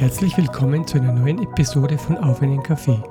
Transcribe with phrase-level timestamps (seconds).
[0.00, 3.02] Herzlich willkommen zu einer neuen Episode von Auf einen Kaffee.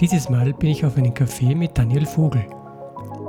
[0.00, 2.44] Dieses Mal bin ich auf einen Kaffee mit Daniel Vogel.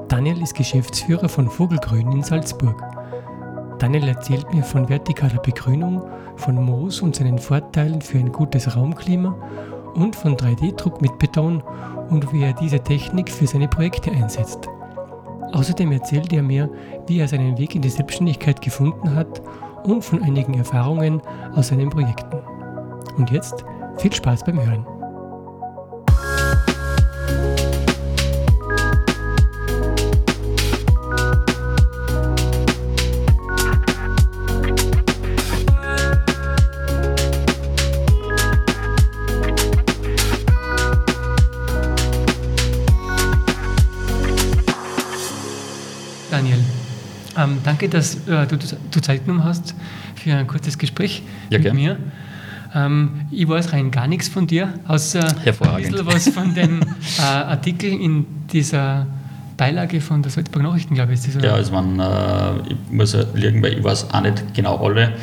[0.07, 2.81] Daniel ist Geschäftsführer von Vogelgrün in Salzburg.
[3.77, 6.01] Daniel erzählt mir von vertikaler Begrünung,
[6.37, 9.37] von Moos und seinen Vorteilen für ein gutes Raumklima
[9.93, 11.61] und von 3D-Druck mit Beton
[12.09, 14.67] und wie er diese Technik für seine Projekte einsetzt.
[15.51, 16.71] Außerdem erzählt er mir,
[17.05, 19.43] wie er seinen Weg in die Selbstständigkeit gefunden hat
[19.83, 21.21] und von einigen Erfahrungen
[21.53, 22.48] aus seinen Projekten.
[23.19, 23.65] Und jetzt
[23.97, 24.85] viel Spaß beim Hören.
[46.31, 46.63] Daniel,
[47.37, 49.75] ähm, danke, dass äh, du, du Zeit genommen hast
[50.15, 51.75] für ein kurzes Gespräch ja, mit gern.
[51.75, 51.97] mir.
[52.73, 56.81] Ähm, ich weiß rein gar nichts von dir, außer ein bisschen was von dem
[57.17, 59.07] äh, Artikel in dieser
[59.57, 61.19] Beilage von der Salzburger Nachrichten, glaube ich.
[61.19, 64.53] Ist das, ja, also man, äh, ich muss ja liegen, weil ich weiß auch nicht
[64.53, 65.13] genau alle,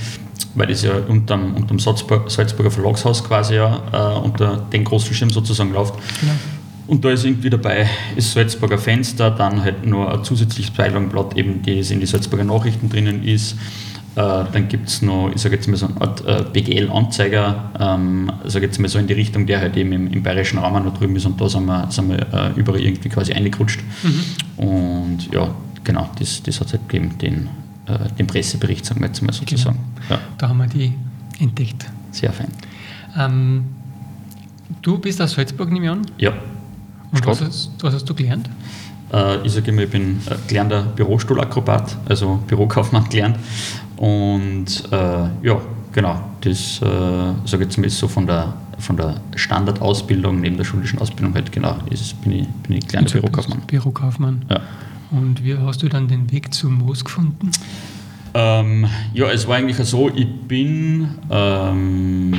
[0.54, 5.30] weil das ja unter dem Salzburg, Salzburger Verlagshaus quasi ja äh, unter den großen Schirm
[5.30, 5.94] sozusagen läuft.
[6.20, 6.32] Genau.
[6.86, 11.62] Und da ist irgendwie dabei, ist Salzburger Fenster, dann halt nur ein zusätzliches Beilagensblatt, eben
[11.62, 13.56] das in die Salzburger Nachrichten drinnen ist.
[14.16, 18.32] Äh, dann gibt es noch, ich sage jetzt mal so eine Art äh, BGL-Anzeiger, ähm,
[18.44, 20.96] sage jetzt mal so in die Richtung, der halt eben im, im bayerischen Raum noch
[20.96, 23.80] drüben ist und da sind wir, sind wir äh, überall irgendwie quasi eingerutscht.
[24.02, 24.64] Mhm.
[24.64, 27.48] Und ja, genau, das, das hat es halt gegeben, den,
[27.84, 29.80] äh, den Pressebericht, sagen wir jetzt mal sozusagen.
[30.08, 30.18] Genau.
[30.18, 30.20] Ja.
[30.38, 30.94] Da haben wir die
[31.38, 31.84] entdeckt.
[32.10, 32.48] Sehr fein.
[33.18, 33.66] Ähm,
[34.80, 36.06] du bist aus Salzburg, nehme ich an?
[36.16, 36.32] Ja.
[37.12, 38.48] Und was hast, was hast, du gelernt?
[39.12, 43.36] Äh, ich sage immer, ich bin gelernter Bürostuhlakrobat, also Bürokaufmann gelernt
[43.96, 45.60] und äh, ja,
[45.92, 50.64] genau, das äh, sage ich jetzt mal so von der, von der Standardausbildung, neben der
[50.64, 53.60] schulischen Ausbildung halt, genau, ist, bin ich, bin ich kleiner Bürokaufmann.
[53.66, 54.44] Bürokaufmann.
[54.50, 54.60] Ja.
[55.10, 57.50] Und wie hast du dann den Weg zum Moos gefunden?
[58.34, 62.38] Ähm, ja, es war eigentlich so, ich bin ähm,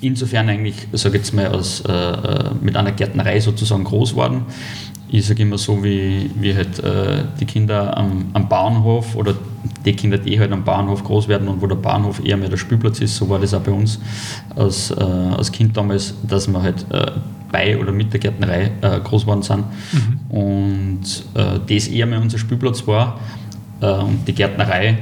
[0.00, 4.42] insofern eigentlich, sage ich jetzt mal, aus, äh, äh, mit einer Gärtnerei sozusagen groß geworden
[5.10, 9.34] ich sage immer so, wie, wie halt äh, die Kinder am, am Bauernhof oder
[9.84, 12.56] die Kinder, die halt am Bahnhof groß werden und wo der Bahnhof eher mehr der
[12.56, 13.98] Spielplatz ist, so war das auch bei uns
[14.54, 17.12] als, äh, als Kind damals, dass wir halt äh,
[17.50, 20.38] bei oder mit der Gärtnerei äh, groß geworden sind mhm.
[20.38, 21.02] und
[21.34, 23.18] äh, das eher mehr unser Spielplatz war
[23.80, 24.98] äh, und die Gärtnerei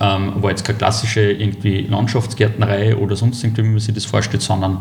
[0.00, 4.42] ähm, war jetzt keine klassische irgendwie Landschaftsgärtnerei oder sonst irgendwie, wie man sich das vorstellt,
[4.42, 4.78] sondern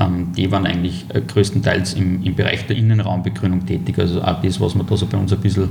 [0.00, 3.98] ähm, die waren eigentlich äh, größtenteils im, im Bereich der Innenraumbegrünung tätig.
[3.98, 5.68] Also auch das, was man da so bei uns ein bisschen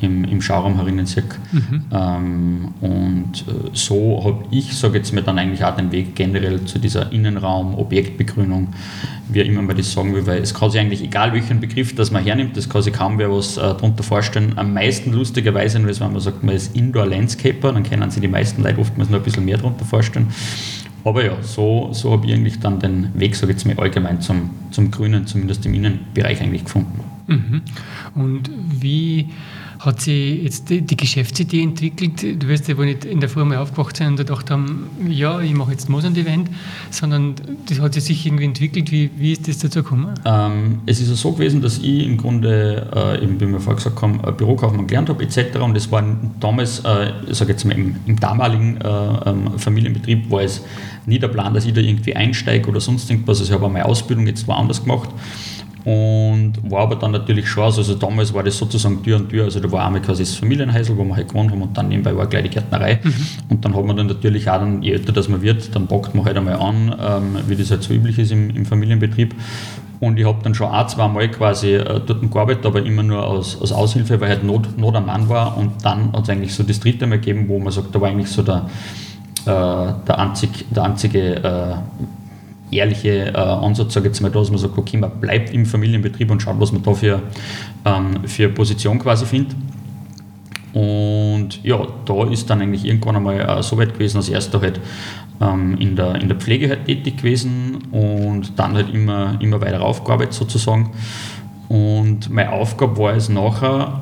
[0.00, 1.24] im, im Schauraum herinnen sieht.
[1.52, 1.84] Mhm.
[1.92, 6.64] Ähm, und äh, so habe ich, sage jetzt mir dann eigentlich auch den Weg generell
[6.64, 8.68] zu dieser Innenraum-Objektbegrünung,
[9.28, 12.10] wie immer man das sagen will, weil es kann sich eigentlich, egal welchen Begriff das
[12.10, 14.54] man hernimmt, das kann sich kaum wer was äh, darunter vorstellen.
[14.56, 18.62] Am meisten lustigerweise, nur wenn man sagt, man ist Indoor-Landscaper, dann können sich die meisten
[18.62, 20.28] Leute oftmals nur ein bisschen mehr darunter vorstellen.
[21.04, 24.20] Aber ja, so, so habe ich eigentlich dann den Weg, sage ich jetzt mal allgemein,
[24.20, 27.00] zum, zum Grünen, zumindest im Innenbereich eigentlich gefunden.
[27.26, 27.62] Mhm.
[28.14, 29.28] Und wie
[29.80, 32.22] hat sich jetzt die, die, Geschäftsidee entwickelt?
[32.22, 35.54] Du wirst ja wohl nicht in der mal aufgewacht sein und gedacht haben, ja, ich
[35.54, 36.50] mache jetzt Mosand-Event,
[36.90, 37.34] sondern
[37.66, 38.90] das hat sich irgendwie entwickelt.
[38.90, 40.14] Wie, wie ist das dazu gekommen?
[40.26, 43.76] Ähm, es ist ja so gewesen, dass ich im Grunde, äh, eben, wie wir vorher
[43.76, 45.56] gesagt haben, Bürokaufmann gelernt habe etc.
[45.60, 46.04] Und das war
[46.38, 50.62] damals, äh, ich sage jetzt mal, im, im damaligen äh, ähm, Familienbetrieb war es
[51.06, 53.40] nie der Plan, dass ich da irgendwie einsteige oder sonst irgendwas.
[53.40, 55.08] Also ich habe meine Ausbildung jetzt woanders gemacht
[55.84, 59.60] und war aber dann natürlich schon, also damals war das sozusagen Tür an Tür, also
[59.60, 62.26] da war einmal quasi das Familienhäusl, wo wir halt gewohnt haben und dann nebenbei war
[62.26, 63.00] gleich die Gärtnerei.
[63.02, 63.14] Mhm.
[63.48, 66.14] und dann hat man dann natürlich auch, dann, je älter das man wird, dann packt
[66.14, 69.34] man halt einmal an, ähm, wie das halt so üblich ist im, im Familienbetrieb.
[70.00, 73.22] Und ich habe dann schon ein, zwei Mal quasi äh, dort gearbeitet, aber immer nur
[73.22, 75.58] als, als Aushilfe, weil halt Not, Not am Mann war.
[75.58, 78.08] Und dann hat es eigentlich so das dritte Mal gegeben, wo man sagt, da war
[78.08, 78.66] eigentlich so der,
[79.44, 81.74] äh, der, einzig, der einzige äh,
[82.70, 86.30] ehrliche äh, Ansatz, sage ich jetzt mal, dass man sagt, okay, man bleibt im Familienbetrieb
[86.30, 87.22] und schaut, was man da für,
[87.84, 89.56] ähm, für Position quasi findet.
[90.72, 94.80] Und ja, da ist dann eigentlich irgendwann einmal äh, so weit gewesen, als erster halt
[95.40, 99.82] ähm, in, der, in der Pflege halt tätig gewesen und dann halt immer, immer weiter
[99.82, 100.90] aufgearbeitet sozusagen.
[101.68, 104.00] Und meine Aufgabe war es nachher,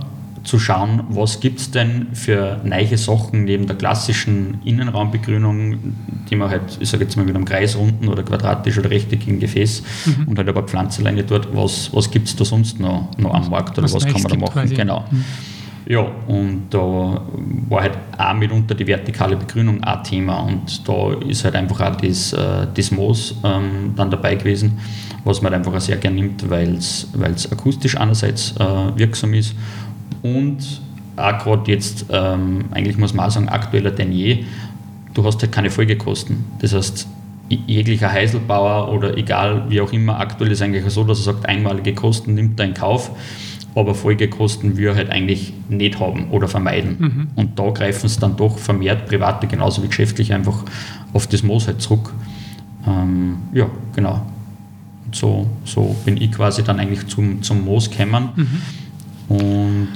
[0.48, 5.76] zu schauen, was gibt es denn für neue Sachen neben der klassischen Innenraumbegrünung,
[6.30, 9.82] die man halt, ich sage jetzt mal mit einem kreisrunden oder quadratisch oder rechteckigen Gefäß
[10.06, 10.28] mhm.
[10.28, 13.50] und halt ein paar Pflanzenleine dort, was, was gibt es da sonst noch, noch am
[13.50, 14.52] Markt oder was, was kann man da machen?
[14.52, 14.74] Quasi.
[14.74, 15.04] Genau.
[15.10, 15.24] Mhm.
[15.86, 17.22] Ja, und da
[17.68, 21.96] war halt auch mitunter die vertikale Begrünung ein Thema und da ist halt einfach auch
[21.96, 24.78] das, äh, das Moos ähm, dann dabei gewesen,
[25.24, 27.06] was man halt einfach auch sehr gerne nimmt, weil es
[27.52, 29.54] akustisch einerseits äh, wirksam ist
[30.22, 30.80] und
[31.16, 34.44] auch gerade jetzt, ähm, eigentlich muss man auch sagen, aktueller denn je,
[35.14, 36.44] du hast halt keine Folgekosten.
[36.60, 37.08] Das heißt,
[37.48, 41.94] jeglicher Heiselbauer oder egal wie auch immer, aktuell ist eigentlich so, dass er sagt, einmalige
[41.94, 43.10] Kosten nimmt er in Kauf
[43.78, 46.96] aber Folgekosten wir halt eigentlich nicht haben oder vermeiden.
[46.98, 47.28] Mhm.
[47.36, 50.64] Und da greifen es dann doch vermehrt private genauso wie geschäftliche einfach
[51.12, 52.12] auf das Moos halt zurück.
[52.86, 54.26] Ähm, ja, genau.
[55.12, 58.30] so, so bin ich quasi dann eigentlich zum, zum Moos gekommen.
[58.34, 58.62] Mhm.
[59.28, 59.92] Und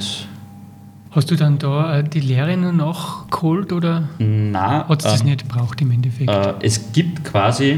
[1.15, 4.09] Hast du dann da äh, die Lehre nur nachgeholt oder
[4.53, 6.29] hat es das äh, nicht gebraucht im Endeffekt?
[6.29, 7.77] Äh, es gibt quasi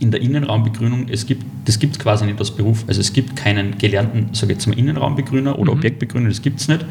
[0.00, 2.84] in der Innenraumbegrünung, es gibt, das gibt es quasi nicht als Beruf.
[2.86, 5.78] Also es gibt keinen gelernten, sage ich jetzt mal, Innenraumbegrüner oder mhm.
[5.78, 6.84] Objektbegrüner, das gibt es nicht.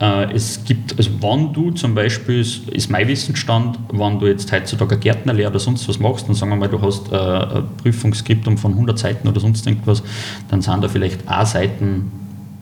[0.00, 4.96] Äh, es gibt, also wenn du zum Beispiel, ist mein Wissensstand, wenn du jetzt heutzutage
[4.96, 8.58] eine Gärtnerlehre oder sonst was machst, dann sagen wir mal, du hast äh, ein Prüfungsskriptum
[8.58, 10.02] von 100 Seiten oder sonst irgendwas,
[10.48, 12.10] dann sind da vielleicht A-Seiten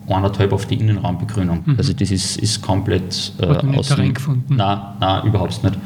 [0.09, 1.63] eineinhalb auf die Innenraumbegrünung.
[1.65, 1.75] Mhm.
[1.79, 3.97] Also das ist, ist komplett äh, aus.
[4.49, 5.79] Nein, nein, überhaupt nicht.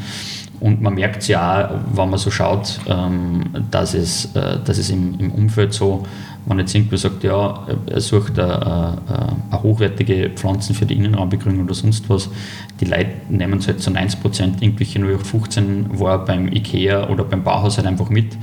[0.60, 4.76] Und man merkt es ja auch, wenn man so schaut, ähm, dass, es, äh, dass
[4.76, 6.06] es im, im Umfeld so,
[6.44, 8.98] wenn jetzt irgendwer sagt, ja, er sucht eine,
[9.50, 12.30] eine hochwertige Pflanzen für die Innenraumbegrünung oder sonst was,
[12.80, 17.42] die Leute nehmen es halt zu 90 Prozent irgendwelche 0815 war beim Ikea oder beim
[17.42, 18.36] Bauhaus halt einfach mit,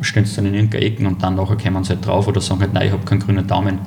[0.00, 2.60] stellen es dann in irgendeine Ecken und dann nachher kommen sie halt drauf oder sagen
[2.60, 3.78] halt, nein, ich habe keinen grünen Daumen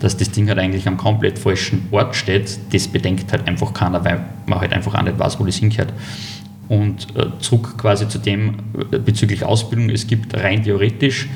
[0.00, 4.04] dass das Ding halt eigentlich am komplett falschen Ort steht, das bedenkt halt einfach keiner,
[4.04, 5.92] weil man halt einfach auch nicht weiß, wo das hingehört.
[6.68, 8.56] Und äh, zurück quasi zu dem
[8.92, 11.28] äh, bezüglich Ausbildung, es gibt rein theoretisch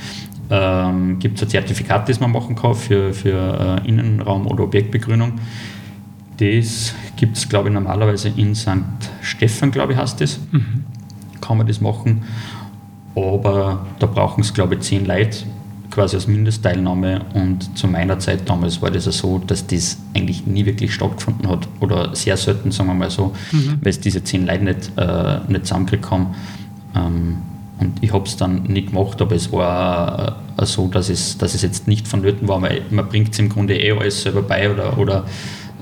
[0.52, 5.32] ähm, gibt es ein Zertifikat, das man machen kann für, für äh, Innenraum- oder Objektbegrünung.
[6.36, 8.68] Das gibt es, glaube ich, normalerweise in St.
[9.22, 10.40] Stephan, glaube ich, heißt das.
[10.50, 10.84] Mhm.
[11.40, 12.24] Kann man das machen.
[13.14, 15.38] Aber da brauchen es, glaube ich, zehn Leute
[15.92, 20.46] quasi als Mindestteilnahme und zu meiner Zeit damals war das ja so, dass das eigentlich
[20.46, 23.78] nie wirklich stattgefunden hat oder sehr selten, sagen wir mal so, mhm.
[23.82, 26.34] weil es diese zehn Leute nicht, äh, nicht zusammengekriegt haben.
[26.96, 27.36] Ähm,
[27.78, 31.54] und ich habe es dann nicht gemacht, aber es war äh, so, dass es, dass
[31.54, 34.70] es jetzt nicht vonnöten war, weil man bringt es im Grunde eh alles selber bei
[34.70, 35.24] oder, oder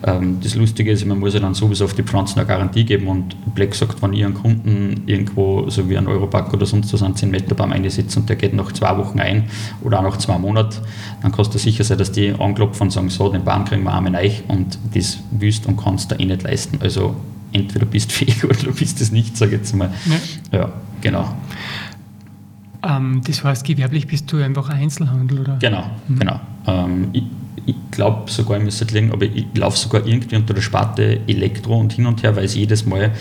[0.03, 3.55] das Lustige ist, man muss ja dann sowieso auf die Pflanzen eine Garantie geben und
[3.55, 7.17] Black sagt, wenn ihr einen Kunden irgendwo, so wie ein Europack oder sonst was, einen
[7.17, 9.51] 10 Meter Baum einsetzt und der geht nach zwei Wochen ein
[9.83, 10.79] oder auch nach zwei Monaten,
[11.23, 13.93] dann kannst du sicher sein, dass die anklopfen und sagen, so, den Baum kriegen wir
[13.93, 16.79] einmal rein und das willst und kannst du eh nicht leisten.
[16.81, 17.15] Also
[17.53, 19.91] entweder bist du fähig oder du bist es nicht, sage ich jetzt mal.
[20.51, 21.35] Ja, ja genau.
[22.83, 25.57] Ähm, das heißt, gewerblich bist du einfach Einzelhandel, oder?
[25.61, 26.19] Genau, mhm.
[26.19, 26.41] genau.
[26.67, 27.25] Ähm, ich,
[27.67, 31.79] ich glaube sogar, ich müsste legen, aber ich laufe sogar irgendwie unter der Sparte Elektro
[31.79, 33.13] und hin und her, weil es jedes Mal,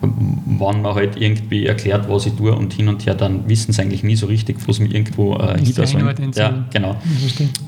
[0.00, 3.80] wenn man halt irgendwie erklärt, was ich tue und hin und her, dann wissen sie
[3.80, 6.14] eigentlich nie so richtig, wo es mir irgendwo äh, hinter soll.
[6.34, 6.96] Ja, genau.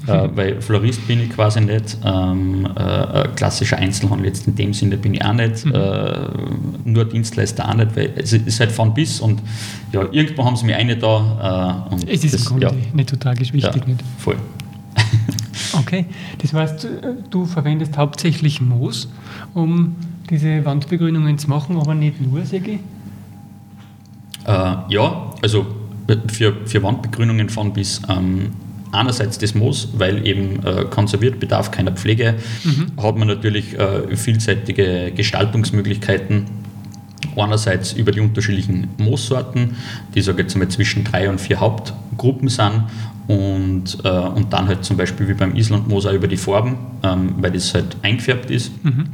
[0.07, 4.97] Äh, weil Florist bin ich quasi nicht, ähm, äh, klassischer Einzelhandel jetzt in dem Sinne
[4.97, 5.75] bin ich auch nicht, mhm.
[5.75, 6.29] äh,
[6.85, 9.41] nur Dienstleister auch nicht, weil es ist halt von bis und
[9.93, 11.87] ja, irgendwo haben sie mir eine da.
[11.91, 13.83] Äh, und es ist das, im Grunde ja, nicht so tragisch wichtig.
[13.83, 14.03] Ja, nicht.
[14.19, 14.37] Voll.
[15.73, 16.07] Okay,
[16.39, 16.89] das heißt,
[17.31, 19.09] du verwendest hauptsächlich Moos,
[19.55, 19.97] um
[20.29, 22.81] diese Wandbegrünungen zu machen, aber nicht nur, Segi?
[24.45, 25.67] Äh, ja, also
[26.33, 28.53] für, für Wandbegrünungen von bis ähm,
[28.93, 32.35] einerseits das Moos, weil eben äh, konserviert, bedarf keiner Pflege,
[32.65, 33.03] mhm.
[33.03, 36.47] hat man natürlich äh, vielseitige Gestaltungsmöglichkeiten.
[37.37, 39.77] Einerseits über die unterschiedlichen Moossorten,
[40.15, 42.85] die sage jetzt mal zwischen drei und vier Hauptgruppen sind
[43.27, 47.35] und, äh, und dann halt zum Beispiel wie beim Islandmoos auch über die Farben, ähm,
[47.39, 48.73] weil das halt eingefärbt ist.
[48.85, 49.07] Mhm.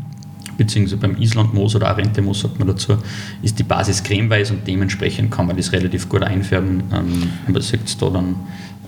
[0.59, 2.99] Beziehungsweise beim Islandmoos oder Arentemoos sagt man dazu,
[3.43, 6.83] ist die Basis cremeweiß und dementsprechend kann man das relativ gut einfärben.
[6.93, 8.37] Ähm, man sieht es da dann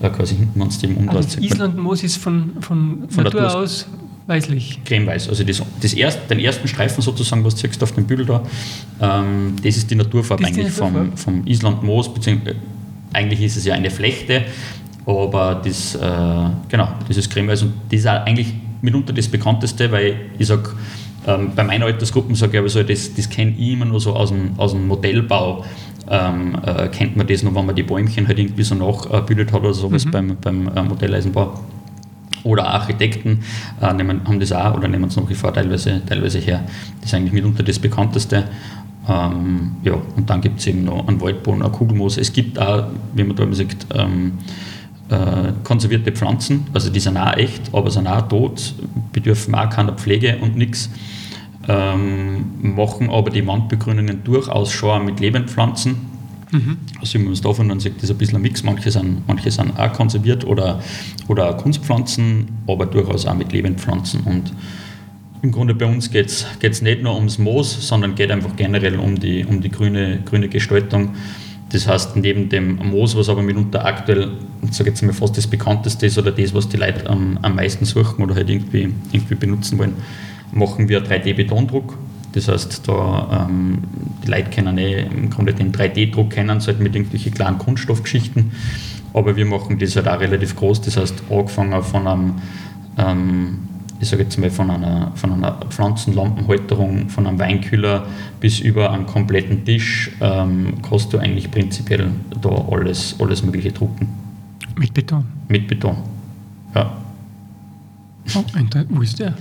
[0.01, 1.37] äh, quasi hinten, wenn es dem umdreht.
[1.41, 3.87] Islandmoos ist von, von, von Natur, Natur aus
[4.27, 4.81] weißlich?
[4.85, 5.29] Cremeweiß.
[5.29, 8.43] Also das, das erst, den ersten Streifen sozusagen, was du siehst auf dem Bügel da,
[9.01, 11.17] ähm, das ist die Naturfarbe eigentlich die Naturfarbe?
[11.17, 12.59] vom, vom Islandmoos, beziehungsweise äh,
[13.13, 14.43] eigentlich ist es ja eine Flechte,
[15.05, 15.99] aber das, äh,
[16.67, 20.69] genau, das ist Cremeweiß und das ist auch eigentlich mitunter das bekannteste, weil ich sage,
[21.27, 24.15] ähm, bei meinen Altersgruppen sage ich aber so, das, das kenne ich immer nur so
[24.15, 25.65] aus dem, aus dem Modellbau.
[26.07, 29.61] Ähm, äh, kennt man das noch, wenn man die Bäumchen halt irgendwie so nachgebildet hat
[29.61, 30.11] oder sowas mhm.
[30.11, 31.59] beim, beim äh, Modelleisenbau.
[32.43, 33.39] Oder Architekten
[33.81, 36.63] äh, nehmen, haben das auch oder nehmen es nach wie vor teilweise, teilweise her.
[37.01, 38.43] Das ist eigentlich mitunter das bekannteste.
[39.09, 42.17] Ähm, ja, und dann gibt es eben noch einen Waldboden, ein Kugelmoos.
[42.17, 42.85] Es gibt auch,
[43.15, 44.33] wie man da immer sagt, ähm,
[45.09, 48.73] äh, konservierte Pflanzen, also die sind auch echt, aber sind auch tot,
[49.11, 50.89] bedürfen auch keiner Pflege und nichts.
[51.67, 55.95] Ähm, machen aber die Wandbegrünungen durchaus schon mit Lebendpflanzen.
[56.51, 56.77] Mhm.
[56.99, 58.63] Also wenn man es davon dann sieht, das ist ein bisschen ein Mix.
[58.63, 60.79] Manche sind, manche sind auch konserviert oder,
[61.27, 64.21] oder auch Kunstpflanzen, aber durchaus auch mit Lebendpflanzen.
[64.21, 64.53] Und
[65.41, 66.29] im Grunde bei uns geht
[66.61, 70.49] es nicht nur ums Moos, sondern geht einfach generell um die, um die grüne, grüne
[70.49, 71.15] Gestaltung.
[71.75, 74.31] Das heißt, neben dem Moos, was aber mitunter aktuell,
[74.71, 77.83] sage jetzt mal fast das bekannteste ist oder das, was die Leute am, am meisten
[77.83, 79.91] suchen oder halt irgendwie, irgendwie benutzen wollen,
[80.53, 81.97] machen wir 3D-Betondruck.
[82.31, 83.79] Das heißt, da, ähm,
[84.23, 88.53] die Leute kennen eh im Grunde den 3D-Druck kennen, halt mit irgendwelchen kleinen Kunststoffgeschichten.
[89.13, 90.79] Aber wir machen das halt auch relativ groß.
[90.79, 92.33] Das heißt, angefangen von einem,
[92.97, 93.59] ähm,
[93.99, 98.05] ich sage jetzt mal, von einer, von einer Pflanzenlampenhalterung, von einem Weinkühler
[98.39, 102.09] bis über einen kompletten Tisch, ähm, kannst du eigentlich prinzipiell
[102.41, 104.09] da alles, alles Mögliche drucken.
[104.77, 105.25] Mit Beton?
[105.47, 105.97] Mit Beton,
[106.73, 106.97] ja.
[108.35, 108.43] Oh,
[108.89, 109.35] wo ist der?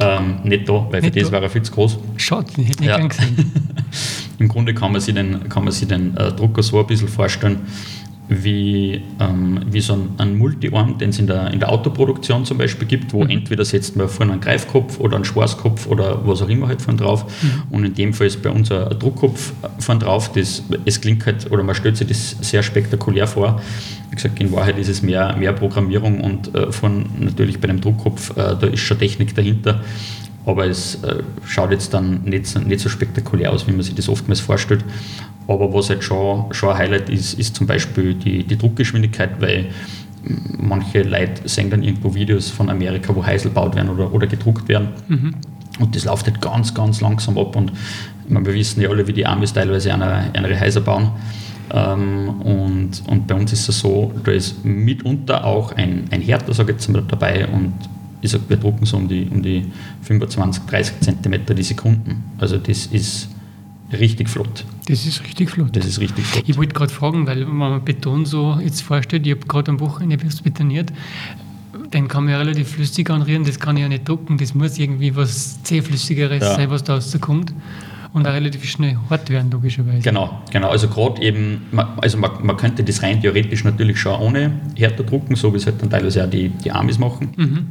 [0.00, 1.36] Ähm, nicht da, weil nicht für das da.
[1.36, 1.98] war er viel zu groß.
[2.16, 2.96] Schade, den hätte ich ja.
[2.96, 3.52] gern gesehen.
[4.38, 7.08] Im Grunde kann man sich den, kann man sich den äh, Drucker so ein bisschen
[7.08, 7.58] vorstellen,
[8.30, 12.58] wie, ähm, wie so ein, ein Multi-Arm, den es in der, in der Autoproduktion zum
[12.58, 13.30] Beispiel gibt, wo mhm.
[13.30, 16.96] entweder setzt man vorne einen Greifkopf oder einen Schwarzkopf oder was auch immer halt von
[16.96, 17.24] drauf.
[17.42, 17.62] Mhm.
[17.70, 20.30] Und in dem Fall ist bei uns ein, Druckkopf von drauf.
[20.32, 23.60] Das, es klingt halt, oder man stellt sich das sehr spektakulär vor.
[24.10, 27.80] Wie gesagt, in Wahrheit ist es mehr, mehr Programmierung und äh, von natürlich bei dem
[27.80, 29.80] Druckkopf, äh, da ist schon Technik dahinter
[30.46, 33.94] aber es äh, schaut jetzt dann nicht so, nicht so spektakulär aus, wie man sich
[33.94, 34.84] das oftmals vorstellt.
[35.46, 39.66] Aber was halt schon, schon ein Highlight ist, ist zum Beispiel die, die Druckgeschwindigkeit, weil
[40.58, 44.68] manche Leute sehen dann irgendwo Videos von Amerika, wo Heisel gebaut werden oder, oder gedruckt
[44.68, 44.88] werden.
[45.08, 45.34] Mhm.
[45.78, 47.56] Und das läuft halt ganz, ganz langsam ab.
[47.56, 47.72] Und
[48.28, 51.10] meine, wir wissen ja alle, wie die Amis teilweise eine, eine Häuser bauen.
[51.72, 56.52] Ähm, und, und bei uns ist es so, da ist mitunter auch ein, ein Härter,
[56.52, 57.46] sage ich jetzt mal, dabei.
[57.46, 57.72] Und
[58.20, 59.66] ich sage, wir drucken so um die, um die
[60.02, 62.24] 25, 30 Zentimeter die Sekunden.
[62.38, 63.28] Also das ist
[63.92, 64.64] richtig flott.
[64.86, 65.74] Das ist richtig flott.
[65.76, 66.44] Das ist richtig flott.
[66.46, 69.80] Ich wollte gerade fragen, weil wenn man Beton so jetzt vorstellt, ich habe gerade am
[69.80, 70.92] Wochenende betoniert,
[71.92, 74.78] den kann man ja relativ flüssig anrühren, das kann ich ja nicht drucken, das muss
[74.78, 76.54] irgendwie was zähflüssigeres ja.
[76.54, 77.52] sein, was da rauskommt
[78.12, 80.02] und auch relativ schnell hart werden, logischerweise.
[80.02, 80.68] Genau, genau.
[80.68, 81.62] Also gerade eben,
[81.96, 85.66] also man, man, könnte das rein theoretisch natürlich schon ohne Härter drucken, so wie es
[85.66, 87.30] halt dann teilweise auch die, die Amis machen.
[87.36, 87.66] Mhm.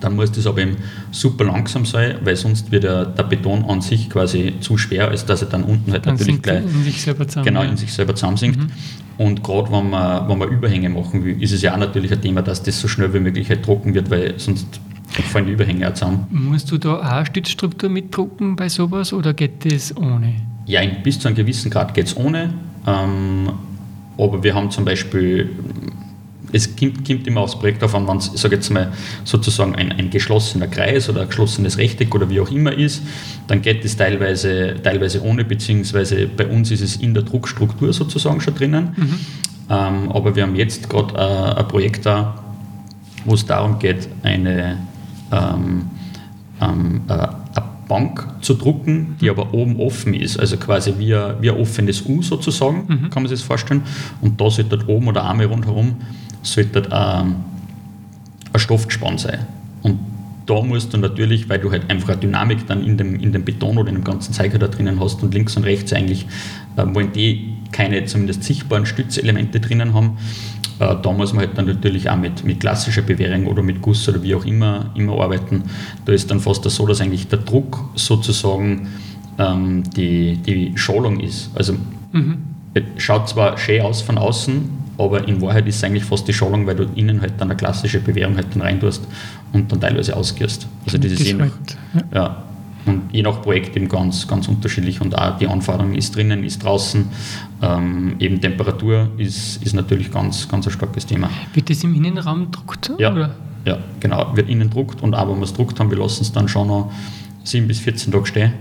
[0.00, 0.76] Dann muss das aber eben
[1.10, 5.26] super langsam sein, weil sonst wird der, der Beton an sich quasi zu schwer, als
[5.26, 7.92] dass er dann unten halt dann natürlich gleich in sich selber zusammen, genau, in sich
[7.92, 8.58] selber zusammensinkt.
[8.58, 8.70] Mhm.
[9.18, 12.22] Und gerade wenn man, wenn man Überhänge machen will, ist es ja auch natürlich ein
[12.22, 14.80] Thema, dass das so schnell wie möglich halt trocken wird, weil sonst
[15.30, 16.26] fallen die Überhänge auch zusammen.
[16.30, 20.34] Musst du da auch Stützstruktur mitdrucken bei sowas oder geht das ohne?
[20.66, 22.54] Ja, bis zu einem gewissen Grad geht es ohne.
[22.86, 23.50] Ähm,
[24.16, 25.50] aber wir haben zum Beispiel
[26.52, 28.92] es kommt, kommt immer aufs Projekt auf an, wenn es, sage jetzt mal,
[29.24, 33.02] sozusagen ein, ein geschlossener Kreis oder ein geschlossenes Rechteck oder wie auch immer ist,
[33.46, 38.40] dann geht es teilweise, teilweise ohne, beziehungsweise bei uns ist es in der Druckstruktur sozusagen
[38.40, 38.92] schon drinnen.
[38.96, 39.14] Mhm.
[39.70, 42.42] Ähm, aber wir haben jetzt gerade äh, ein Projekt da,
[43.24, 44.78] wo es darum geht, eine,
[45.30, 45.90] ähm,
[46.60, 47.26] ähm, äh,
[47.90, 52.06] Bank zu drucken, die aber oben offen ist, also quasi wie ein, wie ein offenes
[52.06, 53.10] U sozusagen, mhm.
[53.10, 53.82] kann man sich das vorstellen.
[54.20, 55.96] Und da sollte dort oben oder Arme rundherum
[56.42, 57.36] sollte ähm,
[58.52, 59.46] ein Stoffgespann sein.
[59.82, 59.98] Und
[60.46, 63.44] da musst du natürlich, weil du halt einfach eine Dynamik dann in dem, in dem
[63.44, 66.26] Beton oder in dem ganzen Zeiger da drinnen hast und links und rechts eigentlich
[66.76, 70.18] äh, wollen die keine zumindest sichtbaren Stützelemente drinnen haben,
[70.80, 74.08] äh, da muss man halt dann natürlich auch mit, mit klassischer Bewährung oder mit Guss
[74.08, 75.64] oder wie auch immer, immer arbeiten.
[76.04, 78.88] Da ist dann fast so, dass eigentlich der Druck sozusagen
[79.38, 81.50] ähm, die, die Scholung ist.
[81.54, 81.74] Also
[82.12, 82.38] mhm.
[82.96, 86.66] schaut zwar schön aus von außen, aber in Wahrheit ist es eigentlich fast die Schalung,
[86.66, 89.06] weil du innen halt dann eine klassische Bewährung halt dann reintust
[89.52, 90.66] und dann teilweise ausgehst.
[90.84, 91.50] Also das ist je nach,
[92.12, 92.44] ja.
[92.86, 96.64] Und je nach Projekt eben ganz, ganz unterschiedlich und auch die Anforderung ist drinnen, ist
[96.64, 97.06] draußen.
[97.60, 101.28] Ähm, eben Temperatur ist, ist natürlich ganz, ganz ein starkes Thema.
[101.52, 102.90] Wird das im Innenraum druckt?
[102.98, 103.34] Ja, oder?
[103.66, 104.34] ja genau.
[104.34, 106.68] Wird innen druckt und auch wenn wir es druckt haben, wir lassen es dann schon
[106.68, 106.90] noch
[107.44, 108.52] 7 bis 14 Tage stehen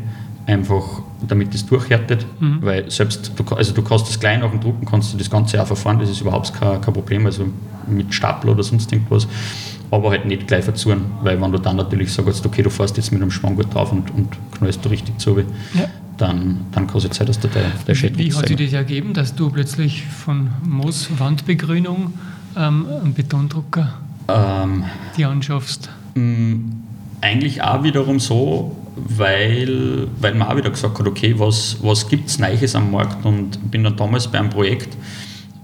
[0.49, 2.59] einfach damit es durchhärtet, mhm.
[2.61, 5.61] weil selbst, du, also du kannst das klein auf dem Drucken, kannst du das Ganze
[5.61, 7.45] auch verfahren, das ist überhaupt kein, kein Problem, also
[7.87, 9.27] mit Stapel oder sonst irgendwas,
[9.91, 13.11] aber halt nicht gleich verzuren, weil wenn du dann natürlich sagst, okay, du fährst jetzt
[13.11, 15.45] mit einem Spanngurt drauf und, und knallst du richtig zu, ja.
[16.17, 17.51] dann, dann kann es sein, dass der,
[17.87, 22.13] der Schädel Wie hat sich das ergeben, dass du plötzlich von Mooswandbegrünung
[22.55, 23.93] ähm, einen Betondrucker
[24.27, 24.85] ähm,
[25.17, 25.89] die anschaffst?
[27.21, 28.75] Eigentlich auch wiederum so,
[29.07, 33.25] weil, weil man auch wieder gesagt hat, okay, was, was gibt es Neues am Markt
[33.25, 34.97] und bin dann damals bei einem Projekt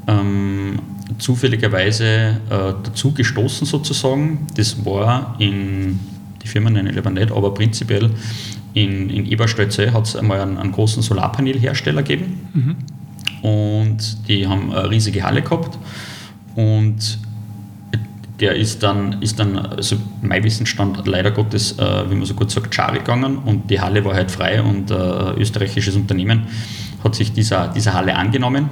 [0.08, 0.80] ähm,
[1.18, 4.48] zufälligerweise äh, dazu gestoßen sozusagen.
[4.56, 6.00] Das war in
[6.46, 8.12] die Firma nenne ich lieber nicht, aber prinzipiell
[8.74, 12.75] in, in Eberstötze hat es einmal einen, einen, großen Solarpanelhersteller gegeben mhm.
[13.42, 15.77] und die haben eine riesige Halle gehabt
[16.56, 17.18] und
[18.39, 22.51] der ist dann, ist dann also mein Wissensstand leider Gottes, äh, wie man so gut
[22.51, 24.94] sagt, schade gegangen und die Halle war halt frei und äh,
[25.38, 26.48] österreichisches Unternehmen
[27.04, 28.70] hat sich dieser, dieser Halle angenommen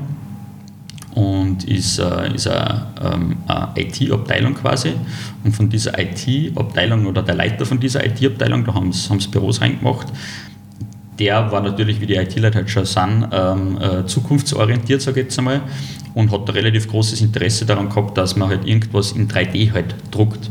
[1.15, 4.93] und ist, äh, ist eine, ähm, eine IT-Abteilung quasi.
[5.43, 10.07] Und von dieser IT-Abteilung oder der Leiter von dieser IT-Abteilung, da haben sie Büros reingemacht,
[11.19, 15.37] der war natürlich, wie die IT-Leute halt schon sind, ähm, äh, zukunftsorientiert, sage ich jetzt
[15.37, 15.61] einmal,
[16.13, 19.95] und hat da relativ großes Interesse daran gehabt, dass man halt irgendwas in 3D halt
[20.11, 20.49] druckt.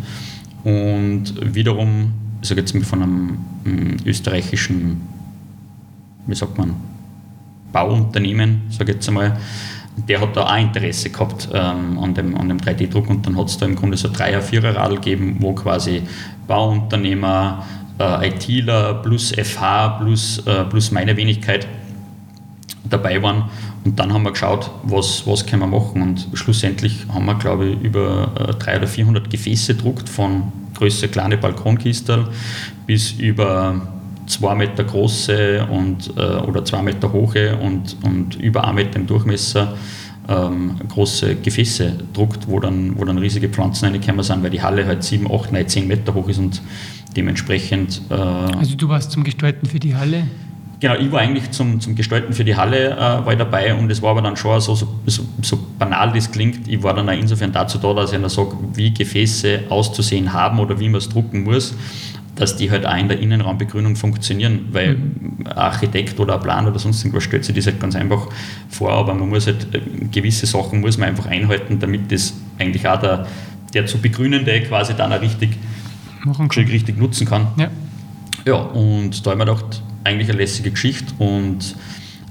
[0.65, 5.01] Und wiederum, ich sage jetzt mal von einem, einem österreichischen,
[6.27, 6.75] wie sagt man,
[7.73, 9.37] Bauunternehmen, sage ich jetzt einmal,
[10.09, 13.49] der hat da auch Interesse gehabt ähm, an dem, an dem 3D-Druck und dann hat
[13.49, 16.03] es da im Grunde so Dreier-, Vierer-Radl gegeben, wo quasi
[16.47, 17.65] Bauunternehmer,
[18.03, 21.67] äh, ITler plus FH plus, äh, plus meine Wenigkeit
[22.85, 23.45] dabei waren.
[23.85, 26.03] Und dann haben wir geschaut, was, was können wir machen.
[26.03, 31.09] Und schlussendlich haben wir, glaube ich, über äh, 300 oder 400 Gefäße gedruckt, von Größe
[31.09, 32.27] kleine Balkonkistel
[32.87, 33.81] bis über
[34.27, 39.07] 2 Meter große und, äh, oder 2 Meter hohe und, und über 1 Meter im
[39.07, 39.75] Durchmesser
[40.29, 44.87] ähm, große Gefäße druckt, wo dann, wo dann riesige Pflanzen reingekommen sind, weil die Halle
[44.87, 46.63] halt 7, 8, 9, 10 Meter hoch ist und
[47.17, 48.03] dementsprechend.
[48.11, 50.25] Äh, also du warst zum Gestalten für die Halle?
[50.83, 54.03] Genau, ich war eigentlich zum, zum Gestalten für die Halle äh, war dabei und es
[54.03, 57.13] war aber dann schon so, so, so, so, banal das klingt, ich war dann auch
[57.13, 61.09] insofern dazu da, dass ich dann sage, wie Gefäße auszusehen haben oder wie man es
[61.09, 61.77] drucken muss,
[62.35, 65.47] dass die halt auch in der Innenraumbegrünung funktionieren, weil mhm.
[65.47, 68.27] ein Architekt oder ein Plan oder sonst irgendwas stellt sich das halt ganz einfach
[68.69, 72.89] vor, aber man muss halt äh, gewisse Sachen muss man einfach einhalten, damit das eigentlich
[72.89, 73.29] auch der,
[73.73, 75.51] der zu begrünende quasi dann auch richtig
[76.25, 76.65] machen kann.
[76.65, 77.49] richtig nutzen kann.
[77.57, 77.71] Ja.
[78.47, 81.77] ja, und da habe ich mir gedacht, eigentlich eine lässige Geschichte und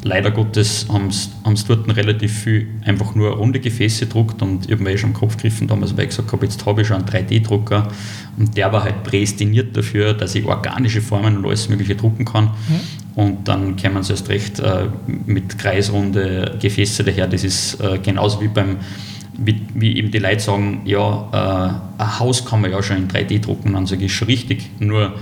[0.03, 4.83] leider Gottes haben sie dort relativ viel einfach nur runde Gefäße gedruckt und ich habe
[4.83, 6.97] mir eh schon im Kopf gegriffen damals, weil ich gesagt habe, jetzt habe ich schon
[6.97, 7.87] einen 3D-Drucker
[8.37, 12.45] und der war halt prädestiniert dafür, dass ich organische Formen und alles mögliche drucken kann.
[12.45, 12.79] Mhm.
[13.13, 14.85] Und dann kämen sie erst recht äh,
[15.25, 17.27] mit kreisrunde Gefäße daher.
[17.27, 18.77] Das ist äh, genauso wie beim
[19.43, 23.07] wie, wie, eben die Leute sagen, ja, äh, ein Haus kann man ja schon in
[23.07, 24.69] 3D drucken, dann sage ich schon richtig.
[24.79, 25.13] Nur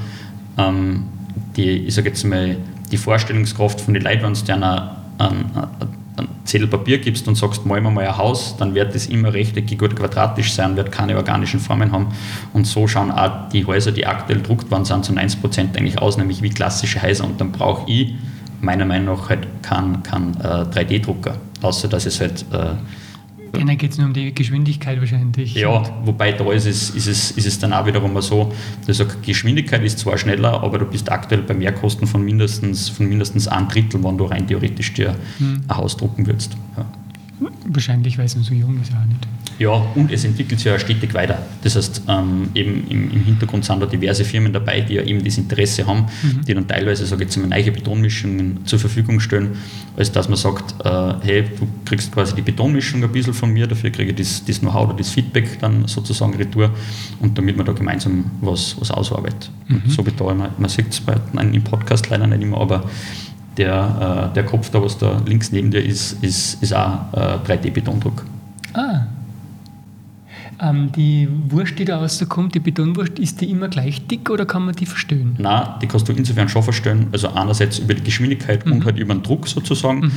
[0.57, 1.05] ähm,
[1.55, 2.57] die, ich sage jetzt mal,
[2.91, 4.89] die Vorstellungskraft von den Leuten, wenn du dir einen
[6.43, 9.81] Zettel Papier gibst und sagst, malen wir mal ein Haus, dann wird das immer rechteckig
[9.81, 12.07] oder quadratisch sein, wird keine organischen Formen haben.
[12.53, 16.17] Und so schauen auch die Häuser, die aktuell druckt worden sind, zu 90% eigentlich aus,
[16.17, 17.25] nämlich wie klassische Häuser.
[17.25, 18.15] Und dann brauche ich
[18.61, 22.73] meiner Meinung nach halt keinen kein, äh, 3D-Drucker, außer dass es halt äh,
[23.55, 25.55] Denen geht es nur um die Geschwindigkeit wahrscheinlich.
[25.55, 28.51] Ja, wobei da ist es, ist, es, ist es dann auch wiederum so,
[28.85, 33.47] dass Geschwindigkeit ist zwar schneller, aber du bist aktuell bei Mehrkosten von mindestens, von mindestens
[33.47, 35.63] ein Drittel, wenn du rein theoretisch dir hm.
[35.67, 36.55] ein Haus drucken würdest.
[36.77, 36.85] Ja.
[37.67, 39.27] Wahrscheinlich, weil es noch so jung ist, auch nicht.
[39.59, 41.37] Ja, und es entwickelt sich ja stetig weiter.
[41.63, 45.21] Das heißt, ähm, eben im, im, Hintergrund sind da diverse Firmen dabei, die ja eben
[45.23, 46.45] das Interesse haben, mhm.
[46.47, 49.57] die dann teilweise, sage ich jetzt mal, neue Betonmischungen zur Verfügung stellen,
[49.97, 53.67] als dass man sagt, äh, hey, du kriegst quasi die Betonmischung ein bisschen von mir,
[53.67, 56.71] dafür kriege ich das, das Know-how oder das Feedback dann sozusagen retour
[57.19, 59.51] und damit man da gemeinsam was, was ausarbeitet.
[59.67, 59.89] Mhm.
[59.89, 61.01] So beteuern man, man sieht es
[61.35, 62.89] im Podcast leider nicht immer, aber
[63.59, 67.37] der, äh, der Kopf da, was da links neben dir ist, ist, ist auch äh,
[67.45, 68.25] 3D-Betondruck.
[68.73, 69.01] Ah,
[70.61, 74.65] ähm, die Wurst, die da rauskommt, die Betonwurst, ist die immer gleich dick oder kann
[74.65, 75.35] man die verstellen?
[75.37, 77.07] Nein, die kannst du insofern schon verstellen.
[77.13, 78.73] Also einerseits über die Geschwindigkeit mhm.
[78.73, 80.01] und halt über den Druck sozusagen.
[80.01, 80.11] Mhm.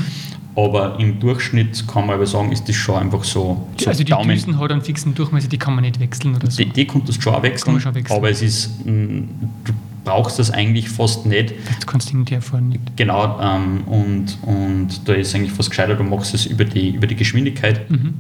[0.57, 3.66] Aber im Durchschnitt kann man aber sagen, ist das schon einfach so.
[3.78, 4.31] so also die Daumen.
[4.31, 6.62] Düsen hat einen fixen Durchmesser, die kann man nicht wechseln oder so.
[6.62, 8.16] Die, die kannst du schon auch wechseln, schon wechseln.
[8.16, 9.22] aber es ist, mm,
[9.64, 9.72] du
[10.04, 11.50] brauchst das eigentlich fast nicht.
[11.80, 12.78] Du kannst irgendwie erfahren.
[12.96, 17.06] Genau, ähm, und, und da ist eigentlich fast gescheiter, du machst es über die, über
[17.06, 17.90] die Geschwindigkeit.
[17.90, 18.14] Mhm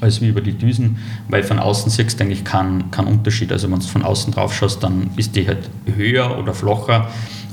[0.00, 3.52] als wie über die Düsen, weil von außen siehst du eigentlich keinen kein Unterschied.
[3.52, 7.08] Also wenn du von außen drauf schaust, dann ist die halt höher oder flacher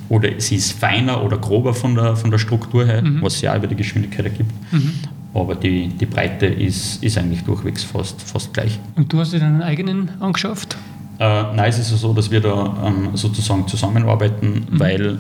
[0.09, 3.21] oder sie ist feiner oder grober von der, von der Struktur her, mhm.
[3.21, 4.51] was ja über die Geschwindigkeit ergibt.
[4.71, 4.93] Mhm.
[5.33, 8.79] Aber die, die Breite ist, ist eigentlich durchwegs fast, fast gleich.
[8.95, 10.77] Und du hast dir deinen eigenen angeschafft?
[11.23, 14.79] Äh, nein, es ist ja so, dass wir da ähm, sozusagen zusammenarbeiten, mhm.
[14.79, 15.19] weil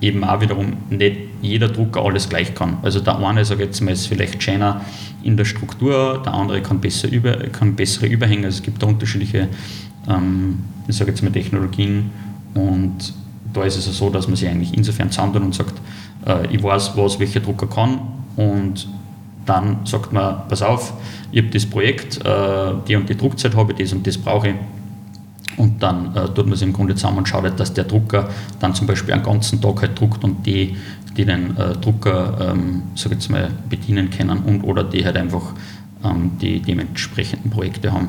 [0.00, 2.78] eben auch wiederum nicht jeder Drucker alles gleich kann.
[2.82, 4.82] Also der eine, sage jetzt mal, ist vielleicht schöner
[5.24, 8.46] in der Struktur, der andere kann, besser über, kann bessere Überhänge.
[8.46, 9.48] Also es gibt da unterschiedliche,
[10.08, 12.12] ähm, ich sage jetzt mal, Technologien
[12.54, 13.12] und
[13.52, 15.74] da ist es so, dass man sich eigentlich insofern zusammentut und sagt,
[16.26, 17.98] äh, ich weiß, was welcher Drucker kann
[18.36, 18.86] und
[19.46, 20.92] dann sagt man, pass auf,
[21.32, 24.50] ich habe das Projekt, äh, die und die Druckzeit habe ich, das und das brauche
[24.50, 24.54] ich
[25.60, 28.30] Und dann äh, tut man es im Grunde zusammen und schaut halt, dass der Drucker
[28.60, 30.74] dann zum Beispiel einen ganzen Tag halt druckt und die,
[31.18, 35.52] die den äh, Drucker, ähm, sag jetzt mal, bedienen können und oder die halt einfach
[36.02, 38.08] ähm, die dementsprechenden Projekte haben,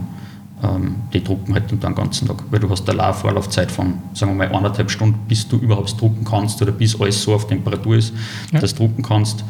[0.64, 2.42] ähm, die drucken halt dann den ganzen Tag.
[2.50, 6.24] Weil du hast eine Vorlaufzeit von, sagen wir mal, eineinhalb Stunden, bis du überhaupt drucken
[6.24, 8.14] kannst oder bis alles so auf Temperatur ist,
[8.54, 8.62] ja.
[8.62, 9.44] dass du drucken kannst.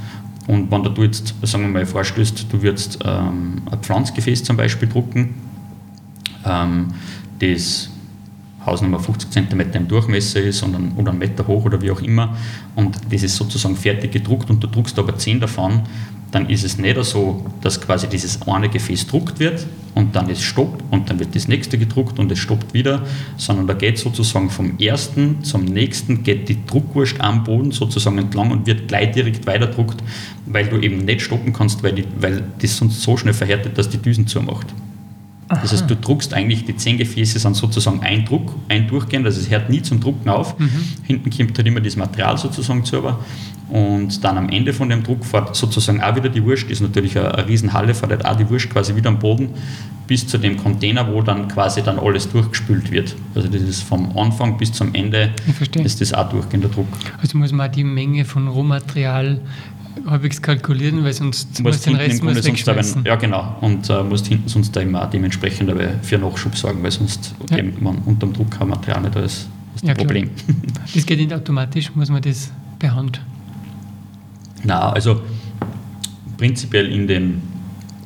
[0.47, 4.89] Und wenn du jetzt, sagen wir mal, vorstößt, du würdest ähm, ein Pflanzgefäß zum Beispiel
[4.89, 5.35] drucken,
[6.43, 6.87] ähm,
[7.37, 7.90] das
[8.65, 12.01] Hausnummer 50 cm im Durchmesser ist und ein, oder einen Meter hoch oder wie auch
[12.01, 12.37] immer
[12.75, 15.81] und das ist sozusagen fertig gedruckt und du druckst aber 10 davon,
[16.31, 20.41] dann ist es nicht so, dass quasi dieses eine Gefäß druckt wird und dann es
[20.41, 23.03] stoppt und dann wird das nächste gedruckt und es stoppt wieder,
[23.37, 28.51] sondern da geht sozusagen vom ersten zum nächsten, geht die Druckwurst am Boden sozusagen entlang
[28.51, 30.01] und wird gleich direkt weiterdruckt,
[30.45, 33.89] weil du eben nicht stoppen kannst, weil, die, weil das sonst so schnell verhärtet, dass
[33.89, 34.67] die Düsen zumacht.
[35.51, 35.59] Aha.
[35.61, 39.41] Das heißt, du druckst eigentlich, die zehn Gefäße sind sozusagen ein Druck, ein Durchgehend, also
[39.41, 40.57] es hört nie zum Drucken auf.
[40.57, 40.69] Mhm.
[41.03, 43.01] Hinten kommt halt immer das Material sozusagen zu.
[43.67, 47.17] Und dann am Ende von dem Druck fährt sozusagen auch wieder die Wurst, ist natürlich
[47.19, 49.49] eine, eine Riesenhalle, fährt halt auch die Wurst quasi wieder am Boden
[50.07, 53.15] bis zu dem Container, wo dann quasi dann alles durchgespült wird.
[53.35, 55.31] Also das ist vom Anfang bis zum Ende
[55.83, 56.87] ist das auch durchgehender Druck.
[57.21, 59.39] Also muss man die Menge von Rohmaterial
[60.07, 63.03] halbwegs kalkulieren, weil sonst du musst den Rest musst wegschmeißen.
[63.05, 63.55] Ja, genau.
[63.61, 67.57] Und äh, musst hinten sonst da immer dementsprechend aber für Nachschub sorgen, weil sonst ja.
[67.57, 70.29] eben man unter dem Druck kein Material nicht, das ist ja, Problem.
[70.93, 73.21] Das geht nicht automatisch, muss man das per Hand?
[74.63, 75.21] Na, also
[76.37, 77.41] prinzipiell in dem,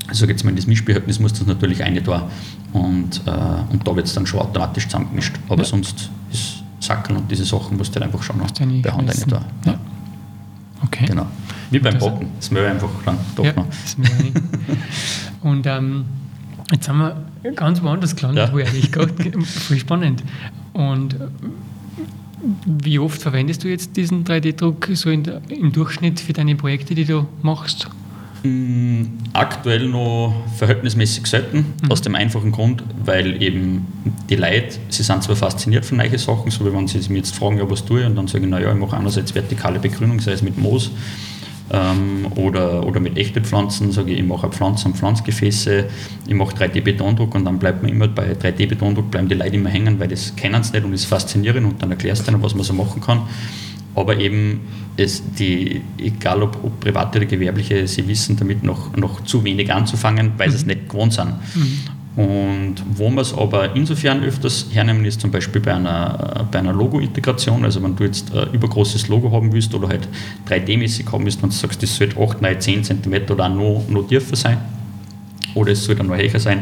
[0.07, 2.29] also jetzt mal in das Mischbehältnis muss das natürlich eine da
[2.73, 3.31] und, äh,
[3.71, 5.35] und da wird es dann schon automatisch zusammengemischt.
[5.49, 5.65] Aber ja.
[5.65, 9.25] sonst ist Sackeln und diese Sachen musst du halt einfach schon noch per Hand eine
[9.27, 9.41] da.
[9.65, 9.79] Ja.
[10.83, 11.05] Okay.
[11.05, 11.25] Genau.
[11.71, 13.67] Wie beim Backen, das Mehl einfach dann doch ja, noch.
[15.41, 16.05] Und ähm,
[16.71, 18.53] jetzt haben wir ganz woanders gelandet, ja.
[18.53, 20.23] wo eigentlich gerade voll spannend.
[20.73, 21.15] Und
[22.65, 27.05] wie oft verwendest du jetzt diesen 3D-Druck so der, im Durchschnitt für deine Projekte, die
[27.05, 27.87] du machst?
[28.43, 31.91] Mm, aktuell noch verhältnismäßig selten, mhm.
[31.91, 33.87] aus dem einfachen Grund, weil eben
[34.29, 37.35] die Leute, sie sind zwar fasziniert von neuen Sachen, so wie wenn sie mich jetzt
[37.35, 40.19] fragen, ja, was tue ich, und dann sage ich, naja, ich mache einerseits vertikale Begrünung,
[40.19, 40.91] sei es mit Moos
[41.71, 45.85] ähm, oder, oder mit echten Pflanzen, sage ich, ich mache Pflanzen und Pflanzgefäße,
[46.27, 49.99] ich mache 3D-Betondruck und dann bleibt man immer bei 3D-Betondruck, bleiben die Leute immer hängen,
[49.99, 52.63] weil das kennen sie nicht und ist faszinierend und dann erklärst du ihnen, was man
[52.63, 53.21] so machen kann.
[53.95, 54.61] Aber eben,
[54.97, 59.73] es die, egal ob, ob private oder gewerbliche, sie wissen damit noch, noch zu wenig
[59.73, 60.51] anzufangen, weil mhm.
[60.51, 61.33] sie es nicht gewohnt sind.
[61.55, 61.79] Mhm.
[62.15, 66.71] Und wo man es aber insofern öfters hernehmen, ist zum Beispiel bei einer, bei einer
[66.71, 67.65] Logo-Integration.
[67.65, 70.07] Also wenn du jetzt ein übergroßes Logo haben willst oder halt
[70.47, 73.85] 3D-mäßig haben willst und du sagst, das sollte 8, 9, 10 cm oder auch noch,
[73.89, 74.57] noch tiefer sein
[75.55, 76.59] oder es sollte noch höher sein,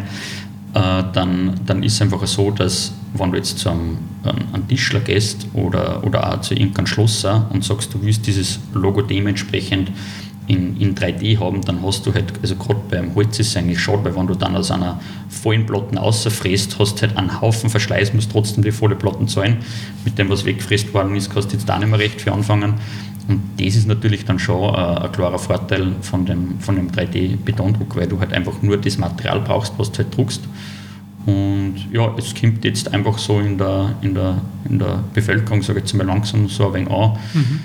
[0.73, 5.01] äh, dann, dann ist es einfach so, dass wenn du jetzt zu einem, einem Tischler
[5.01, 9.91] gehst oder, oder auch zu irgendeinem Schlosser und sagst, du willst dieses Logo dementsprechend
[10.47, 13.79] in, in 3D haben, dann hast du halt, also gerade beim Holz ist es eigentlich
[13.79, 17.69] schade, weil wenn du dann aus einer vollen Platten außerfräst, hast du halt einen Haufen
[17.69, 19.57] Verschleiß, musst trotzdem die volle Platten zahlen.
[20.03, 22.75] Mit dem, was weggefräst worden ist, kannst du jetzt da nicht mehr recht für anfangen.
[23.27, 27.95] Und das ist natürlich dann schon äh, ein klarer Vorteil von dem, von dem 3D-Betondruck,
[27.95, 30.41] weil du halt einfach nur das Material brauchst, was du halt druckst.
[31.25, 35.79] Und ja, es kommt jetzt einfach so in der, in der, in der Bevölkerung, sage
[35.79, 37.17] ich jetzt mal langsam so ein wenig an.
[37.33, 37.59] Mhm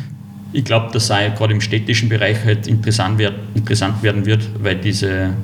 [0.52, 4.76] ich glaube, dass sei gerade im städtischen Bereich halt interessant, werd, interessant werden wird, weil
[4.76, 5.34] diese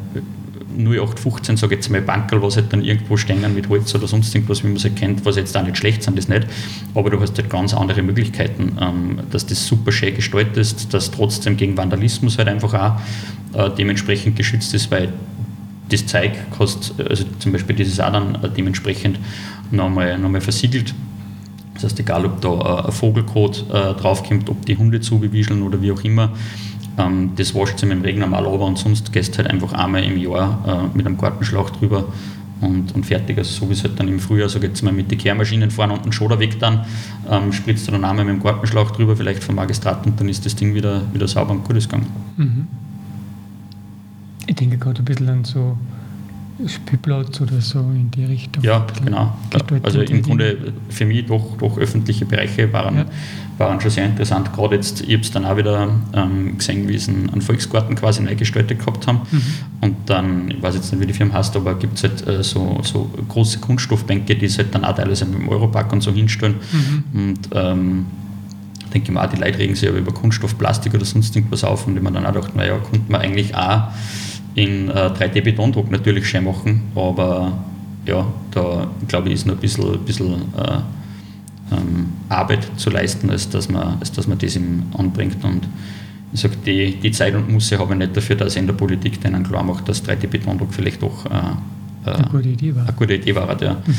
[0.77, 4.35] 0815, sage ich jetzt mal, Bankerl, was halt dann irgendwo stehen mit Holz oder sonst
[4.35, 6.47] irgendwas, wie man es halt kennt, was jetzt auch nicht schlecht sind, das nicht.
[6.95, 11.11] Aber du hast halt ganz andere Möglichkeiten, ähm, dass das super schön gestaltet ist, dass
[11.11, 15.13] trotzdem gegen Vandalismus halt einfach auch äh, dementsprechend geschützt ist, weil
[15.91, 19.19] das Zeug kostet, also zum Beispiel das ist auch dann äh, dementsprechend
[19.71, 20.95] nochmal, nochmal versiegelt
[21.75, 25.93] das heißt, egal ob da ein Vogelkot äh, draufkommt, ob die Hunde zugewischeln oder wie
[25.93, 26.31] auch immer,
[26.97, 30.05] ähm, das wascht sie mit dem Regen normal aber und sonst gehst halt einfach einmal
[30.05, 32.07] im Jahr äh, mit einem Gartenschlauch drüber
[32.61, 33.37] und, und fertig.
[33.39, 35.91] Also so wie es halt dann im Frühjahr, so jetzt mal mit den Kehrmaschinen fahren
[35.91, 36.85] und einen Schoder weg dann,
[37.31, 40.47] ähm, spritzt du dann einmal mit dem Gartenschlauch drüber, vielleicht vom Magistrat und dann ist
[40.47, 42.07] das Ding wieder, wieder sauber und gut gegangen.
[42.37, 42.67] Mhm.
[44.47, 45.77] Ich denke gerade ein bisschen an so
[46.67, 48.63] Spielplatz oder so in die Richtung.
[48.63, 49.37] Ja, genau.
[49.83, 53.07] Also im Grunde für mich doch, doch öffentliche Bereiche waren, ja.
[53.59, 54.53] waren schon sehr interessant.
[54.53, 58.23] Gerade jetzt, ich habe es dann auch wieder ähm, gesehen, wie sie einen Volksgarten quasi
[58.23, 59.23] neu gestaltet gehabt haben.
[59.31, 59.43] Mhm.
[59.81, 62.43] Und dann, ich weiß jetzt nicht, wie die Firma heißt, aber gibt es halt äh,
[62.45, 66.13] so, so große Kunststoffbänke, die es halt dann auch teilweise mit dem Europark und so
[66.13, 66.55] hinstellen.
[66.73, 67.05] Mhm.
[67.15, 68.07] Und ähm,
[68.95, 71.65] denke ich mal, auch die Leute regen sich aber über Kunststoff, Plastik oder sonst irgendwas
[71.65, 73.89] auf und ich mir dann auch gedacht, naja, konnte man eigentlich auch
[74.55, 77.53] in äh, 3D-Betondruck natürlich schön machen, aber
[78.07, 80.79] ja, da glaube ich, ist noch ein bisschen, bisschen äh,
[81.73, 85.43] ähm, Arbeit zu leisten, als dass man, als dass man das ihm anbringt.
[85.45, 85.67] Und
[86.33, 88.75] ich sage, die, die Zeit und Musse habe ich nicht dafür, dass ich in der
[88.75, 91.31] Politik denen klar macht, dass 3D-Betondruck vielleicht doch äh,
[92.07, 92.83] äh, eine gute Idee war.
[92.85, 93.75] Eine gute Idee war ja.
[93.75, 93.95] Mhm.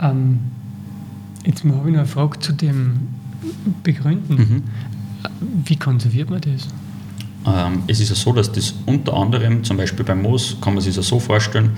[0.00, 0.38] Ähm,
[1.44, 3.08] jetzt habe ich noch eine Frage zu dem
[3.82, 4.34] Begründen.
[4.34, 4.62] Mhm.
[5.64, 6.68] Wie konserviert man das?
[7.46, 10.82] Ähm, es ist ja so, dass das unter anderem, zum Beispiel beim Moos, kann man
[10.82, 11.70] sich das so vorstellen,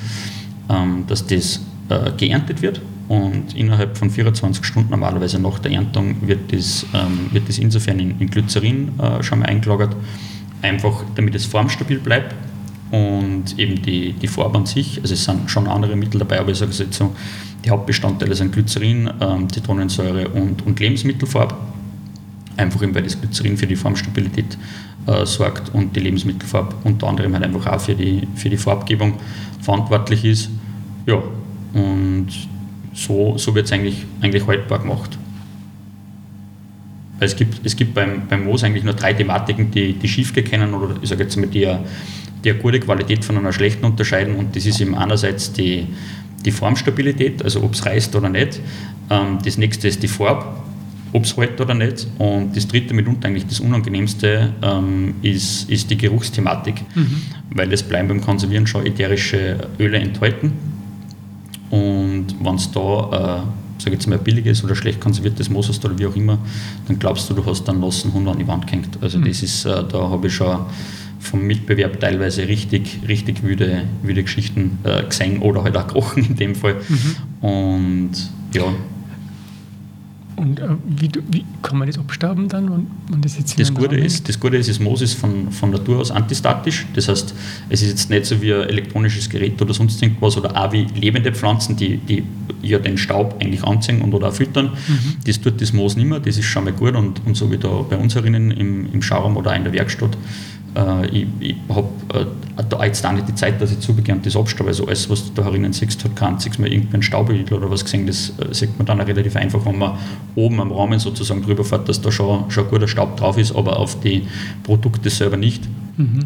[0.69, 6.17] ähm, dass das äh, geerntet wird und innerhalb von 24 Stunden normalerweise nach der Erntung
[6.27, 9.97] wird das, ähm, wird das insofern in, in Glycerin äh, schon mal eingelagert,
[10.63, 12.35] einfach damit es formstabil bleibt
[12.91, 16.51] und eben die, die Farbe an sich, also es sind schon andere Mittel dabei, aber
[16.51, 17.15] ich sage jetzt so,
[17.65, 19.11] die Hauptbestandteile sind Glycerin,
[19.51, 21.55] Zitronensäure und, und Lebensmittelfarbe.
[22.59, 24.59] Einfach eben, weil das Glycerin für die Formstabilität
[25.07, 29.15] äh, sorgt und die Lebensmittelfarbe unter anderem halt einfach auch für die, für die Farbgebung
[29.61, 30.51] verantwortlich ist.
[31.07, 31.23] Ja,
[31.75, 32.29] und
[32.95, 35.19] so, so wird es eigentlich, eigentlich haltbar gemacht.
[37.19, 40.49] Weil es gibt, es gibt beim, beim Moos eigentlich nur drei Thematiken, die, die schiefgehen
[40.49, 41.69] können oder ich sage jetzt mal, die,
[42.45, 45.87] die eine gute Qualität von einer schlechten unterscheiden und das ist eben einerseits die,
[46.45, 48.61] die Formstabilität, also ob es reißt oder nicht.
[49.11, 50.45] Ähm, das nächste ist die Farbe,
[51.15, 52.07] ob es hält oder nicht.
[52.19, 57.23] Und das dritte, mitunter eigentlich das Unangenehmste, ähm, ist, ist die Geruchsthematik, mhm.
[57.55, 60.53] weil es bleiben beim Konservieren schon ätherische Öle enthalten
[61.75, 63.43] und wenn es da,
[63.81, 66.39] äh, sage jetzt mal, billiges oder schlecht konserviertes Moos hast oder wie auch immer,
[66.87, 68.99] dann glaubst du, du hast einen nassen Hund an die Wand gehängt.
[69.01, 69.25] Also mhm.
[69.25, 70.59] das ist, äh, da habe ich schon
[71.19, 76.37] vom Mitbewerb teilweise richtig, richtig wüde, wüde Geschichten äh, gesehen oder halt auch gerochen in
[76.37, 76.77] dem Fall.
[76.89, 77.49] Mhm.
[77.49, 78.13] Und
[78.53, 78.67] ja,
[80.37, 82.69] und äh, wie, wie, kann man das abstauben dann?
[82.69, 85.99] Und, und das, jetzt das, Gute ist, das Gute ist, ist Moses von, von Natur
[85.99, 86.87] aus antistatisch.
[86.95, 87.35] Das heißt,
[87.69, 90.85] es ist jetzt nicht so wie ein elektronisches Gerät oder sonst irgendwas oder auch wie
[90.85, 92.25] lebende Pflanzen, die, die
[92.63, 94.71] ja den Staub eigentlich anziehen und oder auch füttern.
[94.89, 95.17] Mhm.
[95.27, 97.59] Das tut das Moos nicht mehr, das ist schon mal gut und, und so wie
[97.59, 100.17] da bei uns herinnen im, im Schauraum oder auch in der Werkstatt
[100.77, 104.25] äh, ich, ich habe äh, da jetzt auch nicht die Zeit, dass ich zubegehe und
[104.25, 104.71] das abstaube.
[104.71, 107.85] Also alles, was du da herinnen siehst, hat kein einziges Mal irgendein Staubhügel oder was
[107.85, 108.07] gesehen.
[108.07, 109.99] Das äh, sieht man dann auch relativ einfach, wenn man
[110.35, 113.79] oben am Rahmen sozusagen drüber fährt, dass da schon, schon guter Staub drauf ist, aber
[113.79, 114.27] auf die
[114.63, 115.63] Produkte selber nicht.
[115.97, 116.21] Mhm.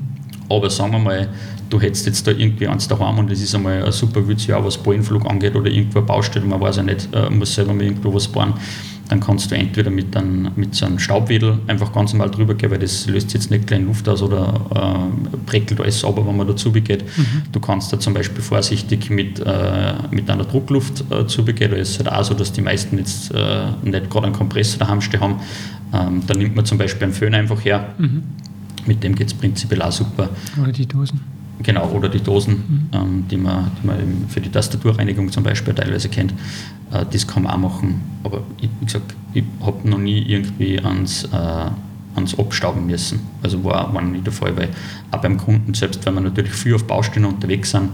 [0.50, 1.28] Aber sagen wir mal,
[1.68, 4.64] du hättest jetzt da irgendwie eins daheim und das ist einmal ein super wildes Jahr,
[4.64, 7.84] was Boeingflug angeht oder irgendwo eine Baustelle, man weiß ja nicht, äh, muss selber mal
[7.84, 8.54] irgendwo was bauen
[9.08, 12.70] dann kannst du entweder mit, einem, mit so einem Staubwedel einfach ganz normal drüber gehen,
[12.70, 16.46] weil das löst jetzt nicht gleich Luft aus oder äh, prickelt alles sauber, wenn man
[16.46, 17.04] dazu begeht.
[17.16, 17.42] Mhm.
[17.50, 21.70] Du kannst da zum Beispiel vorsichtig mit, äh, mit einer Druckluft äh, zubegehen.
[21.70, 24.78] Da ist es halt auch so, dass die meisten jetzt äh, nicht gerade einen Kompressor
[24.78, 25.40] daheim stehen haben.
[25.94, 27.94] Ähm, da nimmt man zum Beispiel einen Föhn einfach her.
[27.96, 28.24] Mhm.
[28.86, 30.28] Mit dem geht es prinzipiell auch super.
[30.60, 31.37] Oder die Dosen.
[31.62, 32.88] Genau, oder die Dosen, mhm.
[32.92, 36.32] ähm, die, man, die man für die Tastaturreinigung zum Beispiel teilweise kennt.
[36.92, 38.00] Äh, das kann man auch machen.
[38.22, 41.70] Aber ich, wie gesagt, ich habe noch nie irgendwie ans, äh,
[42.14, 43.20] ans Abstauben müssen.
[43.42, 44.68] Also war, war nie der Fall, weil
[45.10, 47.90] auch beim Kunden, selbst wenn wir natürlich viel auf Baustellen unterwegs sind,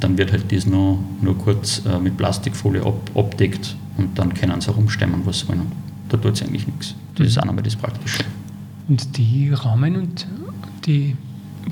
[0.00, 4.60] dann wird halt das nur, nur kurz äh, mit Plastikfolie ab, abdeckt und dann können
[4.60, 5.60] sie herumstemmen, was sie wollen.
[5.60, 5.72] Und
[6.08, 6.94] da tut es eigentlich nichts.
[7.14, 7.26] Das mhm.
[7.26, 8.22] ist auch nochmal das Praktische.
[8.88, 10.26] Und die Rahmen und
[10.86, 11.16] die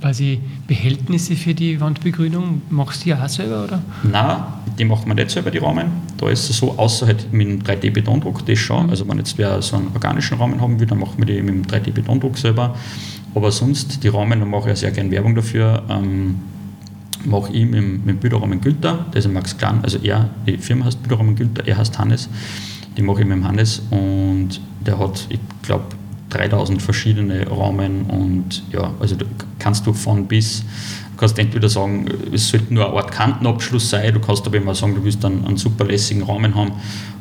[0.01, 3.83] quasi Behältnisse für die Wandbegrünung machst du ja auch selber, oder?
[4.03, 4.42] Nein,
[4.79, 5.87] die macht man nicht selber, die Rahmen.
[6.16, 8.87] Da ist es so, außer halt mit dem 3D-Betondruck, das schon.
[8.87, 8.90] Mhm.
[8.90, 11.55] Also wenn jetzt wer so einen organischen Rahmen haben will, dann machen wir die mit
[11.55, 12.75] dem 3D-Betondruck selber.
[13.35, 15.83] Aber sonst, die Rahmen, da mache ich ja sehr gerne Werbung dafür.
[15.88, 16.37] Ähm,
[17.27, 21.03] mache ich mit, mit Bilderrahmen Günther, der ist Max Klein, also er, die Firma heißt
[21.03, 22.29] Bilderrahmen Günther, er heißt Hannes.
[22.96, 25.85] Die mache ich mit dem Hannes und der hat, ich glaube,
[26.37, 29.27] 3000 verschiedene Rahmen und ja, also du
[29.59, 30.61] kannst du von bis,
[31.12, 34.75] du kannst entweder sagen, es sollte nur eine Art Kantenabschluss sein, du kannst aber immer
[34.75, 36.72] sagen, du willst einen, einen super lässigen Rahmen haben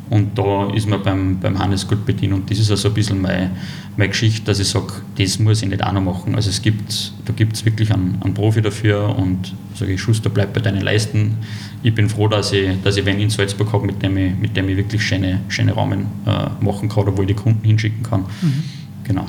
[0.09, 3.21] und da ist man beim, beim Hannes gut bedient und das ist also ein bisschen
[3.21, 3.51] meine,
[3.97, 6.35] meine Geschichte, dass ich sage, das muss ich nicht auch noch machen.
[6.35, 10.29] Also es gibt, da gibt es wirklich einen, einen Profi dafür und sage ich, Schuster,
[10.29, 11.37] bleib bei deinen Leisten.
[11.81, 14.55] Ich bin froh, dass ich, dass ich wen in Salzburg habe, mit dem ich, mit
[14.55, 18.03] dem ich wirklich schöne, schöne Rahmen äh, machen kann oder wo ich die Kunden hinschicken
[18.03, 18.25] kann.
[18.41, 18.63] Mhm.
[19.05, 19.25] Genau.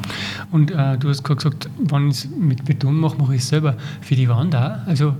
[0.52, 3.48] Und äh, du hast gerade gesagt, wenn ich es mit Beton mache, mache ich es
[3.48, 3.76] selber.
[4.00, 4.86] Für die Wand auch?
[4.86, 5.14] Also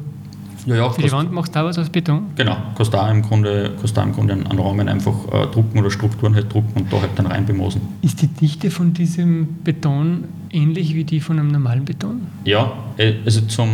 [0.67, 2.25] ja, ja, für die Wand machst du auch was aus Beton?
[2.35, 6.35] Genau, kannst du im Grunde, kannst im Grunde einen Rahmen einfach äh, drucken oder Strukturen
[6.35, 7.81] halt drucken und da halt dann rein bemosen.
[8.03, 12.23] Ist die Dichte von diesem Beton ähnlich wie die von einem normalen Beton?
[12.45, 13.69] Ja, äh, also zum,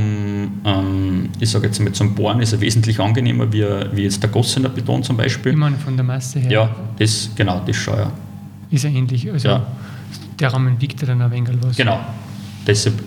[0.64, 4.28] ähm, ich sage jetzt mal, zum Bohren ist er wesentlich angenehmer wie, wie jetzt der
[4.28, 5.52] gossener Beton zum Beispiel.
[5.52, 6.50] Ich meine von der Masse her.
[6.50, 8.12] Ja, das, genau, das schon, ja.
[8.70, 9.30] Ist er ähnlich?
[9.32, 9.66] Also ja.
[10.42, 11.76] Der Rahmen wiegt ja dann ein wenig was.
[11.76, 12.00] Genau.
[12.66, 13.02] Deshalb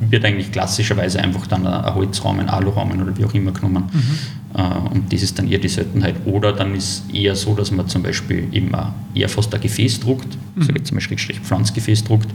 [0.00, 3.84] wird eigentlich klassischerweise einfach dann ein, ein Holzrahmen, Alurahmen oder wie auch immer genommen.
[3.92, 4.60] Mhm.
[4.60, 6.16] Äh, und das ist dann eher die Seltenheit.
[6.26, 10.36] Oder dann ist eher so, dass man zum Beispiel immer eher fast ein Gefäß druckt,
[10.56, 10.62] mhm.
[10.62, 12.28] so jetzt zum Beispiel Pflanzgefäß druckt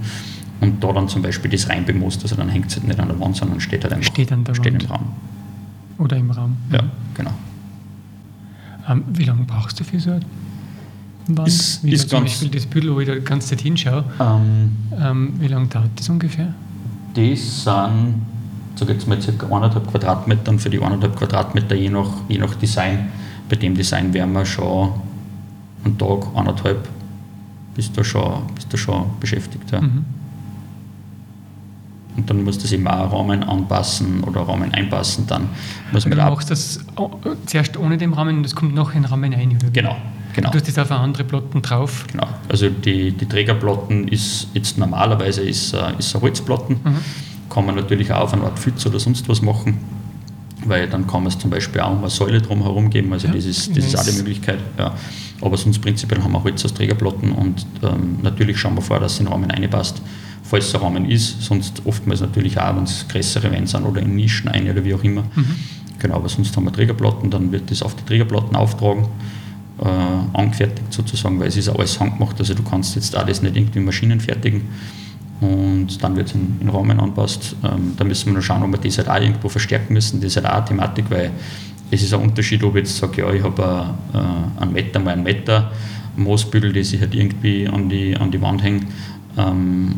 [0.61, 3.19] und da dann zum Beispiel das reinbemust, also dann hängt es halt nicht an der
[3.19, 4.83] Wand, sondern steht halt einfach steht an der steht Wand.
[4.83, 5.05] im Raum.
[5.97, 6.57] Oder im Raum.
[6.71, 6.83] Ja,
[7.13, 7.33] genau.
[8.87, 10.21] Ähm, wie lange brauchst du für so eine
[11.37, 11.47] Wand?
[11.47, 14.03] Ist, wie ist zum Beispiel das Büdel, wo ich da die ganze Zeit hinschaue.
[14.19, 16.53] ähm, Ähm, wie lange dauert das ungefähr?
[17.13, 18.21] Das sind,
[18.75, 19.45] sage jetzt mal, ca.
[19.45, 23.07] 1,5 Quadratmeter und für die 1,5 Quadratmeter je nach, je nach Design,
[23.49, 24.91] bei dem Design werden wir schon
[25.83, 26.87] einen Tag, anderthalb,
[27.75, 29.71] bist du schon, bist du schon beschäftigt.
[29.71, 29.81] Ja.
[29.81, 30.05] Mhm.
[32.17, 35.25] Und dann musst du das eben auch Rahmen anpassen oder Rahmen einpassen.
[35.27, 35.47] Dann
[35.91, 36.79] muss Du man da machst das
[37.45, 39.61] zuerst ohne den Rahmen und das kommt noch in den Rahmen oder?
[39.61, 39.71] wie?
[39.71, 39.95] Genau,
[40.41, 40.51] genau.
[40.51, 42.05] Du hast das auf andere Platten drauf.
[42.11, 42.27] genau.
[42.47, 46.79] Also die, die Trägerplatten ist jetzt normalerweise ist, äh, ist eine Holzplatten.
[46.83, 46.95] Mhm.
[47.49, 49.77] Kann man natürlich auch auf eine Art Pfütze oder sonst was machen,
[50.65, 53.11] weil dann kann man es zum Beispiel auch um eine Säule drum herum geben.
[53.13, 54.11] Also Ja, das, ist, das ist auch die.
[54.17, 54.59] Möglichkeit.
[54.77, 54.93] Ja.
[55.41, 59.13] Aber sonst prinzipiell haben wir Holz als Trägerplatten und ähm, natürlich schauen wir vor, dass
[59.13, 60.01] es in den Rahmen reinpasst,
[60.43, 61.41] falls es ein Rahmen ist.
[61.41, 64.93] Sonst oftmals natürlich auch, wenn es größere Wände sind oder in Nischen ein oder wie
[64.93, 65.23] auch immer.
[65.35, 65.55] Mhm.
[65.97, 69.07] Genau, aber sonst haben wir Trägerplatten, dann wird das auf die Trägerplatten auftragen,
[69.81, 73.79] äh, angefertigt sozusagen, weil es ist alles handgemacht, also du kannst jetzt das nicht irgendwie
[73.79, 74.63] in Maschinen fertigen.
[75.41, 77.55] Und dann wird es in, in Rahmen anpasst.
[77.63, 80.31] Ähm, da müssen wir noch schauen, ob wir das halt auch irgendwo verstärken müssen, das
[80.31, 81.31] ist halt auch eine Thematik, weil
[81.91, 85.13] es ist ein Unterschied, ob ich jetzt sage, ja, ich habe äh, einen Meter mal
[85.13, 85.71] einen Meter
[86.17, 88.81] Moosbügel, das ich halt irgendwie an die, an die Wand hänge,
[89.37, 89.95] ähm,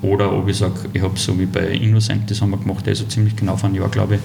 [0.00, 2.92] oder ob ich sage, ich habe so wie bei Innocent, das haben wir gemacht, der
[2.92, 4.20] ist so ziemlich genau vor einem Jahr, glaube ich,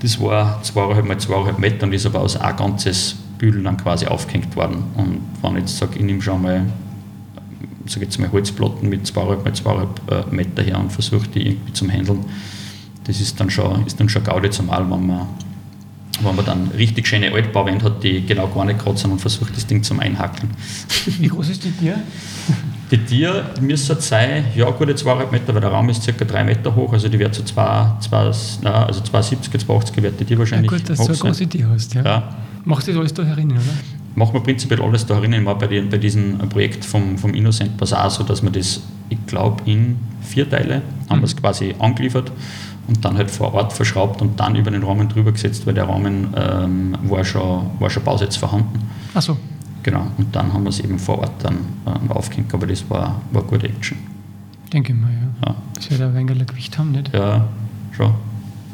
[0.00, 4.06] das war 2,5 mal 2,5 Meter und ist aber aus ein ganzes Bügel dann quasi
[4.06, 4.84] aufgehängt worden.
[4.96, 6.64] Und wenn ich jetzt sage, ich nehme schon mal,
[7.86, 11.90] sag jetzt mal Holzplatten mit 2,5 mal 2,5 Meter her und versuche die irgendwie zum
[11.90, 12.24] Handeln,
[13.02, 15.26] das ist dann schon, ist dann schon Gaudi zumal, wenn man,
[16.22, 19.56] wenn man dann richtig schöne Altbauwände hat, die genau gar nicht gerade sind und versucht
[19.56, 20.48] das Ding zum Einhackeln.
[21.06, 21.96] Wie groß ist die Tür?
[22.92, 26.24] Die Tier müsste sein, ja gute 2,5 Meter, weil der Raum ist ca.
[26.24, 28.30] 3 Meter hoch, also die wird so 2, 2,
[28.62, 31.48] nein, also 2,70, 2,80 wird die Tier Ja, wahrscheinlich gut, dass du so eine große
[31.48, 31.94] Tür hast.
[31.94, 32.04] Ja.
[32.04, 33.62] Ja, Machst du das alles da herinnen, oder?
[34.14, 35.44] machen wir prinzipiell alles da drinnen.
[35.44, 39.24] War bei, den, bei diesem Projekt vom, vom Innocent auch so, dass wir das, ich
[39.26, 42.30] glaube, in vier Teile haben wir es quasi angeliefert
[42.88, 45.88] und dann halt vor Ort verschraubt und dann über den Rahmen drüber gesetzt, weil der
[45.88, 48.80] Rahmen ähm, war, schon, war schon Bausatz vorhanden.
[49.14, 49.36] Achso,
[49.82, 53.20] Genau, und dann haben wir es eben vor Ort dann äh, aufgehängt, aber das war,
[53.32, 53.98] war gute Action.
[54.72, 55.48] denke ich mal, ja.
[55.48, 55.54] Ja.
[55.74, 57.12] Das wird ein wenig Gewicht haben, nicht?
[57.12, 57.48] Ja,
[57.92, 58.12] schon.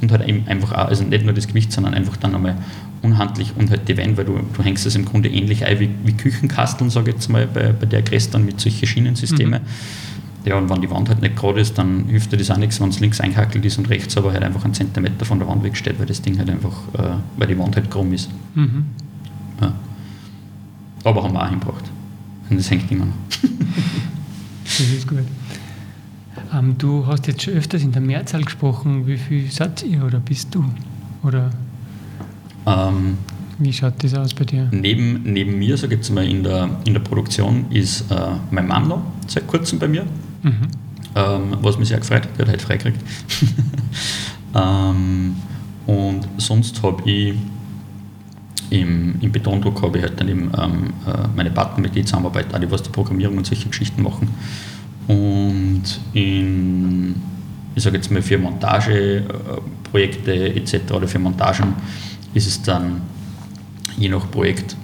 [0.01, 2.57] Und halt eben einfach auch, also nicht nur das Gewicht, sondern einfach dann einmal
[3.03, 5.90] unhandlich und halt die Wände, weil du, du hängst es im Grunde ähnlich ein wie,
[6.05, 9.61] wie Küchenkasteln, sage ich jetzt mal, bei, bei der Grästern mit solchen Schienensystemen.
[10.44, 12.81] Ja, und wenn die Wand halt nicht gerade ist, dann hilft dir das auch nichts,
[12.81, 15.64] wenn es links eingehackelt ist und rechts aber halt einfach einen Zentimeter von der Wand
[15.64, 18.31] wegsteht, weil das Ding halt einfach, äh, weil die Wand halt krumm ist.
[18.55, 18.87] Mhm.
[19.61, 19.73] Ja.
[21.05, 21.85] Aber haben wir auch hingebracht.
[22.51, 23.15] Und das hängt immer noch.
[24.65, 25.19] Das ist gut.
[26.53, 29.07] Ähm, du hast jetzt schon öfters in der Mehrzahl gesprochen.
[29.07, 30.65] Wie viel seid ihr oder bist du?
[31.23, 31.51] Oder
[32.67, 33.19] Ähm,
[33.59, 34.69] wie schaut das aus bei dir?
[34.73, 38.17] Neben, neben mir, sage ich jetzt mal, in der, in der Produktion ist äh,
[38.51, 40.05] mein Mann noch seit kurzem bei mir,
[40.43, 40.53] Mhm.
[41.17, 43.01] ähm, was mich sehr gefreut hat, der hat heute freigekriegt.
[44.55, 45.37] ähm,
[45.87, 47.35] und sonst habe ich
[48.71, 52.55] im, im Betondruck habe ich halt dann eben ähm, äh, meine Partner, mit denen zusammenarbeite,
[52.55, 54.29] auch die was die Programmierung und solche Geschichten machen.
[55.07, 57.15] Und in,
[57.75, 60.93] ich sage jetzt mal, für Montageprojekte etc.
[60.93, 61.73] oder für Montagen
[62.35, 63.01] ist es dann
[63.97, 64.77] je nach Projekt,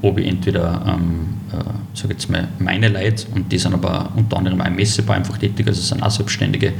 [0.00, 1.56] ob ich entweder, ähm, äh,
[1.94, 5.38] sage jetzt mal, meine Leute, und die sind aber unter anderem auch im Messebau einfach
[5.38, 6.74] tätig, also sind auch Selbstständige,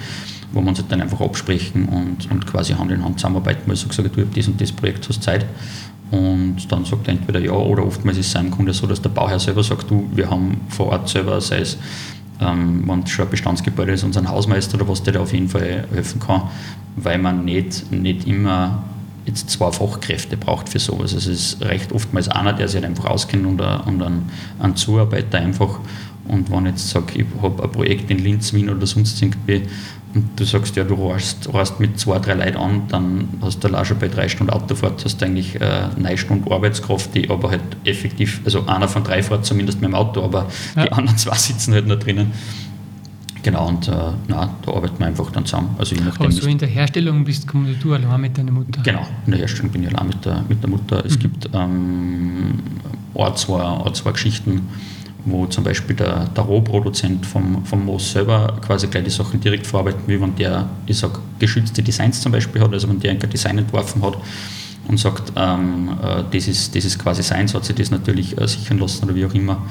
[0.53, 3.81] wo uns halt dann einfach absprechen und, und quasi Hand in Hand zusammenarbeiten, weil ich
[3.81, 5.47] so gesagt habe, du hast das und das Projekt, hast Zeit.
[6.15, 9.09] Und dann sagt er entweder ja oder oftmals ist es im Grunde so, dass der
[9.09, 11.77] Bauherr selber sagt, du, wir haben vor Ort selber, sei es
[12.41, 15.49] ähm, wenn es schon ein Bestandsgebäude ist, unseren Hausmeister oder was, der da auf jeden
[15.49, 16.43] Fall helfen kann,
[16.97, 18.85] weil man nicht, nicht immer
[19.27, 21.13] jetzt zwei Fachkräfte braucht für sowas.
[21.13, 24.23] Es ist recht oftmals einer, der sich halt einfach auskennt und, ein, und ein,
[24.59, 25.81] ein Zuarbeiter einfach.
[26.27, 29.63] Und wenn ich jetzt sage, ich habe ein Projekt in Linz, Wien oder sonst irgendwie
[30.15, 33.69] und du sagst, ja, du rohrst, rohrst mit zwei, drei Leuten an, dann hast du
[33.77, 37.51] auch schon bei drei Stunden Autofahrt, hast du eigentlich äh, neun Stunden Arbeitskraft, die aber
[37.51, 40.47] halt effektiv, also einer von drei fährt zumindest mit dem Auto, aber
[40.77, 40.85] Ja.
[40.85, 42.33] die anderen zwei sitzen halt noch drinnen.
[43.43, 43.93] Genau, und äh,
[44.29, 45.75] na, da arbeiten wir einfach dann zusammen.
[45.79, 48.81] Also je nachdem, Aber so in der Herstellung bist kommst du allein mit deiner Mutter.
[48.83, 51.05] Genau, in der Herstellung bin ich allein mit der, mit der Mutter.
[51.05, 51.21] Es Mhm.
[51.21, 52.55] gibt ähm,
[53.15, 54.63] ein, zwei, ein, zwei Geschichten,
[55.27, 59.67] wo zum Beispiel der, der Rohproduzent vom, vom Moos selber quasi gleich die Sachen direkt
[59.67, 63.19] verarbeiten will, wenn der, ich sag, geschützte Designs zum Beispiel hat, also wenn der ein
[63.19, 64.19] Design entworfen hat
[64.89, 68.47] und sagt, ähm, äh, das, ist, das ist quasi sein, hat sich das natürlich äh,
[68.47, 69.63] sichern lassen oder wie auch immer,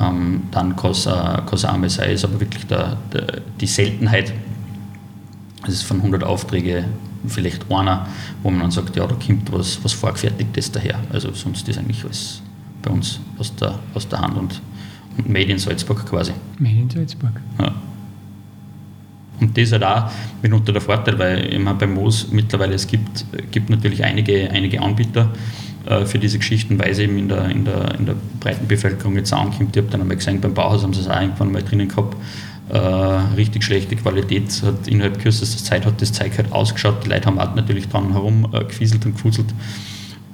[0.00, 4.32] ähm, dann kann es äh, einmal sein, ist aber wirklich der, der, die Seltenheit,
[5.66, 6.84] es ist von 100 Aufträgen
[7.26, 8.06] vielleicht einer,
[8.42, 10.98] wo man dann sagt, ja, da kommt was, was Vorgefertigtes daher.
[11.10, 12.42] Also sonst ist eigentlich alles
[12.82, 14.60] bei uns aus der, aus der Hand und
[15.26, 16.32] Made in Salzburg quasi.
[16.58, 17.32] Made in Salzburg.
[17.60, 17.72] Ja.
[19.40, 20.10] Und das ist halt auch
[20.42, 25.30] mitunter der Vorteil, weil meine, bei Moos mittlerweile es gibt, gibt natürlich einige, einige Anbieter
[25.86, 29.16] äh, für diese Geschichten, weil es eben in der, in, der, in der breiten Bevölkerung
[29.16, 29.76] jetzt ankommt.
[29.76, 32.16] Ich habe dann einmal gesehen, beim Bauhaus haben sie es auch irgendwann mal drinnen gehabt.
[32.70, 37.04] Äh, richtig schlechte Qualität, hat innerhalb kürzester Zeit hat das Zeug halt ausgeschaut.
[37.04, 39.48] Die Leute haben auch natürlich dran herum äh, und gefuselt.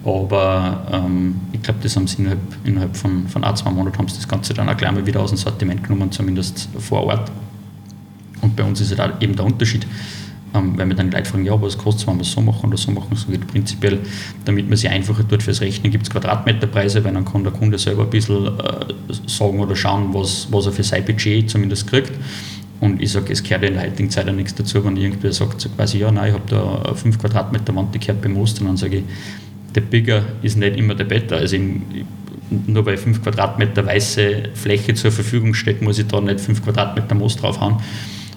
[0.05, 4.09] Aber ähm, ich glaube, das haben sie innerhalb, innerhalb von, von ein, zwei Monaten haben
[4.09, 7.31] sie das Ganze dann auch gleich mal wieder aus dem Sortiment genommen, zumindest vor Ort.
[8.41, 9.87] Und bei uns ist halt eben der Unterschied,
[10.55, 12.69] ähm, weil wir dann Leute fragen, ja, was kostet es, wenn wir es so machen
[12.69, 13.99] oder so machen, so geht prinzipiell,
[14.47, 17.79] damit man sich einfacher tut fürs Rechnen, gibt es Quadratmeterpreise, weil dann kann der Kunde
[17.79, 18.95] selber ein bisschen äh,
[19.27, 22.13] sagen oder schauen, was, was er für sein Budget zumindest kriegt.
[22.81, 25.61] Und ich sage, es gehört in der heutigen Zeit auch nichts dazu, wenn irgendwer sagt,
[25.61, 28.79] so quasi, ja, nein, ich habe da 5 Quadratmeter Wand, die gehört bemoost, und dann
[28.79, 29.05] sage ich,
[29.75, 31.37] der Bigger ist nicht immer der Better.
[31.37, 31.57] Also
[32.67, 37.15] nur weil 5 Quadratmeter weiße Fläche zur Verfügung steht, muss ich da nicht 5 Quadratmeter
[37.15, 37.79] Moos drauf haben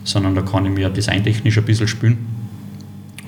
[0.03, 2.17] sondern da kann ich mir designtechnisch ein bisschen spielen.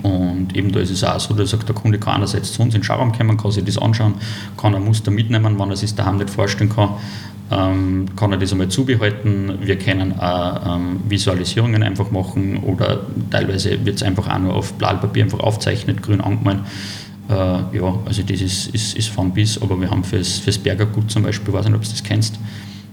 [0.02, 2.74] Und eben da ist es auch so, dass sagt, der Kunde kann einerseits zu uns
[2.74, 4.14] in den Schauraum kommen, kann sich das anschauen,
[4.56, 6.90] kann ein Muster mitnehmen, wenn er sich daheim nicht vorstellen kann,
[7.50, 9.54] ähm, kann er das einmal zubehalten.
[9.62, 14.74] Wir können auch ähm, Visualisierungen einfach machen oder teilweise wird es einfach auch nur auf
[14.74, 16.60] Blattpapier einfach aufzeichnet, grün angemalt.
[17.28, 21.10] Äh, ja, also das ist, ist, ist von bis, aber wir haben fürs, fürs Bergergut
[21.10, 22.38] zum Beispiel, ich weiß nicht, ob du das kennst,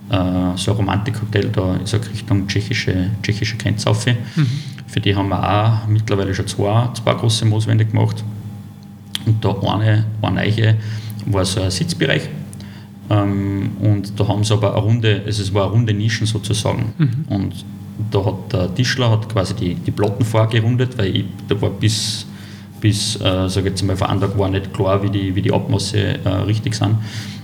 [0.10, 0.16] äh,
[0.58, 4.06] so ein Romantikhotel, da ist auch Richtung tschechische, tschechische Grenze auf.
[4.06, 4.48] Mhm.
[4.88, 8.24] Für die haben wir auch mittlerweile schon zwei, zwei große Mooswände gemacht.
[9.26, 10.76] Und da eine, eine Eiche
[11.26, 12.30] war so ein Sitzbereich.
[13.10, 16.94] Ähm, und da haben sie aber eine runde, also es war eine runde Nischen sozusagen.
[16.98, 17.26] Mhm.
[17.30, 17.66] Und
[18.12, 22.26] da hat der Tischler hat quasi die, die Platten vorgerundet, weil ich, da war bis,
[22.84, 25.54] bis äh, sage jetzt mal, vor einem Tag war nicht klar, wie die, wie die
[25.54, 26.98] Abmaße äh, richtig sind.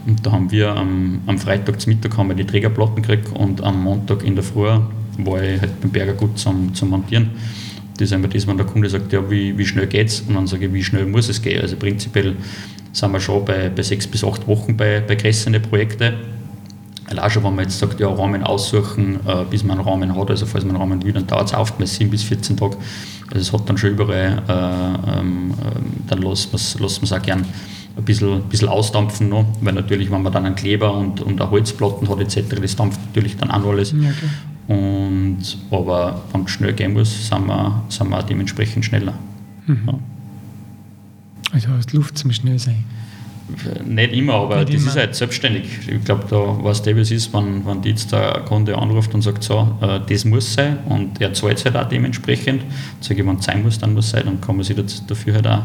[0.05, 3.63] Und da haben wir am, am Freitag zum Mittag haben wir die Trägerplatten gekriegt und
[3.63, 4.67] am Montag in der Früh
[5.19, 7.29] war ich halt beim Berger gut zum, zum Montieren.
[7.93, 10.21] Das ist einfach das, wenn der Kunde sagt, ja, wie, wie schnell es?
[10.21, 11.61] Und dann sage ich, wie schnell muss es gehen?
[11.61, 12.35] Also prinzipiell
[12.91, 16.15] sind wir schon bei, bei sechs bis acht Wochen bei, bei größeren Projekten.
[17.29, 20.45] Schon, wenn man jetzt sagt, ja, Rahmen aussuchen, äh, bis man einen Rahmen hat, also
[20.45, 22.77] falls man einen Rahmen will, dann dauert es oftmals sieben bis 14 Tage.
[23.31, 25.53] Also es hat dann schon überall, äh, ähm, ähm
[26.07, 27.45] dann lassen wir es auch gern
[27.97, 31.39] ein bisschen, ein bisschen ausdampfen noch, weil natürlich, wenn man dann einen Kleber und, und
[31.39, 33.91] eine Holzplatten hat etc., das dampft natürlich dann auch alles.
[33.91, 34.75] Ja, okay.
[34.75, 39.13] und, aber wenn es schnell gehen muss, sind wir, sind wir auch dementsprechend schneller.
[39.67, 39.81] Mhm.
[39.87, 39.99] Ja.
[41.51, 42.83] Also hast Luft zum schnell sein.
[43.85, 44.91] Nicht immer, aber Nicht das immer.
[44.91, 45.87] ist halt selbstständig.
[45.87, 49.13] Ich glaube, da weiß der, wie es ist, wenn, wenn die jetzt der Kunde anruft
[49.13, 52.63] und sagt, so, äh, das muss sein und er zahlt es halt auch dementsprechend.
[52.99, 54.77] Sage ich, wenn es sein muss, dann muss es sein, dann kann man sich
[55.07, 55.63] dafür halt auch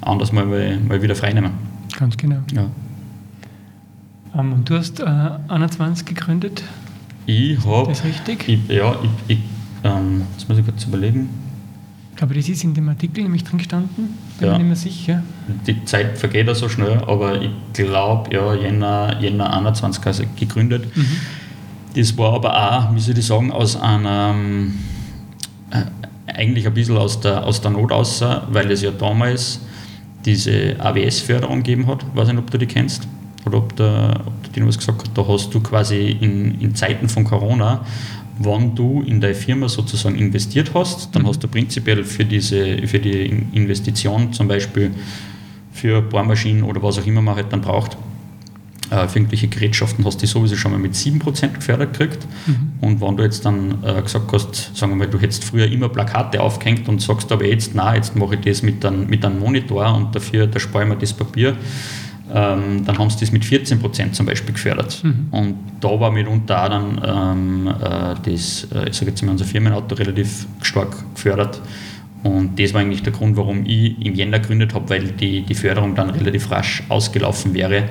[0.00, 1.52] anders mal, mal wieder freinehmen.
[1.98, 2.38] Ganz genau.
[2.54, 2.68] Ja.
[4.32, 5.04] Um, ähm, und du hast äh,
[5.48, 6.62] 21 gegründet?
[7.26, 7.92] Ich habe.
[7.92, 8.48] Ist das richtig?
[8.48, 9.38] Ich, ja, ich, ich
[9.84, 11.28] ähm, jetzt muss ich kurz überlegen.
[12.20, 14.10] Aber das ist in dem Artikel nämlich drin gestanden,
[14.42, 14.52] bin ja.
[14.52, 15.22] ich nicht mehr sicher.
[15.66, 20.94] Die Zeit vergeht ja so schnell, aber ich glaube, ja, Jänner, Jänner 21 also gegründet.
[20.96, 21.06] Mhm.
[21.94, 24.78] Das war aber auch, wie soll ich sagen, aus einem,
[25.70, 25.84] äh,
[26.26, 29.60] eigentlich ein bisschen aus der, aus der Not aus, weil es ja damals
[30.24, 32.02] diese AWS-Förderung gegeben hat.
[32.02, 33.06] Ich weiß nicht, ob du die kennst
[33.44, 35.10] oder ob, der, ob der dir was gesagt hat.
[35.16, 37.84] Da hast du quasi in, in Zeiten von Corona,
[38.44, 41.28] wenn du in deine Firma sozusagen investiert hast, dann mhm.
[41.28, 44.90] hast du prinzipiell für, diese, für die Investition zum Beispiel
[45.72, 47.96] für Bohrmaschinen oder was auch immer man halt dann braucht,
[48.92, 52.26] äh, für irgendwelche Gerätschaften hast du sowieso schon mal mit 7% gefördert gekriegt.
[52.46, 52.72] Mhm.
[52.80, 55.88] Und wenn du jetzt dann äh, gesagt hast, sagen wir mal, du hättest früher immer
[55.88, 59.38] Plakate aufgehängt und sagst aber jetzt, na, jetzt mache ich das mit einem, mit einem
[59.38, 61.56] Monitor und dafür, da spare ich mir das Papier,
[62.32, 65.02] ähm, dann haben sie das mit 14% zum Beispiel gefördert.
[65.04, 65.26] Mhm.
[65.30, 69.44] Und da war mitunter auch dann ähm, äh, das, äh, ich sage jetzt mal, unser
[69.44, 71.60] Firmenauto relativ stark gefördert.
[72.22, 75.54] Und das war eigentlich der Grund, warum ich im Jänner gegründet habe, weil die, die
[75.54, 77.84] Förderung dann relativ rasch ausgelaufen wäre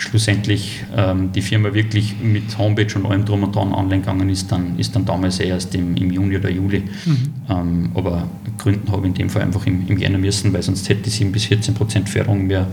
[0.00, 4.50] schlussendlich ähm, die Firma wirklich mit Homepage und allem drum und dran online gegangen ist,
[4.50, 6.82] dann ist dann damals erst im, im Juni oder Juli.
[7.04, 7.16] Mhm.
[7.48, 10.88] Ähm, aber gründen habe ich in dem Fall einfach im, im Jänner müssen, weil sonst
[10.88, 12.66] hätte ich 7 bis 14 Prozent Förderung mir,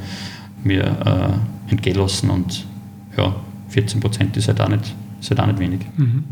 [0.68, 2.66] mir äh, entgehen lassen und
[3.18, 3.36] ja,
[3.70, 5.82] 14 Prozent ist halt auch nicht, Ist halt auch nicht wenig.
[5.98, 6.24] Mhm.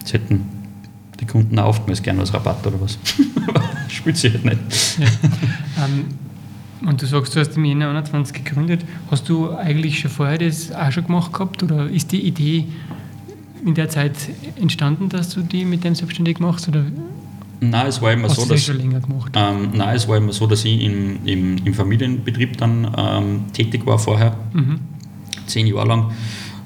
[0.00, 0.40] Das hätten
[1.20, 2.98] die Kunden auch oftmals gerne als Rabatt oder was.
[3.46, 4.58] Aber spielt sich halt nicht.
[4.98, 5.06] Ja.
[5.84, 6.06] ähm,
[6.88, 8.84] und du sagst, du hast im Jänner 21 gegründet.
[9.10, 12.66] Hast du eigentlich schon vorher das auch schon gemacht gehabt oder ist die Idee
[13.64, 14.14] in der Zeit
[14.60, 16.66] entstanden, dass du die mit dem selbstständig machst?
[16.68, 16.84] Oder
[17.62, 19.32] Nein, es war immer Hast so, dass, schon länger gemacht?
[19.36, 23.86] Ähm, nein, es war immer so, dass ich im, im, im Familienbetrieb dann ähm, tätig
[23.86, 24.80] war vorher, mhm.
[25.46, 26.12] zehn Jahre lang.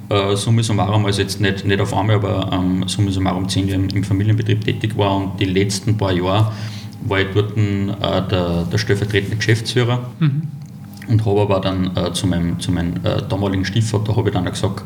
[0.09, 3.83] Äh, summa summarum, also jetzt nicht, nicht auf einmal, aber ähm, summa summarum zehn Jahre
[3.83, 6.53] im, im, Familienbetrieb tätig war und die letzten paar Jahre
[7.03, 7.87] war ich dort äh,
[8.31, 10.09] der, der stellvertretende Geschäftsführer.
[10.19, 10.56] Mhm
[11.09, 14.45] und habe aber dann äh, zu meinem, zu meinem äh, damaligen Stiefvater habe ich dann
[14.45, 14.85] gesagt,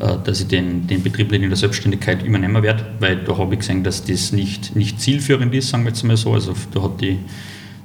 [0.00, 3.60] äh, dass ich den, den Betrieb in der Selbstständigkeit übernehmen werde, weil da habe ich
[3.60, 6.32] gesehen, dass das nicht, nicht zielführend ist, sagen wir jetzt mal so.
[6.32, 7.18] Also da hat die,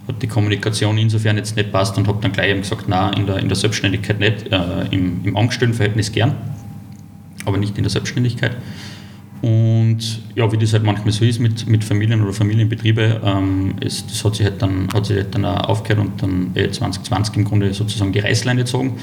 [0.07, 3.25] hat die Kommunikation insofern jetzt nicht passt und habe dann gleich eben gesagt, nein, in
[3.25, 6.35] der, in der Selbstständigkeit nicht, äh, im, im Angestelltenverhältnis gern,
[7.45, 8.55] aber nicht in der Selbstständigkeit.
[9.43, 14.09] Und ja, wie das halt manchmal so ist mit, mit Familien oder Familienbetriebe, ähm, ist,
[14.09, 17.35] das hat sich halt dann, hat sich halt dann auch aufgehört und dann eh 2020
[17.35, 18.93] im Grunde sozusagen die Reißleine gezogen.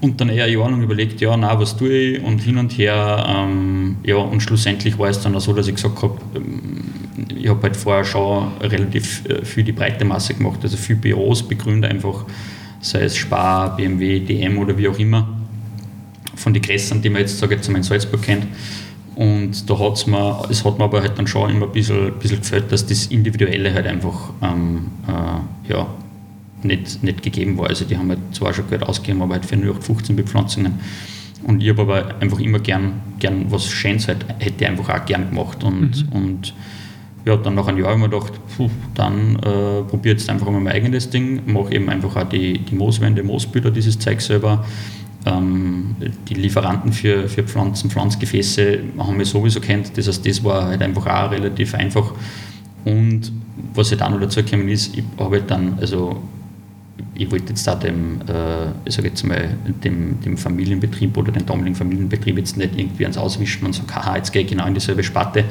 [0.00, 2.78] Und dann eher ein Jahr lang überlegt, ja, na, was tue ich und hin und
[2.78, 3.26] her.
[3.28, 6.84] Ähm, ja, und schlussendlich war es dann auch so, dass ich gesagt habe, ähm,
[7.36, 11.46] ich habe halt vorher schon relativ äh, viel die breite Masse gemacht, also viel Büros
[11.46, 12.24] begründet einfach,
[12.80, 15.28] sei es Spar, BMW, DM oder wie auch immer,
[16.36, 18.46] von den Gräsern, die man jetzt, sage ich jetzt mal in Salzburg kennt.
[19.18, 22.38] Und da hat's mir, es hat mir aber halt dann schon immer ein bisschen, bisschen
[22.38, 25.88] gefällt, dass das Individuelle halt einfach ähm, äh, ja,
[26.62, 27.66] nicht, nicht gegeben war.
[27.66, 30.74] Also die haben halt zwar schon Geld ausgegeben, aber halt für nur 15 Bepflanzungen.
[31.42, 35.04] Und ich habe aber einfach immer gern, gern was Schönes halt, hätte ich einfach auch
[35.04, 35.64] gern gemacht.
[35.64, 36.16] Und, mhm.
[36.16, 36.54] und
[37.24, 40.48] ja, dann nach einem Jahr habe ich mir gedacht, puh, dann äh, probiere jetzt einfach
[40.48, 44.64] mal mein eigenes Ding, mache eben einfach auch die, die Mooswände, Moosbilder, dieses Zeug selber
[45.26, 45.96] ähm,
[46.28, 49.96] die Lieferanten für, für Pflanzen, Pflanzgefäße haben wir sowieso kennt.
[49.96, 52.12] Das heißt, das war halt einfach auch relativ einfach.
[52.84, 53.32] Und
[53.74, 56.22] was halt auch noch dazu gekommen ist, ich habe halt dann, also
[57.18, 61.44] ich wollte jetzt da dem, äh, ich sage jetzt mal, dem, dem Familienbetrieb oder den
[61.44, 64.74] damaligen Familienbetrieb jetzt nicht irgendwie ans Auswischen und sagen, haha, jetzt gehe ich genau in
[64.74, 65.44] dieselbe Sparte,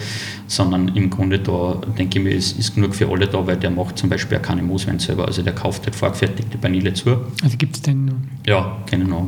[0.48, 3.70] sondern im Grunde da, denke ich mir, ist, ist genug für alle da, weil der
[3.70, 7.18] macht zum Beispiel auch keine Mooswein selber, also der kauft halt vorgefertigte Vanille zu.
[7.44, 8.14] Also gibt es den noch?
[8.46, 9.26] Ja, keinen noch.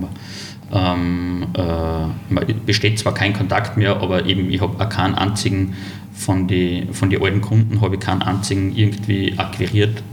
[0.72, 5.74] Ähm, äh, besteht zwar kein Kontakt mehr, aber eben ich habe auch keinen einzigen
[6.14, 10.04] von den von die alten Kunden, habe ich keinen einzigen irgendwie akquiriert,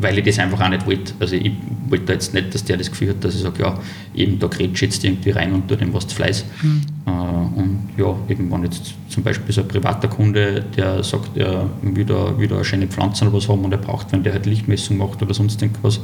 [0.00, 1.12] weil ich das einfach auch nicht wollte.
[1.20, 1.52] Also ich
[1.88, 3.78] wollte jetzt nicht, dass der das Gefühl hat, dass ich sage, ja,
[4.14, 6.44] eben da grätscht jetzt irgendwie rein und tut dem was zu Fleiß.
[6.62, 6.82] Mhm.
[7.06, 11.68] Äh, und ja, eben wenn jetzt zum Beispiel so ein privater Kunde, der sagt, er
[11.82, 14.32] will da, will da eine schöne Pflanze oder was haben und er braucht, wenn der
[14.32, 16.00] halt Lichtmessung macht oder sonst irgendwas,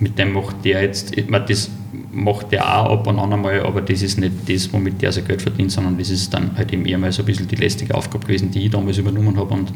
[0.00, 1.70] mit dem macht der jetzt, ich meine, das
[2.12, 5.26] macht der auch ab und an einmal, aber das ist nicht das, womit der sein
[5.26, 7.94] Geld verdient, sondern das ist dann halt eben eher mal so ein bisschen die lästige
[7.94, 9.72] Aufgabe gewesen, die ich damals übernommen habe und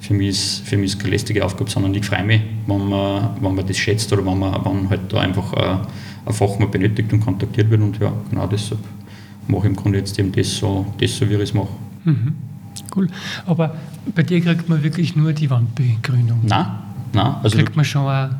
[0.00, 3.30] für mich ist, für mich ist keine lästige Aufgabe, sondern ich freue mich, wenn man,
[3.40, 5.80] wenn man das schätzt oder wenn man wenn halt da einfach ein,
[6.26, 8.80] ein Fachmann benötigt und kontaktiert wird und ja, genau deshalb
[9.48, 11.68] mache ich im Grunde jetzt eben das so, das so wie ich es mache.
[12.04, 12.34] Mhm.
[12.94, 13.08] Cool.
[13.46, 13.74] Aber
[14.14, 16.40] bei dir kriegt man wirklich nur die Wandbegrünung?
[16.42, 16.66] Nein,
[17.12, 17.34] nein.
[17.42, 18.30] Also kriegt man schon auch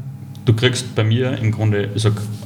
[0.46, 1.90] Du kriegst bei mir im Grunde,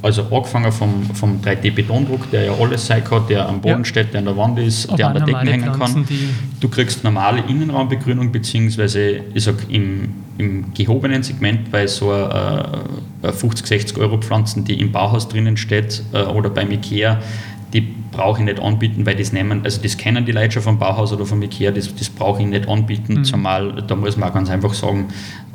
[0.01, 3.85] also angefangen vom, vom 3D-Betondruck, der ja alles sein kann, der am Boden ja.
[3.85, 6.07] steht, der an der Wand ist, Aber der an der Decke hängen kann.
[6.59, 13.67] Du kriegst normale Innenraumbegrünung, beziehungsweise ich sag, im, im gehobenen Segment bei so äh, 50,
[13.67, 17.19] 60 Euro Pflanzen, die im Bauhaus drinnen steht äh, oder beim Ikea,
[17.71, 17.81] die
[18.11, 21.13] brauche ich nicht anbieten, weil das nehmen, also das kennen die Leute schon vom Bauhaus
[21.13, 23.23] oder vom Ikea, das, das brauche ich nicht anbieten, mhm.
[23.23, 25.09] zumal da muss man auch ganz einfach sagen,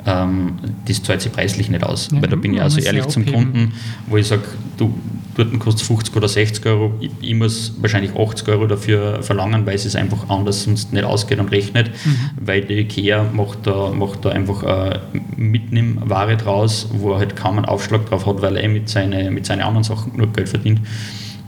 [0.07, 0.53] ähm,
[0.87, 2.09] das zahlt sich preislich nicht aus.
[2.11, 3.73] Ja, weil da bin ich also ehrlich zum Kunden,
[4.07, 4.43] wo ich sage,
[4.77, 4.93] du,
[5.35, 9.75] dort kostet 50 oder 60 Euro, ich, ich, muss wahrscheinlich 80 Euro dafür verlangen, weil
[9.75, 12.29] es einfach anders sonst nicht ausgeht und rechnet, mhm.
[12.39, 14.99] weil die IKEA macht da, macht da einfach äh,
[15.35, 19.29] Mitnimm-Ware draus, wo er halt kaum einen Aufschlag drauf hat, weil er eh mit, seine,
[19.29, 20.79] mit seinen anderen Sachen nur Geld verdient.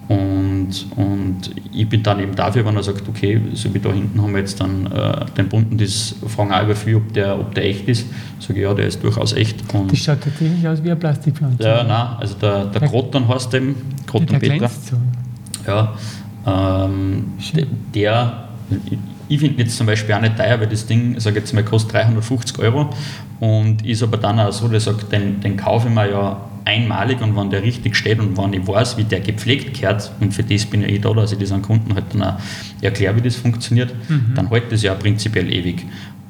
[0.10, 4.20] Und, und ich bin dann eben dafür, wenn er sagt, okay, so wie da hinten
[4.20, 7.54] haben wir jetzt dann äh, den bunten, das fragen auch über viel, ob der, ob
[7.54, 8.08] der echt ist.
[8.40, 9.72] Sage ich, ja, der ist durchaus echt.
[9.72, 11.64] Und das schaut tatsächlich aus wie eine Plastikpflanze.
[11.64, 13.76] Ja, nein, also der, der, der Kroton heißt dem,
[14.08, 14.68] Kroton Petra.
[14.68, 14.98] So.
[15.68, 15.94] Ja,
[16.48, 17.34] ähm,
[17.94, 18.48] der,
[19.28, 21.94] ich finde jetzt zum Beispiel auch nicht teuer, weil das Ding, sage jetzt mal, kostet
[21.94, 22.90] 350 Euro
[23.40, 26.49] und ist aber dann auch so, dass ich sage, den, den kaufe ich mir ja
[26.70, 30.34] einmalig und wenn der richtig steht und wenn ich weiß, wie der gepflegt gehört, und
[30.34, 32.36] für das bin ich eh da, dass ich das an Kunden halt dann auch
[32.82, 34.34] erkläre, wie das funktioniert, mhm.
[34.36, 35.86] dann hält das ja prinzipiell ewig.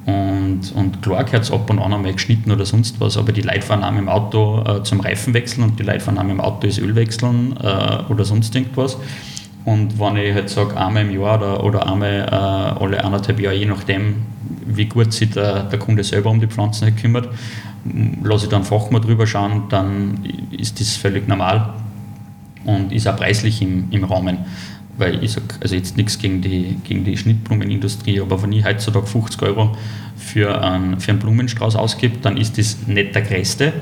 [0.06, 3.42] Und, und klar gehört es ab und an einmal geschnitten oder sonst was, aber die
[3.42, 6.94] Leute fahren dem Auto äh, zum Reifenwechseln und die Leute fahren dem Auto das Öl
[6.94, 8.96] wechseln äh, oder sonst irgendwas.
[9.64, 13.56] Und wenn ich halt sage, einmal im Jahr oder, oder einmal äh, alle anderthalb Jahre,
[13.56, 14.16] je nachdem,
[14.66, 17.28] wie gut sich der, der Kunde selber um die Pflanzen halt kümmert,
[18.22, 21.74] lasse ich dann Fachmann drüber schauen, dann ist das völlig normal
[22.64, 24.38] und ist auch preislich im, im Rahmen.
[24.96, 29.06] Weil ich sage, also jetzt nichts gegen die, gegen die Schnittblumenindustrie, aber wenn ich heutzutage
[29.06, 29.76] 50 Euro
[30.16, 33.72] für einen, für einen Blumenstrauß ausgebe, dann ist das nicht der größte.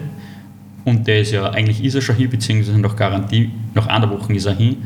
[0.84, 4.32] Und der ist ja, eigentlich ist er schon hin, beziehungsweise nach Garantie, nach einer Woche
[4.32, 4.76] ist er hin.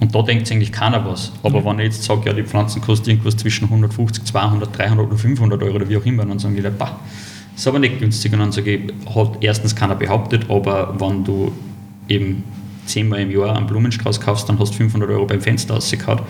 [0.00, 1.30] Und da denkt eigentlich keiner was.
[1.42, 1.64] Aber mhm.
[1.66, 5.62] wenn ich jetzt sage, ja, die Pflanzen kosten irgendwas zwischen 150, 200, 300 oder 500
[5.62, 6.98] Euro oder wie auch immer, dann sagen die Leute, bah,
[7.54, 8.32] ist aber nicht günstig.
[8.32, 11.52] Und dann sage ich, hat erstens keiner behauptet, aber wenn du
[12.08, 12.42] eben
[12.86, 16.20] zehnmal im Jahr einen Blumenstrauß kaufst, dann hast du 500 Euro beim Fenster rausgehauen.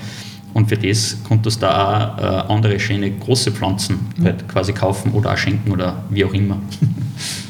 [0.53, 4.25] Und für das konntest du auch äh, andere schöne große Pflanzen mhm.
[4.25, 6.59] halt quasi kaufen oder auch schenken oder wie auch immer.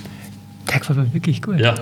[0.71, 1.59] Der gefällt mir wirklich gut.
[1.59, 1.75] Ja,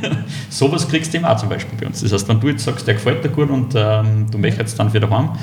[0.48, 2.00] sowas kriegst du eben auch zum Beispiel bei uns.
[2.00, 4.92] Das heißt, wenn du jetzt sagst, der gefällt dir gut und ähm, du möchtest dann
[4.94, 5.38] wieder haben,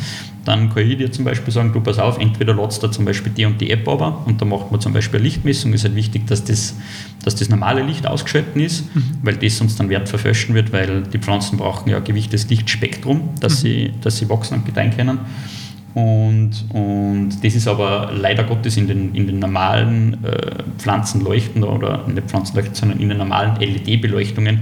[0.45, 3.32] dann kann ich dir zum Beispiel sagen, du pass auf, entweder ladst du zum Beispiel
[3.32, 5.74] die und die App aber und da macht man zum Beispiel eine Lichtmessung.
[5.74, 6.76] Es ist halt wichtig, dass das,
[7.24, 9.18] dass das normale Licht ausgeschalten ist, mhm.
[9.22, 13.30] weil das sonst dann Wert verfälschen wird, weil die Pflanzen brauchen ja ein gewichtetes Lichtspektrum,
[13.39, 13.68] dass, mhm.
[13.68, 15.20] sie, dass sie wachsen und gedeihen können.
[15.94, 22.08] Und, und das ist aber leider Gottes in den, in den normalen äh, Pflanzenleuchten oder
[22.08, 24.62] nicht Pflanzenleuchten, sondern in den normalen LED-Beleuchtungen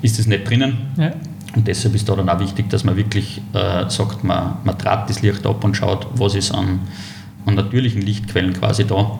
[0.00, 0.78] ist das nicht drinnen.
[0.96, 1.12] Ja.
[1.54, 5.10] Und deshalb ist da dann auch wichtig, dass man wirklich äh, sagt, man, man trat
[5.10, 6.80] das Licht ab und schaut, was ist an,
[7.44, 9.18] an natürlichen Lichtquellen quasi da.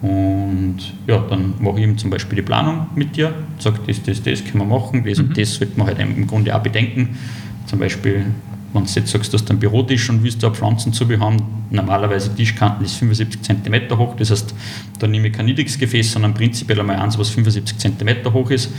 [0.00, 4.22] Und ja, dann mache ich eben zum Beispiel die Planung mit dir, sage, das, das,
[4.22, 5.28] das können wir machen, das mhm.
[5.28, 7.18] und das sollte man halt im Grunde auch bedenken.
[7.66, 8.26] Zum Beispiel
[8.76, 11.38] wenn du jetzt sagst, du hast einen Bürotisch und willst da Pflanzenzubehör haben,
[11.70, 14.54] normalerweise Tischkanten ist 75 cm hoch, das heißt,
[14.98, 18.70] da nehme ich kein niedriges Gefäß, sondern prinzipiell einmal eins, was 75 cm hoch ist,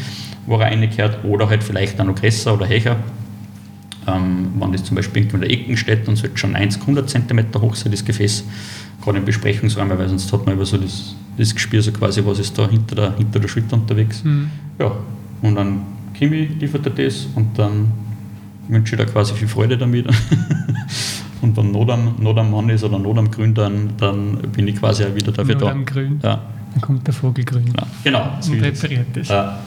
[0.45, 2.97] wo er reingehört, oder halt vielleicht auch noch größer oder höher.
[4.07, 7.09] Ähm, wenn das zum Beispiel irgendwo in der Ecken steht, dann sollte schon 1 100
[7.09, 8.45] cm hoch sein, das Gefäß,
[9.03, 12.39] gerade im Besprechungsraum, weil sonst hat man über so das, das Gespür so quasi, was
[12.39, 14.23] ist da hinter der, hinter der Schulter unterwegs.
[14.23, 14.49] Mhm.
[14.79, 14.91] Ja,
[15.41, 15.81] und dann
[16.13, 17.91] Kimi liefert er das und dann
[18.68, 20.07] wünsche ich da quasi viel Freude damit.
[21.41, 24.68] Und wenn Not am, Not am Mann ist oder Not am Grün, dann, dann bin
[24.68, 25.72] ich quasi auch wieder dafür Not da.
[25.72, 26.20] am Grün.
[26.24, 26.41] Ja.
[26.74, 27.74] Dann kommt der Vogel grün.
[27.76, 28.38] Ja, genau.
[28.39, 29.30] So und repariert das.
[29.30, 29.59] Ja.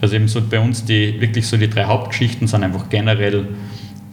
[0.00, 3.48] Also eben so bei uns die wirklich so die drei Hauptgeschichten sind einfach generell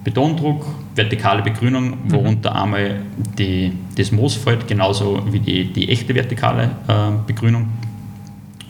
[0.04, 0.66] Betondruck,
[0.96, 2.58] vertikale Begrünung, worunter mhm.
[2.58, 3.02] einmal
[3.38, 7.68] die, das Moos fällt, genauso wie die, die echte vertikale äh, Begrünung.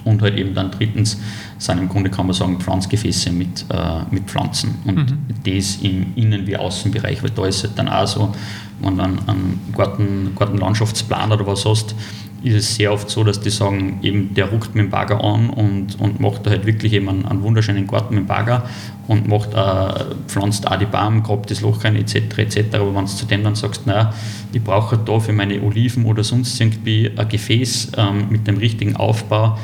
[0.04, 1.22] Und halt eben dann drittens
[1.58, 4.76] sind im Grunde, kann man sagen, Pflanzgefäße mit, äh, mit Pflanzen.
[4.86, 5.18] Und mhm.
[5.44, 8.34] das im Innen- wie Außenbereich, weil da ist halt dann auch so,
[8.80, 11.96] wenn du einen Garten, Gartenlandschaftsplan oder was hast,
[12.44, 15.50] ist es sehr oft so, dass die sagen, eben der ruckt mit dem Bagger an
[15.50, 18.64] und, und macht da halt wirklich eben einen, einen wunderschönen Garten mit dem Bagger
[19.08, 22.38] und macht, äh, pflanzt auch die Baum, grabt das Loch rein etc.
[22.38, 22.76] etc.
[22.76, 24.14] Aber wenn du zu dem dann sagst, naja,
[24.54, 28.58] ich brauche halt da für meine Oliven oder sonst irgendwie ein Gefäß ähm, mit dem
[28.58, 29.58] richtigen Aufbau,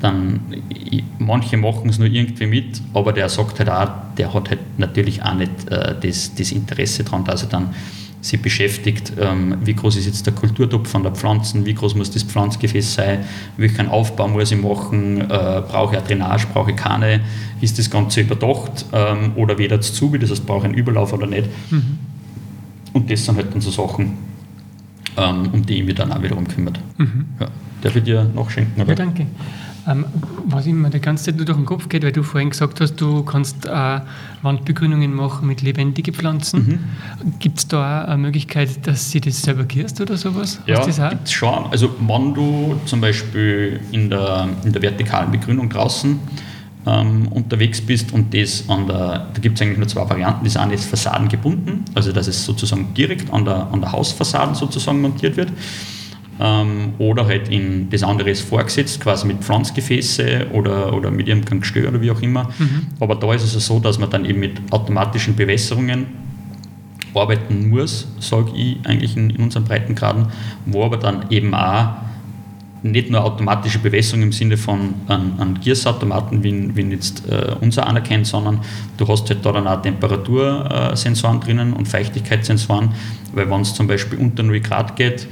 [0.00, 0.40] dann
[1.18, 5.22] manche machen es nur irgendwie mit, aber der sagt halt auch, der hat halt natürlich
[5.22, 7.74] auch nicht äh, das, das Interesse daran, dass er dann
[8.20, 12.10] sich beschäftigt, ähm, wie groß ist jetzt der Kulturtopf von der Pflanzen, wie groß muss
[12.10, 13.20] das Pflanzgefäß sein,
[13.56, 17.20] welchen Aufbau muss ich machen, äh, brauche ich eine Drainage, brauche ich keine,
[17.60, 21.26] ist das Ganze überdacht ähm, oder weder zu, das heißt, brauche ich einen Überlauf oder
[21.26, 21.46] nicht.
[21.70, 21.98] Mhm.
[22.92, 24.14] Und das sind halt dann so Sachen,
[25.16, 26.80] ähm, um die ich mich dann auch wiederum kümmert.
[26.98, 27.26] Mhm.
[27.38, 27.48] Ja.
[27.82, 28.80] Darf ich dir noch schenken?
[28.80, 28.90] Oder?
[28.90, 29.26] Ja, danke.
[29.88, 30.04] Ähm,
[30.44, 32.96] was immer die ganze Zeit nur durch den Kopf geht, weil du vorhin gesagt hast,
[32.96, 34.00] du kannst äh,
[34.42, 36.66] Wandbegrünungen machen mit lebendigen Pflanzen.
[37.24, 37.38] Mhm.
[37.38, 40.60] Gibt es da auch eine Möglichkeit, dass sie das selber gierst oder sowas?
[40.66, 41.66] Ja, gibt es schon.
[41.70, 46.18] Also wenn du zum Beispiel in der, in der vertikalen Begrünung draußen
[46.86, 50.56] ähm, unterwegs bist und das an der, da gibt es eigentlich nur zwei Varianten, das
[50.56, 55.36] eine ist fassadengebunden, also dass es sozusagen direkt an der, an der Hausfassaden sozusagen montiert
[55.36, 55.50] wird
[56.40, 61.60] ähm, oder halt in das andere ist vorgesetzt, quasi mit Pflanzgefäße oder, oder mit irgendeinem
[61.60, 62.44] Gestör oder wie auch immer.
[62.58, 62.86] Mhm.
[63.00, 66.06] Aber da ist es so, dass man dann eben mit automatischen Bewässerungen
[67.14, 70.26] arbeiten muss, sage ich eigentlich in, in unseren Breitengraden,
[70.66, 71.94] wo aber dann eben auch
[72.82, 78.26] nicht nur automatische Bewässerung im Sinne von einem Giersautomaten, wie, wie jetzt äh, unser anerkennt,
[78.26, 78.60] sondern
[78.96, 82.90] du hast halt da dann auch Temperatursensoren drinnen und Feuchtigkeitssensoren,
[83.32, 85.26] weil wenn es zum Beispiel unter 0 Grad geht, äh,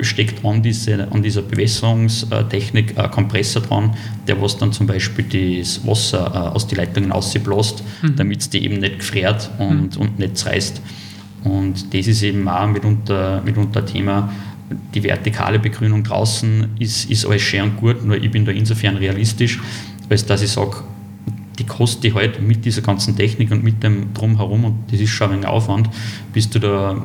[0.00, 3.94] steckt an, diese, an dieser Bewässerungstechnik ein Kompressor dran,
[4.26, 8.16] der was dann zum Beispiel das Wasser äh, aus den Leitungen ausbläst, mhm.
[8.16, 10.02] damit es die eben nicht gefriert und, mhm.
[10.02, 10.80] und nicht zerreißt.
[11.44, 14.32] Und das ist eben auch mitunter, mitunter Thema.
[14.94, 18.96] Die vertikale Begrünung draußen ist, ist alles schön und gut, nur ich bin da insofern
[18.96, 19.60] realistisch,
[20.08, 20.76] als dass ich sage,
[21.58, 25.10] die kostet die halt mit dieser ganzen Technik und mit dem Drumherum und das ist
[25.10, 25.88] schon ein Aufwand,
[26.32, 26.96] bis du da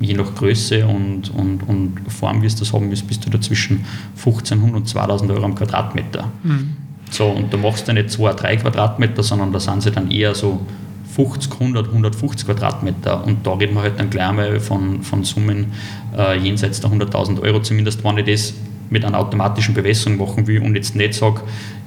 [0.00, 3.40] je nach Größe und, und, und Form, wie es das haben willst, bist du da
[3.40, 3.84] zwischen
[4.16, 6.30] 1500 und 2000 Euro am Quadratmeter.
[6.42, 6.70] Mhm.
[7.10, 10.34] So, und da machst du nicht 2, 3 Quadratmeter, sondern da sind sie dann eher
[10.34, 10.60] so
[11.14, 13.24] 50, 100, 150 Quadratmeter.
[13.24, 15.72] Und da reden wir halt dann gleich einmal von, von Summen
[16.16, 18.54] äh, jenseits der 100.000 Euro, zumindest wenn ich das
[18.90, 21.42] mit einer automatischen Bewässerung machen will und jetzt nicht sage,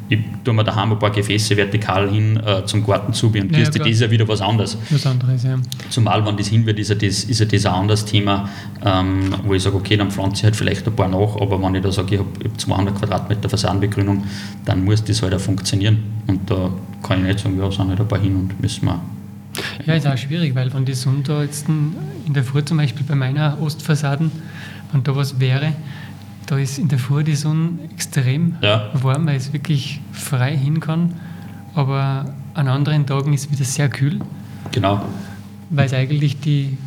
[0.10, 3.70] ich tue mir daheim ein paar Gefäße vertikal hin äh, zum Garten zu und ja,
[3.70, 4.78] das ist ja wieder was anderes.
[4.90, 5.58] Was anderes, ja.
[5.90, 8.50] Zumal, wenn das hin wird, ist ja das, ist ja das ein anderes Thema,
[8.86, 11.76] ähm, wo ich sage, okay, dann pflanze ich halt vielleicht ein paar nach, aber wenn
[11.76, 14.24] ich da sage, ich habe 200 Quadratmeter Fassadenbegrünung,
[14.66, 16.00] dann muss das halt auch funktionieren.
[16.28, 16.70] Und da
[17.04, 19.02] kann ich nicht sagen, ja, sind halt ein paar hin und müssen wir
[19.86, 23.06] ja, ist auch schwierig, weil wenn die Sonne da jetzt in der Früh zum Beispiel
[23.08, 24.32] bei meiner Ostfassaden,
[24.92, 25.74] wenn da was wäre,
[26.48, 28.90] da ist in der Früh die Sonne extrem ja.
[28.94, 31.14] warm, weil es wirklich frei hin kann.
[31.76, 34.20] Aber an anderen Tagen ist es wieder sehr kühl.
[34.72, 35.02] Genau.
[35.70, 36.78] Weil es eigentlich die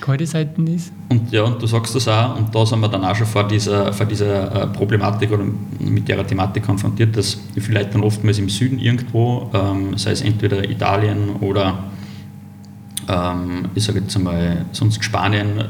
[0.00, 0.92] kalte Seite ist.
[1.10, 3.46] Und ja, und du sagst das auch, und da sind wir dann auch schon vor
[3.46, 5.44] dieser, vor dieser äh, Problematik oder
[5.80, 10.68] mit der Thematik konfrontiert, dass vielleicht dann oftmals im Süden irgendwo, ähm, sei es entweder
[10.68, 11.78] Italien oder
[13.08, 15.64] ähm, ich sage jetzt einmal, sonst Spanien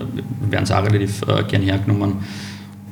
[0.50, 2.16] werden es auch relativ äh, gerne hergenommen.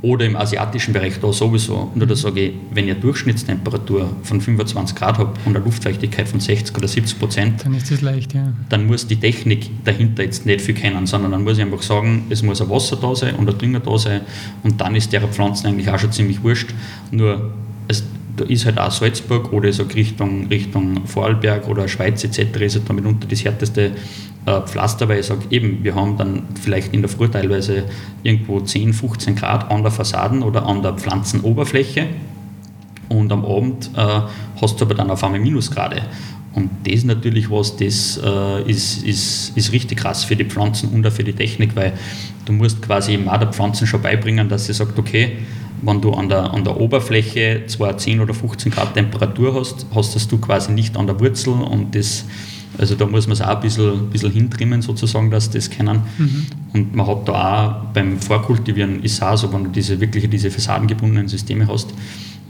[0.02, 1.90] Oder im asiatischen Bereich da sowieso.
[1.94, 6.38] Nur da sage ich, wenn ihr Durchschnittstemperatur von 25 Grad habt und eine Luftfeuchtigkeit von
[6.38, 8.52] 60 oder 70 Prozent, dann ist das leicht, ja.
[8.68, 12.26] Dann muss die Technik dahinter jetzt nicht viel kennen, sondern dann muss ich einfach sagen,
[12.28, 14.20] es muss ein Wasser da sein und ein Dünger da sein
[14.62, 16.68] und dann ist der Pflanzen eigentlich auch schon ziemlich wurscht.
[17.10, 17.50] Nur
[17.88, 18.04] es,
[18.36, 22.60] da ist halt auch Salzburg oder so Richtung, Richtung Vorarlberg oder Schweiz etc.
[22.60, 23.92] ist halt damit unter das härteste
[24.46, 27.84] äh, Pflaster, weil ich sage, eben, wir haben dann vielleicht in der Früh teilweise
[28.22, 32.06] irgendwo 10, 15 Grad an der Fassaden oder an der Pflanzenoberfläche
[33.08, 34.20] und am Abend äh,
[34.60, 36.02] hast du aber dann auf einmal Minusgrade.
[36.54, 41.06] Und das natürlich was, das äh, ist, ist, ist richtig krass für die Pflanzen und
[41.06, 41.92] auch für die Technik, weil
[42.46, 45.38] du musst quasi auch der Pflanzen schon beibringen, dass sie sagt, okay,
[45.82, 50.14] wenn du an der, an der Oberfläche zwar 10 oder 15 Grad Temperatur hast, hast
[50.14, 52.24] das du quasi nicht an der Wurzel und das,
[52.78, 56.02] also da muss man es auch ein bisschen, bisschen hintrimmen sozusagen, dass das kennen.
[56.18, 56.46] Mhm.
[56.72, 60.50] Und man hat da auch beim Vorkultivieren ist auch so, wenn du diese wirklich diese
[60.50, 61.92] fassadengebundenen Systeme hast,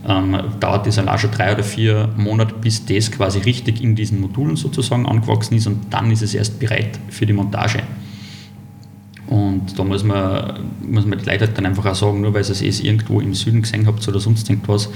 [0.07, 4.21] ähm, dauert das allein schon drei oder vier Monate, bis das quasi richtig in diesen
[4.21, 7.83] Modulen sozusagen angewachsen ist und dann ist es erst bereit für die Montage.
[9.27, 12.45] Und da muss man, muss man die Leute halt dann einfach auch sagen, nur weil
[12.45, 14.89] ihr es irgendwo im Süden gesehen habt oder sonst irgendwas,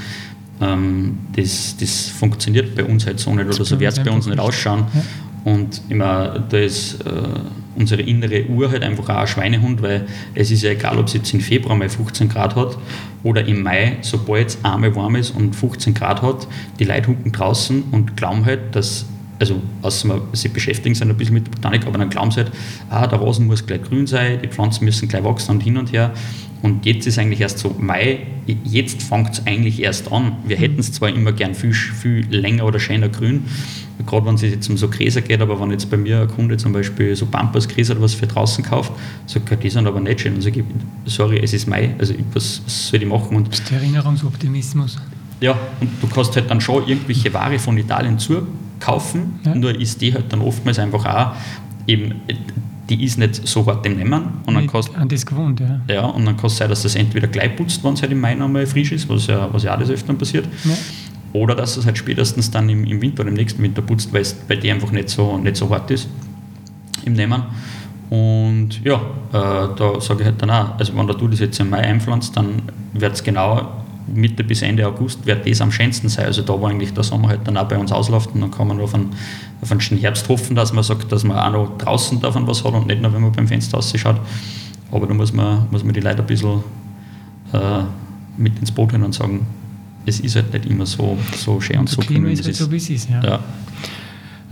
[0.60, 4.26] ähm, das, das funktioniert bei uns halt so nicht oder so wird es bei uns
[4.26, 4.86] nicht ausschauen.
[4.94, 5.02] Ja.
[5.52, 7.22] Und immer, da ist äh,
[7.76, 11.14] unsere innere Uhr halt einfach auch ein Schweinehund, weil es ist ja egal, ob es
[11.14, 12.76] jetzt im Februar mal 15 Grad hat
[13.22, 16.46] oder im Mai, sobald es einmal warm ist und 15 Grad hat,
[16.78, 19.06] die Leute hucken draußen und glauben halt, dass
[19.40, 22.52] also außer sie beschäftigen sich ein bisschen mit der Botanik, aber dann glauben sie halt,
[22.90, 25.92] ah, der Rasen muss gleich grün sein, die Pflanzen müssen gleich wachsen und hin und
[25.92, 26.12] her.
[26.62, 28.26] Und jetzt ist eigentlich erst so Mai,
[28.64, 30.36] jetzt fängt es eigentlich erst an.
[30.46, 30.60] Wir mhm.
[30.60, 33.44] hätten es zwar immer gern viel, viel länger oder schöner grün,
[34.06, 36.58] gerade wenn es jetzt um so Gräser geht, aber wenn jetzt bei mir ein Kunde
[36.58, 38.92] zum Beispiel so Pampersgräser oder was für draußen kauft,
[39.26, 40.34] sagt er, die sind aber nicht schön.
[40.34, 40.66] Und sage ich,
[41.10, 43.36] sorry, es ist Mai, also was, was soll ich machen?
[43.36, 44.98] Und das ist der Erinnerungsoptimismus.
[45.40, 48.46] Ja, und du kannst halt dann schon irgendwelche Ware von Italien zu
[48.80, 49.54] kaufen, ja.
[49.54, 51.36] nur ist die halt dann oftmals einfach auch
[51.86, 52.14] eben,
[52.88, 54.22] die ist nicht so hart im Nehmen.
[54.46, 55.80] Und dann kannst, an das gewohnt, ja.
[55.88, 58.20] Ja, und dann kann es sein, dass das entweder gleich putzt, wenn es halt im
[58.20, 60.46] Mai nochmal frisch ist, was ja, was ja auch des Öfteren passiert.
[60.64, 60.74] Ja.
[61.32, 64.24] Oder dass es halt spätestens dann im, im Winter oder im nächsten Winter putzt, weil
[64.48, 66.08] bei dir einfach nicht so, nicht so hart ist
[67.04, 67.42] im Nehmen.
[68.10, 71.70] Und ja, äh, da sage ich halt dann auch, also wenn du das jetzt im
[71.70, 72.62] Mai einpflanzt, dann
[72.92, 73.79] wird es genau
[74.12, 76.26] Mitte bis Ende August wird das am schönsten sein.
[76.26, 78.66] Also da, wo eigentlich der Sommer halt dann auch bei uns ausläuft und dann kann
[78.66, 79.10] man nur auf einen,
[79.60, 82.64] auf einen schönen Herbst hoffen, dass man sagt, dass man auch noch draußen davon was
[82.64, 84.20] hat und nicht nur, wenn man beim Fenster ausschaut.
[84.92, 86.62] Aber da muss man, muss man die Leute ein bisschen
[87.52, 87.82] äh,
[88.36, 89.46] mit ins Boot holen und sagen,
[90.06, 92.58] es ist halt nicht immer so, so schön und, so grün, wie es ist.
[92.58, 93.22] So, wie es ist ja.
[93.22, 93.40] ja.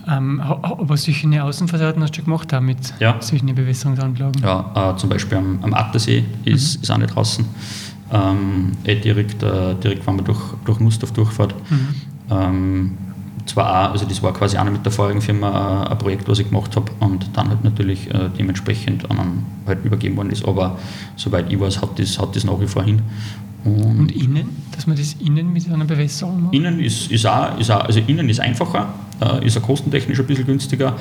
[0.06, 3.16] Ähm, aber solche Außenfassaden hast du gemacht auch mit ja.
[3.20, 4.42] solchen Bewässerungsanlagen?
[4.42, 6.82] Ja, äh, zum Beispiel am, am Attersee ist, mhm.
[6.82, 7.44] ist auch nicht draußen
[8.12, 11.54] ähm, eh direkt, äh, direkt wenn man durch, durch Nussdorf durchfährt.
[11.70, 11.88] Mhm.
[12.30, 12.98] Ähm,
[13.46, 16.38] zwar auch, also das war quasi auch mit der vorigen Firma äh, ein Projekt, was
[16.38, 20.78] ich gemacht habe und dann halt natürlich äh, dementsprechend an halt übergeben worden ist, aber
[21.16, 23.02] soweit ich weiß, hat das, hat das nach wie vor hin.
[23.64, 26.54] Und, und innen, dass man das innen mit einer Bewässerung macht?
[26.54, 28.88] Innen ist, ist, auch, ist auch, also innen ist einfacher,
[29.20, 30.96] äh, ist auch kostentechnisch ein bisschen günstiger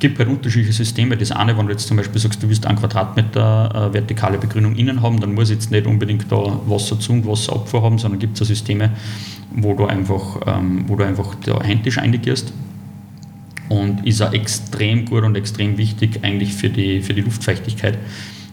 [0.00, 1.16] gibt halt unterschiedliche Systeme.
[1.16, 4.74] Das eine, wenn du jetzt zum Beispiel sagst, du willst einen Quadratmeter äh, vertikale Begrünung
[4.74, 8.40] innen haben, dann muss jetzt nicht unbedingt da Wasser zu und Wasserabfuhr haben, sondern gibt
[8.40, 8.90] es Systeme,
[9.54, 12.52] wo du einfach, ähm, wo du einfach da händisch eingehst.
[13.68, 17.98] Und ist auch extrem gut und extrem wichtig eigentlich für die, für die Luftfeuchtigkeit.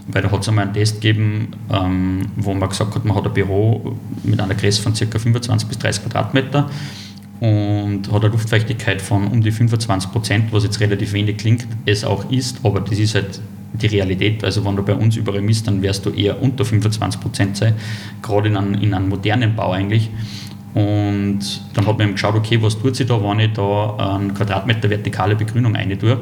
[0.10, 3.26] Weil da hat es einmal einen Test gegeben, ähm, wo man gesagt hat, man hat
[3.26, 5.18] ein Büro mit einer Größe von ca.
[5.18, 6.70] 25 bis 30 Quadratmeter
[7.40, 12.04] und hat eine Luftfeuchtigkeit von um die 25 Prozent, was jetzt relativ wenig klingt, es
[12.04, 13.40] auch ist, aber das ist halt
[13.74, 14.44] die Realität.
[14.44, 17.74] Also wenn du bei uns überall misst, dann wirst du eher unter 25 Prozent sein,
[18.22, 20.10] gerade in einem, in einem modernen Bau eigentlich.
[20.74, 21.40] Und
[21.74, 25.36] dann hat man geschaut, okay, was tut sich da, wenn ich da einen Quadratmeter vertikale
[25.36, 26.20] Begrünung rein tue.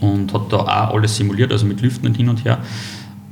[0.00, 2.58] Und hat da auch alles simuliert, also mit Lüften und hin und her.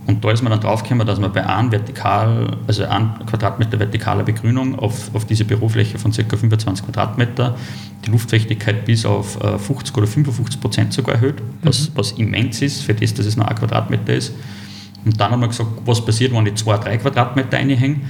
[0.07, 4.23] Und da ist man dann draufgekommen, dass man bei einem Vertikal, also einem Quadratmeter vertikaler
[4.23, 6.37] Begrünung auf, auf diese Bürofläche von ca.
[6.37, 7.57] 25 Quadratmeter
[8.05, 11.93] die Luftfeuchtigkeit bis auf 50 äh, oder 55 Prozent sogar erhöht, was, mhm.
[11.97, 14.33] was immens ist, für das, dass es nur ein Quadratmeter ist.
[15.05, 18.01] Und dann haben wir gesagt, was passiert, wenn ich zwei, drei Quadratmeter einhänge.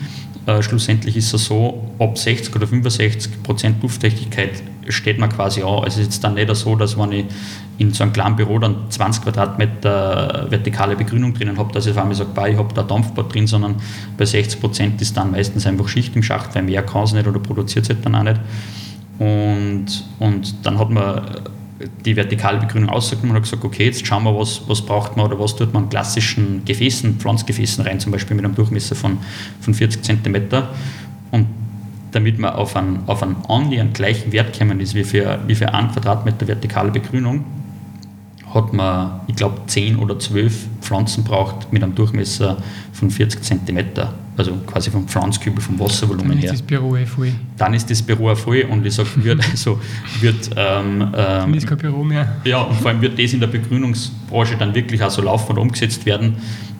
[0.45, 5.85] Äh, schlussendlich ist es so, ab 60 oder 65 Prozent Luftfeuchtigkeit steht man quasi an.
[5.85, 7.27] Also es ist dann nicht so, dass wenn ich
[7.79, 11.99] in so einem kleinen Büro dann 20 Quadratmeter vertikale Begrünung drinnen habe, dass ich auf
[11.99, 13.77] einmal sage, ich habe da Dampfbad drin, sondern
[14.17, 17.27] bei 60 Prozent ist dann meistens einfach Schicht im Schacht, weil mehr kann es nicht
[17.27, 18.41] oder produziert es halt dann auch nicht.
[19.19, 19.87] Und,
[20.19, 21.23] und dann hat man
[22.05, 25.27] die vertikale Begrünung ausgenommen und hat gesagt, okay, jetzt schauen wir, was, was braucht man
[25.27, 29.19] oder was tut man an klassischen Gefäßen, Pflanzgefäßen rein, zum Beispiel mit einem Durchmesser von,
[29.61, 30.35] von 40 cm.
[31.33, 31.47] Und
[32.17, 35.75] damit man auf einen, auf einen annähernd gleichen Wert kommen ist wie für, wie für
[35.75, 37.45] einen Quadratmeter vertikale Begrünung,
[38.55, 42.57] hat man, ich glaube, 10 oder 12 Pflanzen braucht mit einem Durchmesser
[42.95, 43.85] von 40 cm.
[44.39, 46.47] Also quasi vom Pflanzkübel, vom Wasservolumen her.
[46.49, 47.33] Dann ist das Büro eh voll.
[47.59, 49.79] Dann ist das Büro voll und ich sage, wird, also
[50.21, 50.51] wird.
[50.57, 52.37] Ähm, ähm, dann ist kein Büro mehr.
[52.45, 55.59] Ja, und vor allem wird das in der Begrünungsbranche dann wirklich auch so laufen und
[55.59, 56.37] umgesetzt werden.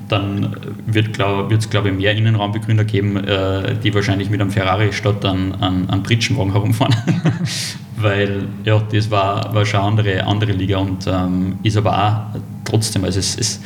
[0.09, 4.93] Dann wird es, glaub, glaube ich, mehr Innenraumbegründer geben, äh, die wahrscheinlich mit einem Ferrari
[4.93, 6.95] statt an, an, Pritschenwagen herumfahren.
[7.97, 11.97] Weil ja, das war, war schon eine andere, andere Liga und ähm, ist aber
[12.35, 13.61] auch trotzdem, also es, es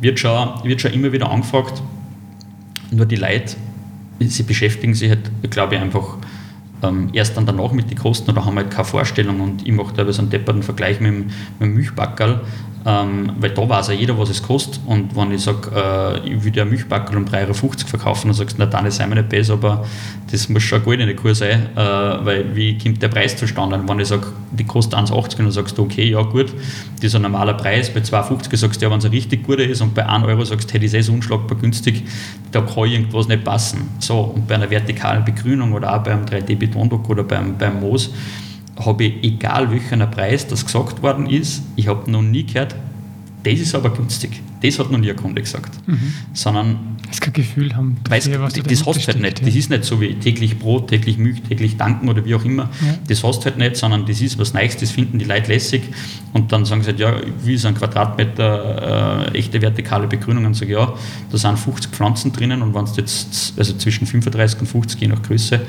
[0.00, 1.82] wird, schon, wird schon immer wieder angefragt,
[2.90, 3.56] nur die Leute,
[4.20, 6.18] sie beschäftigen sich halt, glaube ich, einfach
[6.82, 9.94] ähm, erst dann danach mit den Kosten oder haben halt keine Vorstellung und ich mache
[9.94, 11.24] da so einen depperten Vergleich mit dem,
[11.58, 12.40] mit dem Milchbackerl,
[12.86, 14.80] ähm, weil da weiß ja jeder, was es kostet.
[14.86, 17.54] Und wenn ich sage, äh, ich will dir ein Milchbackel um 3,50 Euro
[17.86, 19.84] verkaufen, dann sagst du, na dann ist mir nicht besser, aber
[20.30, 23.76] das muss schon eine goldene Kur sein, äh, weil wie kommt der Preis zustande?
[23.76, 26.52] Und wenn ich sage, die kostet 1,80 dann sagst du, okay, ja gut,
[26.96, 27.92] das ist ein normaler Preis.
[27.92, 30.44] Bei 2,50 sagst du, ja, wenn es ein richtig guter ist und bei 1 Euro
[30.44, 32.04] sagst du, hey, das ist unschlagbar günstig,
[32.52, 33.88] da kann irgendwas nicht passen.
[33.98, 38.10] So, und bei einer vertikalen Begrünung oder auch beim 3D-Betondruck oder beim, beim Moos,
[38.78, 42.74] habe ich, egal welcher Preis das gesagt worden ist, ich habe noch nie gehört,
[43.42, 44.40] das ist aber günstig.
[44.62, 45.70] Das hat noch nie ein Kunde gesagt.
[45.86, 46.12] Mhm.
[46.32, 46.96] Sondern.
[47.06, 47.96] Das kein Gefühl haben.
[48.04, 49.38] Dafür, was das hast du halt nicht.
[49.38, 49.46] Ja.
[49.46, 52.64] Das ist nicht so wie täglich Brot, täglich Milch, täglich Danken oder wie auch immer.
[52.84, 52.98] Ja.
[53.06, 55.82] Das hast du halt nicht, sondern das ist was Neues, das finden die Leute lässig.
[56.32, 57.14] Und dann sagen sie halt, ja,
[57.44, 60.44] wie ist ein Quadratmeter äh, echte vertikale Begrünung?
[60.44, 60.92] Und sage ja,
[61.30, 65.08] da sind 50 Pflanzen drinnen und wenn es jetzt, also zwischen 35 und 50 je
[65.08, 65.60] nach Größe,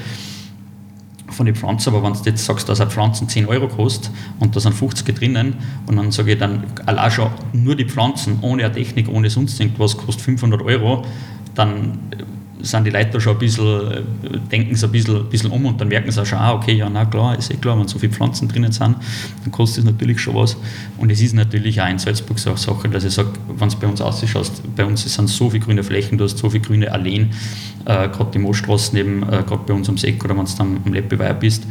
[1.40, 4.12] von den Pflanzen, aber wenn du jetzt sagst, dass eine Pflanze 10 Euro kostet
[4.42, 8.40] und da sind 50 drinnen und dann sage ich dann, allein schon nur die Pflanzen,
[8.42, 11.06] ohne eine Technik, ohne sonst irgendwas, kostet 500 Euro,
[11.56, 11.98] dann
[12.62, 14.04] sind die Leute da schon ein bisschen,
[14.52, 16.74] denken sie ein bisschen, ein bisschen um und dann merken sie auch schon, ah, okay,
[16.74, 18.98] ja, na klar, ist eh klar, wenn so viele Pflanzen drinnen sind,
[19.44, 20.58] dann kostet es natürlich schon was.
[20.98, 23.76] Und es ist natürlich auch in Salzburg so eine Sache, dass ich sage, wenn es
[23.76, 26.92] bei uns ausschaut, bei uns sind so viele grüne Flächen, du hast so viele grüne
[26.92, 27.30] Alleen,
[27.86, 30.80] äh, gerade die Moosstraßen eben, äh, gerade bei uns am Seck oder wenn du dann
[30.86, 31.64] am Leppeweiher bist,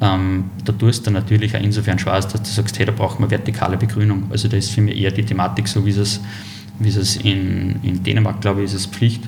[0.00, 3.30] ähm, da tust du natürlich auch insofern Spaß, dass du sagst, hey, da braucht man
[3.30, 4.24] vertikale Begrünung.
[4.30, 6.20] Also da ist für mich eher die Thematik so, wie es,
[6.78, 9.22] wie es in, in Dänemark, glaube ich, ist es Pflicht,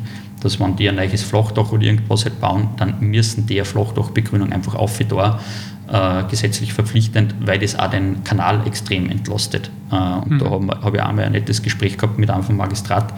[0.46, 4.52] dass wenn die ein neues Flachdach oder irgendwas halt bauen, dann müssen die eine Flachdachbegrünung
[4.52, 5.40] einfach auf da
[5.88, 9.70] äh, gesetzlich verpflichtend, weil das auch den Kanal extrem entlastet.
[9.90, 10.38] Äh, und mhm.
[10.38, 13.12] da habe hab ich einmal ein nettes Gespräch gehabt mit einem vom Magistrat.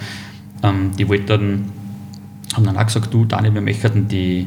[0.63, 1.71] Ähm, die wollten,
[2.55, 4.47] haben dann auch gesagt, du Daniel, wir möchten die,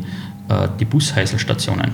[0.50, 1.92] äh, die Busheiselstationen,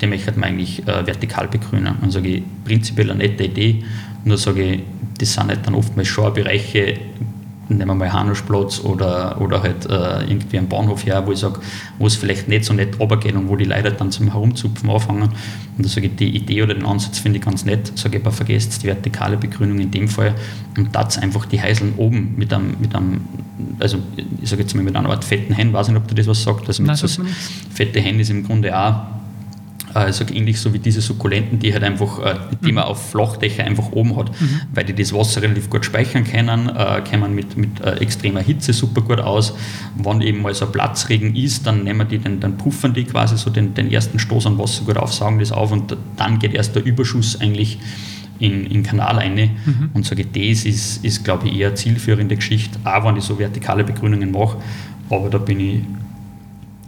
[0.00, 1.96] die möchten wir eigentlich äh, vertikal begrünen.
[2.02, 3.84] Und sage ich, prinzipiell eine nette Idee.
[4.22, 4.82] Dann sage ich,
[5.18, 6.98] das sind halt dann oftmals schon Bereiche,
[7.68, 11.60] nehmen wir mal Hanuschplatz oder, oder halt äh, irgendwie einen Bahnhof her, wo ich sage,
[11.98, 15.22] wo es vielleicht nicht so nett runtergeht und wo die Leute dann zum Herumzupfen anfangen.
[15.22, 17.92] Und da sage ich, die Idee oder den Ansatz finde ich ganz nett.
[17.98, 20.34] Sage ich, aber vergesst die vertikale Begrünung in dem Fall
[20.76, 23.22] und das einfach die Heiseln oben mit einem, mit einem
[23.78, 23.98] also
[24.40, 26.42] ich sage jetzt mal mit einer Art fetten Hen, weiß nicht, ob du das was
[26.42, 26.68] sagt.
[26.68, 27.22] Also mit Nein, so
[27.72, 28.94] fette Hen ist im Grunde auch
[29.96, 32.34] also ähnlich so wie diese Sukkulenten, die halt einfach, äh,
[32.64, 34.60] die man auf Flachdächer einfach oben hat, mhm.
[34.72, 38.72] weil die das Wasser relativ gut speichern können, äh, kommen mit, mit äh, extremer Hitze
[38.72, 39.54] super gut aus.
[39.96, 43.36] Wenn eben mal so ein Platzregen ist, dann nehmen die den, dann puffern die quasi
[43.36, 46.54] so den, den ersten Stoß an Wasser gut auf, saugen das auf und dann geht
[46.54, 47.78] erst der Überschuss eigentlich
[48.38, 49.34] in, in den Kanal rein.
[49.34, 49.90] Mhm.
[49.94, 53.84] Und sage, das ist, ist glaube ich, eher zielführende Geschichte, auch wenn ich so vertikale
[53.84, 54.58] Begrünungen mache.
[55.08, 55.80] Aber da bin ich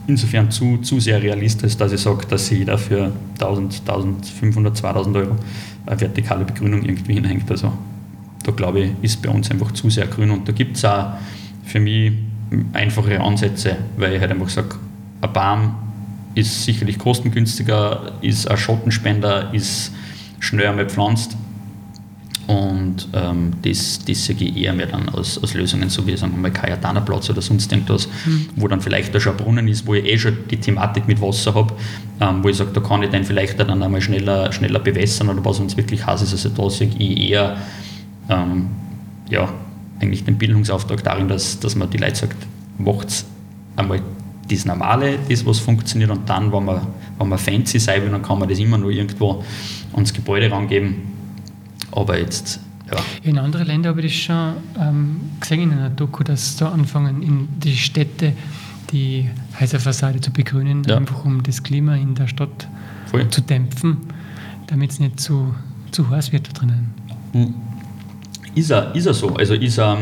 [0.09, 5.37] insofern zu, zu sehr realistisch, dass ich sage, dass ich dafür 1000, 1500, 2000 Euro
[5.87, 7.49] eine vertikale Begrünung irgendwie hinhängt.
[7.51, 7.73] Also
[8.43, 11.13] da glaube ich, ist bei uns einfach zu sehr grün und da gibt es auch
[11.65, 12.13] für mich
[12.73, 14.77] einfachere Ansätze, weil ich halt einfach sage,
[15.21, 15.75] ein Baum
[16.35, 19.93] ist sicherlich kostengünstiger, ist ein Schottenspender, ist
[20.41, 21.37] schneller mal pflanzt
[22.89, 26.32] und ähm, das, das sehe ich eher mehr dann als, als Lösungen, so wie sagen
[26.32, 28.47] wir mal Kajatanaplatz oder sonst irgendwas, mhm.
[28.57, 31.20] wo dann vielleicht da schon ein Brunnen ist, wo ich eh schon die Thematik mit
[31.20, 31.74] Wasser habe,
[32.20, 35.45] ähm, wo ich sage, da kann ich den vielleicht dann einmal schneller, schneller bewässern oder
[35.45, 36.32] was uns wirklich heiß ist.
[36.32, 37.59] Also da sehe ich eher
[38.30, 38.68] ähm,
[39.28, 39.53] ja,
[40.01, 42.36] eigentlich den Bildungsauftrag darin, dass, dass man die Leute sagt,
[42.78, 43.24] macht
[43.76, 44.01] einmal
[44.51, 46.86] das Normale, das, was funktioniert, und dann, wenn man,
[47.18, 49.45] wenn man fancy sein will, dann kann man das immer nur irgendwo
[49.93, 51.18] ans Gebäude rangeben
[51.93, 52.61] aber jetzt,
[52.91, 52.99] ja.
[53.22, 57.22] In anderen Ländern habe ich das schon ähm, gesehen in einer Doku, dass da anfangen,
[57.22, 58.32] in die Städte
[58.93, 59.28] die
[59.61, 60.97] Häuserfassade zu begrünen, ja.
[60.97, 62.68] einfach um das Klima in der Stadt
[63.07, 63.28] Voll.
[63.28, 63.99] zu dämpfen,
[64.66, 65.55] damit es nicht zu,
[65.91, 66.95] zu heiß wird da drinnen.
[67.32, 67.55] Hm.
[68.55, 69.34] Ist er, ist er so.
[69.36, 69.99] Also ist er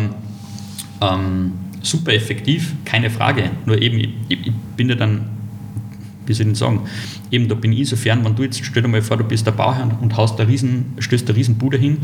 [1.01, 3.51] ähm, super effektiv, keine Frage.
[3.67, 5.37] Nur eben, ich, ich bin ja dann
[6.27, 6.81] wie soll ich denn sagen,
[7.31, 9.47] eben da bin ich so fern, wenn du jetzt, stell dir mal vor, du bist
[9.47, 11.99] der Bauherr und haust eine riesen, stößt eine riesen Bude hin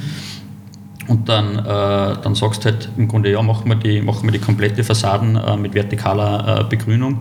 [1.08, 4.32] und dann, äh, dann sagst du halt im Grunde, ja, machen wir die, machen wir
[4.32, 7.18] die komplette Fassaden äh, mit vertikaler äh, Begrünung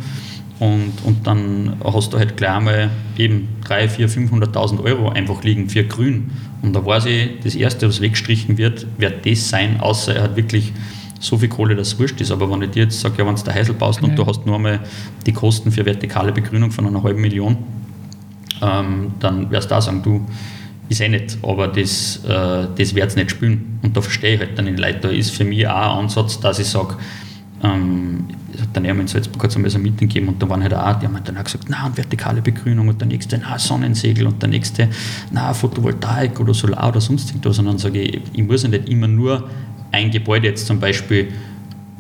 [0.62, 5.68] und, und dann hast du halt gleich einmal eben 3, 4, 500.000 Euro einfach liegen
[5.70, 6.30] für grün.
[6.62, 10.36] Und da weiß ich, das Erste, was weggestrichen wird, wird das sein, außer er hat
[10.36, 10.72] wirklich
[11.20, 12.30] so viel Kohle, dass es wurscht ist.
[12.30, 14.08] Aber wenn ich dir jetzt sage, ja, wenn du der Heisel baust ja.
[14.08, 14.82] und du hast nur einmal
[15.26, 17.58] die Kosten für vertikale Begrünung von einer halben Million,
[18.62, 20.28] ähm, dann wirst du da sagen, du,
[20.92, 23.80] ist eh nicht, aber das, äh, das wird es nicht spielen.
[23.82, 25.00] Und da verstehe ich halt dann die Leute.
[25.00, 26.96] Da ist für mich auch ein Ansatz, dass ich sage,
[27.64, 28.26] ähm,
[28.74, 31.00] dann haben wir in Salzburg hat es ein Meeting gegeben und da waren halt auch,
[31.00, 34.42] die haben halt dann auch gesagt, na, vertikale Begrünung und der nächste, na, Sonnensegel und
[34.42, 34.90] der nächste,
[35.32, 37.60] na, Photovoltaik oder Solar oder sonst irgendwas.
[37.60, 39.50] Und dann sage ich, ich muss ja nicht immer nur
[39.92, 41.30] ein Gebäude jetzt zum Beispiel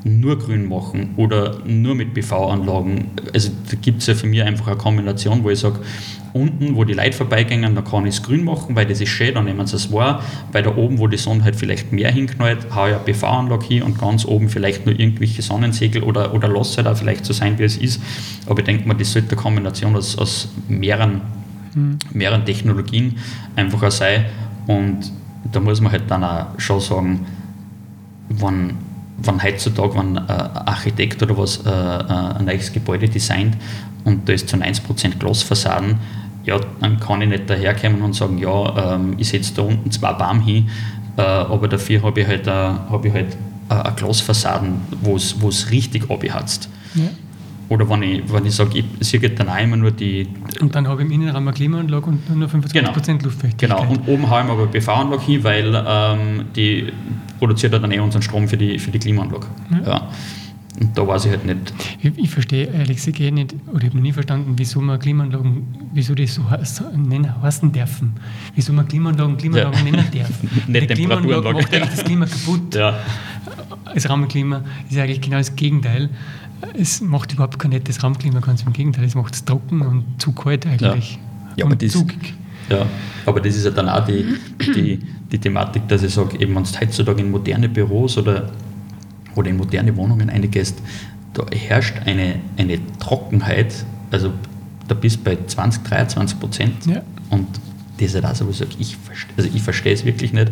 [0.03, 3.11] nur grün machen oder nur mit PV-Anlagen.
[3.33, 5.79] Also da gibt es ja für mich einfach eine Kombination, wo ich sage,
[6.33, 9.35] unten, wo die Leute vorbeigehen, da kann ich es grün machen, weil das ist schön,
[9.35, 10.23] dann nehmen sie es wahr.
[10.51, 13.83] Bei da oben, wo die Sonne halt vielleicht mehr hinknallt, haue ich eine PV-Anlage hin
[13.83, 17.59] und ganz oben vielleicht nur irgendwelche Sonnensegel oder, oder lasse halt auch vielleicht so sein,
[17.59, 18.01] wie es ist.
[18.47, 21.21] Aber ich denke mal, das sollte eine Kombination aus, aus mehreren,
[21.75, 21.97] mhm.
[22.13, 23.17] mehreren Technologien
[23.55, 24.25] einfach auch sein.
[24.67, 25.11] Und
[25.51, 27.25] da muss man halt dann auch schon sagen,
[28.29, 28.75] wenn,
[29.23, 33.57] wenn heutzutage wenn ein Architekt oder was äh, äh, ein neues Gebäude designt
[34.03, 35.95] und da ist zu 90% Glasfassaden,
[36.43, 40.13] ja, dann kann ich nicht daherkommen und sagen, ja, ähm, ich setze da unten zwei
[40.13, 40.69] Baum hin,
[41.17, 43.37] äh, aber dafür habe ich halt, äh, hab ich halt
[43.69, 46.69] äh, Glasfassaden, wo es richtig abgehatzt.
[46.95, 47.03] Ja.
[47.71, 50.27] Oder wenn ich, wenn ich sage, ich sehe dann auch immer nur die.
[50.59, 52.91] Und dann habe ich im Innenraum eine Klimaanlage und nur 25% genau,
[53.23, 53.57] Luftfeuchtigkeit.
[53.57, 56.91] Genau, und oben habe ich aber eine PV-Anlage hin, weil ähm, die
[57.39, 59.47] produziert dann eh unseren Strom für die, für die Klimaanlage.
[59.71, 59.89] Ja.
[59.89, 60.09] ja.
[60.81, 61.73] Und da weiß ich halt nicht.
[62.01, 64.99] Ich, ich verstehe ehrlich gesagt eh nicht, oder ich habe noch nie verstanden, wieso man
[64.99, 65.63] Klimaanlagen,
[65.93, 66.41] wieso die so
[66.93, 68.11] nennen, heißen dürfen.
[68.53, 69.91] Wieso man Klimaanlagen Klimaanlagen ja.
[69.91, 70.29] nennen darf.
[70.67, 72.75] nicht die Klimaanlage macht eigentlich das Klima kaputt.
[72.75, 72.99] Ja.
[73.93, 76.09] Das Raumklima ist eigentlich genau das Gegenteil
[76.73, 80.31] es macht überhaupt kein nettes Raumklima, ganz im Gegenteil, es macht es trocken und zu
[80.31, 81.13] kalt eigentlich.
[81.13, 82.33] Ja, ja aber das, zugig.
[82.69, 82.85] Ja,
[83.25, 84.25] aber das ist ja dann auch die,
[84.75, 84.99] die,
[85.31, 88.51] die Thematik, dass ich sage, eben wenn du heutzutage in moderne Büros oder,
[89.35, 90.81] oder in moderne Wohnungen eingehst,
[91.33, 94.31] da herrscht eine, eine Trockenheit, also
[94.87, 96.85] da bist du bei 20, 23 Prozent.
[96.85, 97.01] Ja.
[97.29, 97.47] Und
[97.97, 98.97] das ist halt auch so, wo ich sage, ich,
[99.37, 100.51] also ich verstehe es wirklich nicht,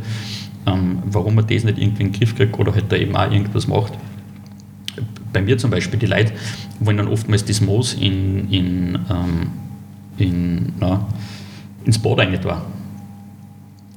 [0.65, 3.31] ähm, warum man das nicht irgendwie in den Griff kriegt oder halt da eben auch
[3.31, 3.93] irgendwas macht
[5.31, 6.33] bei mir zum Beispiel, die Leute
[6.79, 9.51] wollen dann oftmals das Moos in, in, ähm,
[10.17, 11.07] in, na,
[11.85, 12.65] ins Bad rein da.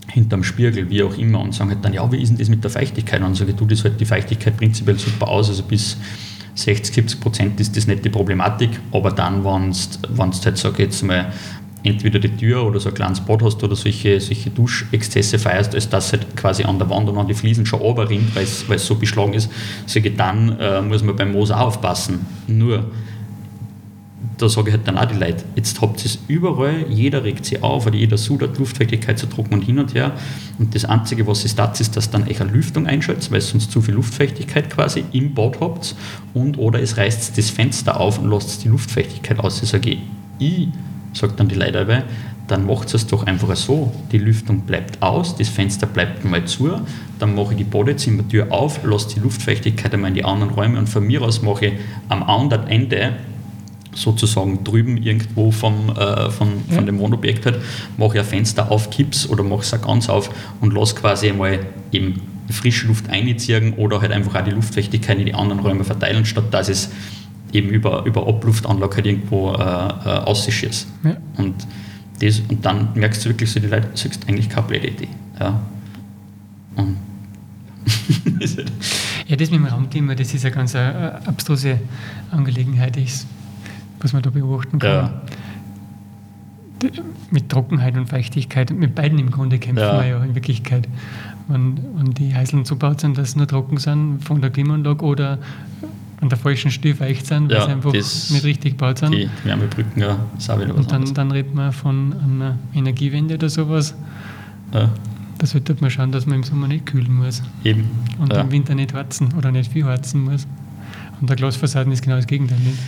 [0.09, 2.63] Hinterm Spiegel, wie auch immer, und sagen halt dann, ja, wie ist denn das mit
[2.63, 3.21] der Feuchtigkeit?
[3.21, 5.97] Und dann sage ich, du, das halt die Feuchtigkeit prinzipiell super aus, also bis
[6.55, 11.03] 60, 70 Prozent ist das nicht die Problematik, aber dann, wenn du halt, sag jetzt
[11.03, 11.33] mal,
[11.85, 15.89] entweder die Tür oder so ein kleines Bad hast oder solche, solche Duschexzesse feierst, als
[15.89, 18.95] dass halt quasi an der Wand und an die Fliesen schon runterrinnt, weil es so
[18.95, 19.51] beschlagen ist,
[19.87, 22.27] sage ich, dann äh, muss man beim Moos auch aufpassen.
[22.47, 22.85] Nur,
[24.39, 27.45] da sage ich halt dann auch die Leute, jetzt habt ihr es überall, jeder regt
[27.45, 30.13] sich auf oder jeder sudert Luftfeuchtigkeit zu trocken und hin und her.
[30.59, 33.73] Und das Einzige, was ist das, ist, dass dann euch eine Lüftung einschaltet, weil sonst
[33.73, 35.95] zu viel Luftfeuchtigkeit quasi im Bad habt.
[36.35, 39.63] Und oder es reißt das Fenster auf und lasst die Luftfeuchtigkeit aus.
[39.63, 39.99] Ich sage,
[40.39, 40.69] ich,
[41.13, 42.05] sagt dann die Leute dabei,
[42.49, 43.93] dann macht es doch einfach so.
[44.11, 46.81] Die Lüftung bleibt aus, das Fenster bleibt mal zu,
[47.19, 50.89] dann mache ich die Badezimmertür auf, lasse die Luftfeuchtigkeit einmal in die anderen Räume und
[50.89, 51.73] von mir aus mache ich
[52.09, 53.15] am anderen Ende
[53.95, 56.77] sozusagen drüben irgendwo vom, äh, von, ja.
[56.77, 57.61] von dem Wohnobjekt halt,
[57.97, 61.61] mache ich ein Fenster auf, kipp's oder mache es ganz auf und lasse quasi einmal
[61.93, 66.25] eben frische Luft einziehen oder halt einfach auch die Luftfeuchtigkeit in die anderen Räume verteilen,
[66.25, 66.91] statt dass es
[67.53, 70.87] eben über, über Abluftanlage halt irgendwo äh, äh, ausschießt.
[71.05, 71.17] Ja.
[71.37, 71.67] Und,
[72.21, 75.09] das, und dann merkst du wirklich so, die Leute, sagst eigentlich keine blöde Idee.
[75.39, 75.61] Ja.
[76.77, 76.97] Und
[79.27, 81.81] ja, das mit dem Raumthema, das ist eine ganz eine äh, abstruse
[82.31, 82.97] Angelegenheit.
[84.01, 84.91] Was man da beobachten kann.
[84.91, 85.23] Ja.
[87.31, 90.01] Mit Trockenheit und Feuchtigkeit, mit beiden im Grunde kämpfen ja.
[90.01, 90.89] wir ja in Wirklichkeit.
[91.47, 95.05] Wenn, wenn die Heiseln so baut sind, dass sie nur trocken sind von der Klimaanlage
[95.05, 95.39] oder
[96.23, 99.13] an der falschen Stelle feucht sind, weil ja, sie einfach nicht richtig gebaut sind.
[99.13, 103.35] Die Wärmebrücken, ja, ist auch wieder was Und dann, dann redet man von einer Energiewende
[103.35, 103.95] oder sowas.
[104.73, 104.89] Ja.
[105.39, 107.43] Da sollte man schauen, dass man im Sommer nicht kühlen muss.
[107.65, 107.91] Eben.
[108.21, 108.41] Und ja.
[108.41, 110.47] im Winter nicht heizen oder nicht viel heizen muss.
[111.21, 112.59] Und der Glasfassaden ist genau das Gegenteil.
[112.59, 112.79] Nicht?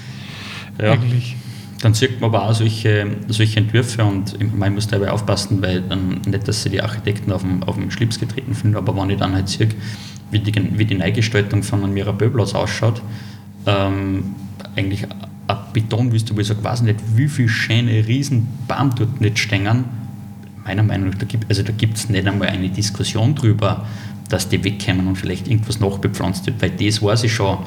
[0.81, 0.93] ja.
[0.93, 1.37] eigentlich.
[1.83, 6.23] Dann sieht man aber auch solche, solche Entwürfe und man muss dabei aufpassen, weil dann
[6.27, 9.19] nicht, dass sie die Architekten auf den, auf den Schlips getreten finden, aber wenn ich
[9.19, 9.69] dann halt sehe,
[10.35, 13.01] wie die, wie die Neugestaltung von einem Mirabellplatz ausschaut,
[13.67, 14.35] ähm,
[14.77, 15.07] eigentlich
[15.47, 19.85] eine Betonwüste, wo ich sage, weiß nicht, wie viele schöne Riesenbaum dort nicht stehen,
[20.65, 23.87] meiner Meinung nach, da gibt also es nicht einmal eine Diskussion darüber,
[24.29, 27.59] dass die wegkommen und vielleicht irgendwas nachbepflanzt wird, weil das weiß ich schon,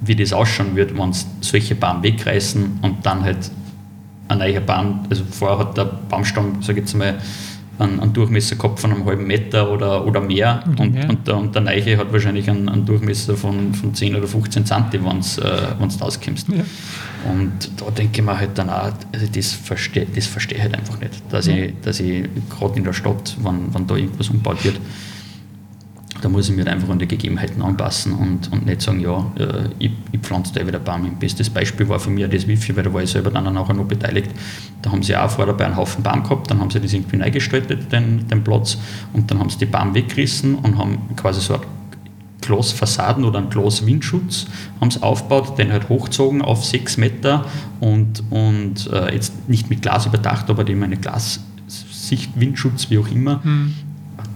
[0.00, 3.50] wie das ausschauen wird, wenn sie solche Baum wegreißen und dann halt
[4.28, 7.18] ein neuer Baum, also vorher hat der Baumstamm, sage ich jetzt mal,
[7.78, 11.08] einen, einen, Durchmesser gehabt von einem halben Meter oder, oder mehr oder und, mehr.
[11.08, 14.66] Und, der, und der Neiche hat wahrscheinlich einen, einen, Durchmesser von, von 10 oder 15
[14.66, 16.48] cm, wenn du äh, rauskommst.
[16.48, 16.64] Ja.
[17.30, 20.74] Und da denke ich mir halt dann auch, also das verstehe das versteh ich halt
[20.74, 24.64] einfach nicht, dass ich, dass ich gerade in der Stadt, wenn, wenn da irgendwas umgebaut
[24.64, 24.76] wird,
[26.20, 29.68] da muss ich mich einfach an die Gegebenheiten anpassen und, und nicht sagen, ja, äh,
[29.78, 31.04] ich, ich pflanze da wieder Baum.
[31.04, 33.72] Ein bestes Beispiel war für mich das Wifi, weil da war ich selber dann auch
[33.72, 34.30] noch beteiligt.
[34.82, 37.16] Da haben sie auch vorher dabei einen Haufen Baum gehabt, dann haben sie das irgendwie
[37.16, 38.78] neu gestaltet, den, den Platz,
[39.12, 41.62] und dann haben sie die Baum weggerissen und haben quasi so eine
[42.40, 44.46] Glasfassaden oder einen Glaswindschutz
[44.80, 47.44] haben sie aufgebaut, den halt hochgezogen auf sechs Meter
[47.80, 53.40] und, und äh, jetzt nicht mit Glas überdacht, aber eben eine Glassicht, wie auch immer.
[53.42, 53.74] Mhm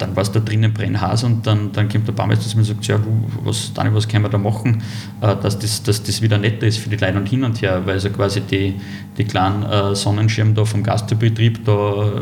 [0.02, 2.66] dann war es da drinnen Brennhase und dann, dann kommt der Baumeister zu mir und
[2.66, 2.98] sagt, ja,
[3.44, 4.82] was, Dani, was können wir da machen,
[5.20, 7.82] äh, dass, das, dass das wieder netter ist für die Leute und hin und her,
[7.84, 8.74] weil so quasi die,
[9.16, 12.20] die kleinen äh, Sonnenschirme da vom Gastbetrieb, da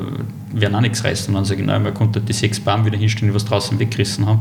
[0.53, 1.28] werden auch nichts reißen.
[1.28, 3.78] Und dann sage ich, nein, man konnte die sechs Baum wieder hinstellen, die was draußen
[3.78, 4.41] weggerissen haben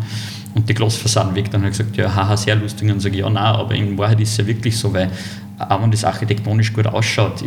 [0.54, 1.50] und die Glasfassaden weg.
[1.50, 2.84] Dann habe ich gesagt, ja, haha, sehr lustig.
[2.84, 5.10] Und dann sage ich, ja, nein, aber in Wahrheit ist es ja wirklich so, weil
[5.60, 7.44] auch wenn das architektonisch gut ausschaut,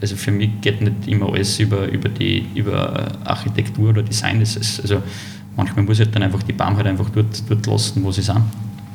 [0.00, 4.40] also für mich geht nicht immer alles über, über, die, über Architektur oder Design.
[4.42, 5.02] Ist, also
[5.56, 8.22] manchmal muss ich halt dann einfach die Baum halt einfach dort, dort lassen, wo sie
[8.22, 8.42] sind.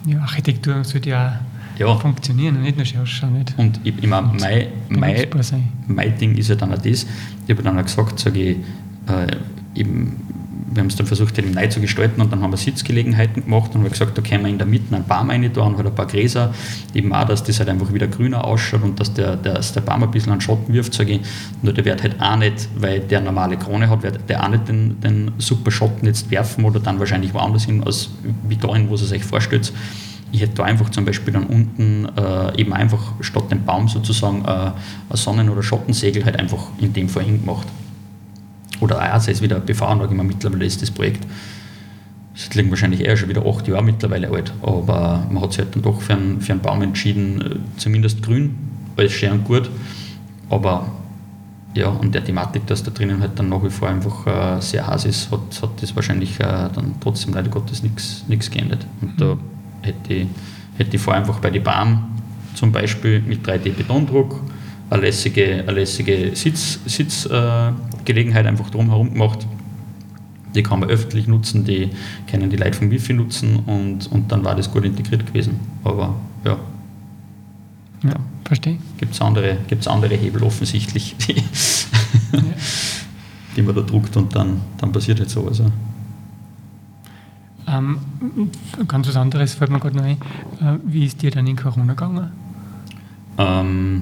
[0.05, 1.39] Ja, Architektur sollte ja,
[1.79, 1.95] ja.
[1.95, 3.39] funktionieren und nicht nur ausschauen.
[3.39, 3.53] Nicht?
[3.57, 5.27] Und ich, ich meine, mein, mein,
[5.87, 8.57] mein Ding ist ja dann auch das, ich habe dann auch gesagt, sage ich,
[9.07, 10.15] äh, eben,
[10.71, 13.71] wir haben es dann versucht, eben neu zu gestalten und dann haben wir Sitzgelegenheiten gemacht
[13.73, 15.87] und haben gesagt, da können wir in der Mitte einen Baum rein da und halt
[15.87, 16.53] ein paar Gräser,
[16.93, 19.81] eben auch, dass das halt einfach wieder grüner ausschaut und dass der, der, dass der
[19.81, 21.21] Baum ein bisschen an Schatten wirft, sage ich.
[21.61, 24.67] Nur der wird halt auch nicht, weil der normale Krone hat, wird der auch nicht
[24.67, 28.09] den, den super Schatten jetzt werfen oder dann wahrscheinlich woanders hin, als
[28.47, 29.71] wie dahin, wo es sich vorstellt.
[30.31, 34.45] Ich hätte da einfach zum Beispiel dann unten äh, eben einfach statt dem Baum sozusagen
[34.45, 34.73] äh, ein
[35.13, 37.67] Sonnen- oder Schattensegel halt einfach in dem Fall hingemacht
[38.79, 41.25] oder ARC ist wieder BV-Anlage, mittlerweile ist das Projekt,
[42.33, 45.75] das liegt wahrscheinlich eher schon wieder acht Jahre mittlerweile alt, aber man hat sich halt
[45.75, 48.55] dann doch für einen, für einen Baum entschieden, äh, zumindest grün,
[48.97, 49.69] alles schön und gut,
[50.49, 50.91] aber
[51.75, 54.87] ja, und der Thematik, dass da drinnen halt dann nach wie vor einfach äh, sehr
[54.87, 56.43] heiß ist, hat, hat das wahrscheinlich äh,
[56.73, 58.87] dann trotzdem leider Gottes nichts geändert.
[59.01, 59.17] Und mhm.
[59.17, 59.37] da
[59.83, 60.27] hätte ich,
[60.77, 62.05] hätte ich vor einfach bei den Bahn
[62.55, 64.41] zum Beispiel mit 3D-Betondruck
[64.89, 67.98] eine lässige, eine lässige Sitz, Sitzgelegenheit äh,
[68.47, 69.47] einfach drumherum gemacht.
[70.55, 71.91] Die kann man öffentlich nutzen, die
[72.29, 75.59] können die Leute vom Wifi nutzen und, und dann war das gut integriert gewesen.
[75.83, 76.57] Aber ja.
[78.03, 78.15] Ja,
[78.45, 78.77] verstehe.
[78.97, 82.43] Gibt es andere, gibt's andere Hebel offensichtlich, die, ja.
[83.55, 85.61] die man da druckt und dann, dann passiert halt sowas.
[87.67, 87.99] Ähm,
[88.87, 90.17] ganz was anderes fällt mir gerade noch ein.
[90.59, 92.31] Äh, wie ist dir dann in Corona gegangen?
[93.37, 94.01] Ähm,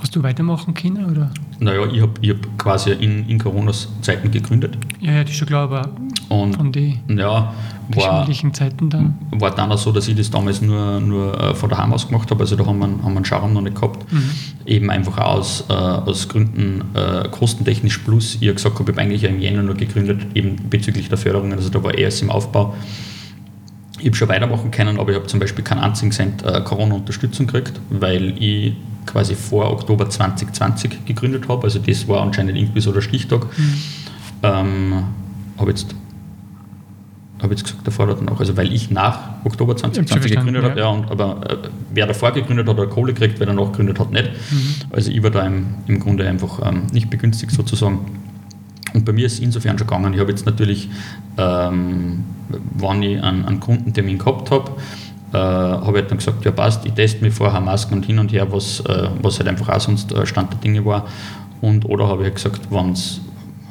[0.00, 1.10] Hast du weitermachen können?
[1.10, 1.30] Oder?
[1.58, 4.78] Naja, ich habe ich hab quasi in, in Corona-Zeiten gegründet.
[4.98, 5.90] Ja, ja, das ist schon klar, aber
[6.30, 7.52] Und von den ja,
[7.90, 9.18] war, Zeiten dann.
[9.32, 12.30] war dann auch so, dass ich das damals nur, nur äh, von daheim aus gemacht
[12.30, 12.40] habe.
[12.40, 14.10] Also da haben wir, haben wir einen Schauraum noch nicht gehabt.
[14.10, 14.30] Mhm.
[14.64, 18.38] Eben einfach aus, äh, aus Gründen äh, kostentechnisch plus.
[18.40, 21.52] Ich habe gesagt, ich habe eigentlich im Jänner nur gegründet, eben bezüglich der Förderung.
[21.52, 22.74] Also da war erst im Aufbau.
[23.98, 27.46] Ich habe schon weitermachen können, aber ich habe zum Beispiel keinen einzigen Cent äh, Corona-Unterstützung
[27.46, 28.72] gekriegt, weil ich
[29.06, 31.64] quasi vor Oktober 2020 gegründet habe.
[31.64, 33.46] Also das war anscheinend irgendwie so der Stichtag.
[34.42, 35.04] Ähm,
[35.58, 35.94] habe jetzt,
[37.42, 38.40] hab jetzt gesagt, davor oder danach.
[38.40, 40.86] Also weil ich nach Oktober 2020 verstanden, gegründet habe, ja.
[40.86, 41.56] ja, und, aber äh,
[41.92, 44.30] wer davor gegründet hat, hat Kohle gekriegt, wer danach gegründet hat, nicht.
[44.90, 48.20] Also ich war da im, im Grunde einfach ähm, nicht begünstigt sozusagen.
[48.92, 50.14] Und bei mir ist es insofern schon gegangen.
[50.14, 50.88] Ich habe jetzt natürlich,
[51.38, 52.24] ähm,
[52.76, 54.72] wann ich einen, einen Kundentermin gehabt habe,
[55.32, 58.32] äh, habe ich dann gesagt, ja passt, ich teste mich vorher Masken und hin und
[58.32, 61.06] her, was, äh, was halt einfach auch sonst äh, Stand der Dinge war.
[61.60, 63.20] Und, oder habe ich halt gesagt, wenn's,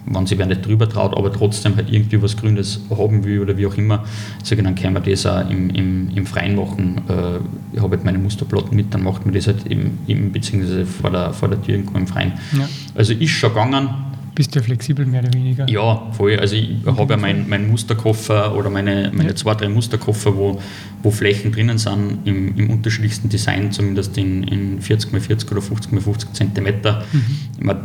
[0.05, 3.57] wenn sie wer nicht drüber traut, aber trotzdem halt irgendwie was Grünes haben will oder
[3.57, 4.03] wie auch immer,
[4.43, 7.01] sage ich, dann können wir das auch im, im, im Freien machen.
[7.07, 10.85] Äh, ich habe halt meine Musterplatten mit, dann macht man das halt im, im beziehungsweise
[10.85, 12.33] vor der, vor der Tür irgendwo im Freien.
[12.53, 12.67] Ja.
[12.95, 13.89] Also ist schon gegangen,
[14.39, 15.67] Bist du ja flexibel mehr oder weniger?
[15.67, 16.39] ja, voll.
[16.39, 19.35] Also ich habe ja meinen mein Musterkoffer oder meine, meine Ja.
[19.35, 20.61] zwei, drei Musterkoffer, wo,
[21.03, 25.61] wo Flächen drinnen sind, im, im unterschiedlichsten Design, zumindest in, in 40 x 40 oder
[25.61, 27.03] 50 x 50 Zentimeter.
[27.57, 27.79] Ich mein,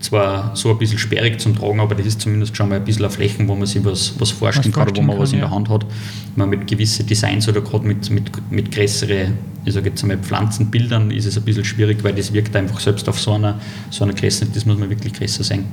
[0.00, 3.04] zwar so ein bisschen sperrig zum Tragen, aber das ist zumindest schon mal ein bisschen
[3.04, 5.48] eine Flächen, wo man sich was, was vorstellen kann, oder wo man was in kann,
[5.48, 5.86] der Hand hat.
[6.34, 9.32] Man mit gewissen Designs oder gerade mit, mit, mit größere,
[9.64, 13.08] ich sage jetzt einmal Pflanzenbildern ist es ein bisschen schwierig, weil das wirkt einfach selbst
[13.08, 13.58] auf so einer,
[13.90, 15.64] so einer Größe, das muss man wirklich größer sein.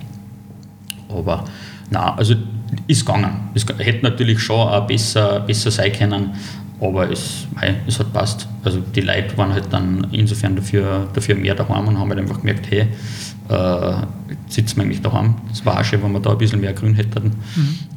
[1.10, 1.46] Aber
[1.90, 2.36] na, also
[2.88, 3.50] ist gegangen.
[3.54, 6.32] Es hätte natürlich schon auch besser, besser sein können,
[6.84, 8.48] aber es, mei, es hat passt.
[8.64, 12.40] Also die Leute waren halt dann insofern dafür, dafür mehr daheim und haben halt einfach
[12.40, 12.88] gemerkt, hey,
[13.50, 13.96] äh,
[14.30, 15.36] jetzt sitzen wir eigentlich daheim.
[15.50, 17.32] Das war auch schön, wenn wir da ein bisschen mehr Grün hätten.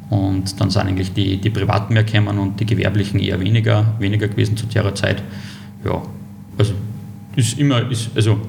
[0.09, 4.27] Und dann sind eigentlich die, die Privaten mehr gekommen und die Gewerblichen eher weniger, weniger
[4.27, 5.21] gewesen zu der Zeit.
[5.83, 6.01] Ja,
[6.57, 6.73] also
[7.35, 8.39] ist immer, ist, also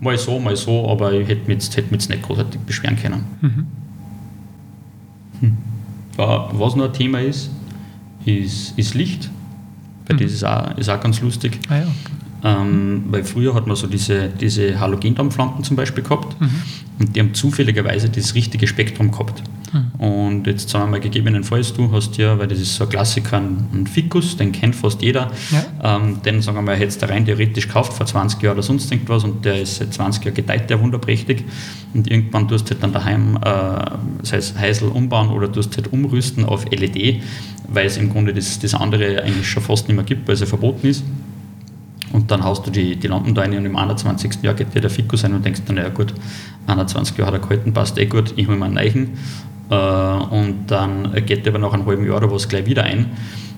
[0.00, 2.96] mal so, mal so, aber ich hätte mich jetzt, hätte mich jetzt nicht großartig beschweren
[2.96, 3.24] können.
[3.40, 3.66] Mhm.
[6.18, 7.50] Ja, was noch ein Thema ist,
[8.24, 9.30] ist, ist Licht.
[10.06, 10.20] Weil Mhm.
[10.22, 11.58] das ist auch, ist auch ganz lustig.
[11.68, 11.86] Ah ja.
[12.44, 16.50] Ähm, weil früher hat man so diese, diese Halogendampflampen zum Beispiel gehabt Mhm.
[16.98, 19.42] und die haben zufälligerweise das richtige Spektrum gehabt.
[19.72, 20.04] Mhm.
[20.04, 23.36] Und jetzt sagen wir mal gegebenenfalls, du hast ja, weil das ist so ein Klassiker,
[23.36, 25.30] einen Ficus, den kennt fast jeder,
[25.82, 25.96] Ja.
[25.98, 28.90] ähm, den sagen wir mal, hättest du rein theoretisch gekauft vor 20 Jahren oder sonst
[28.90, 31.44] irgendwas und der ist seit 20 Jahren gedeiht, der wunderprächtig
[31.94, 35.92] und irgendwann tust du halt dann daheim, äh, sei es Heisel umbauen oder tust halt
[35.92, 37.22] umrüsten auf LED,
[37.68, 40.40] weil es im Grunde das, das andere eigentlich schon fast nicht mehr gibt, weil es
[40.40, 41.04] ja verboten ist.
[42.12, 44.42] Und dann haust du die, die Lampen da rein und im 21.
[44.42, 46.12] Jahr geht dir der Ficus ein und denkst dann, naja gut,
[46.66, 49.10] 21 Jahre hat er gehalten, passt eh gut, ich hole mir einen neuen.
[49.70, 53.06] Äh, und dann geht der aber nach einem halben Jahr oder was gleich wieder ein.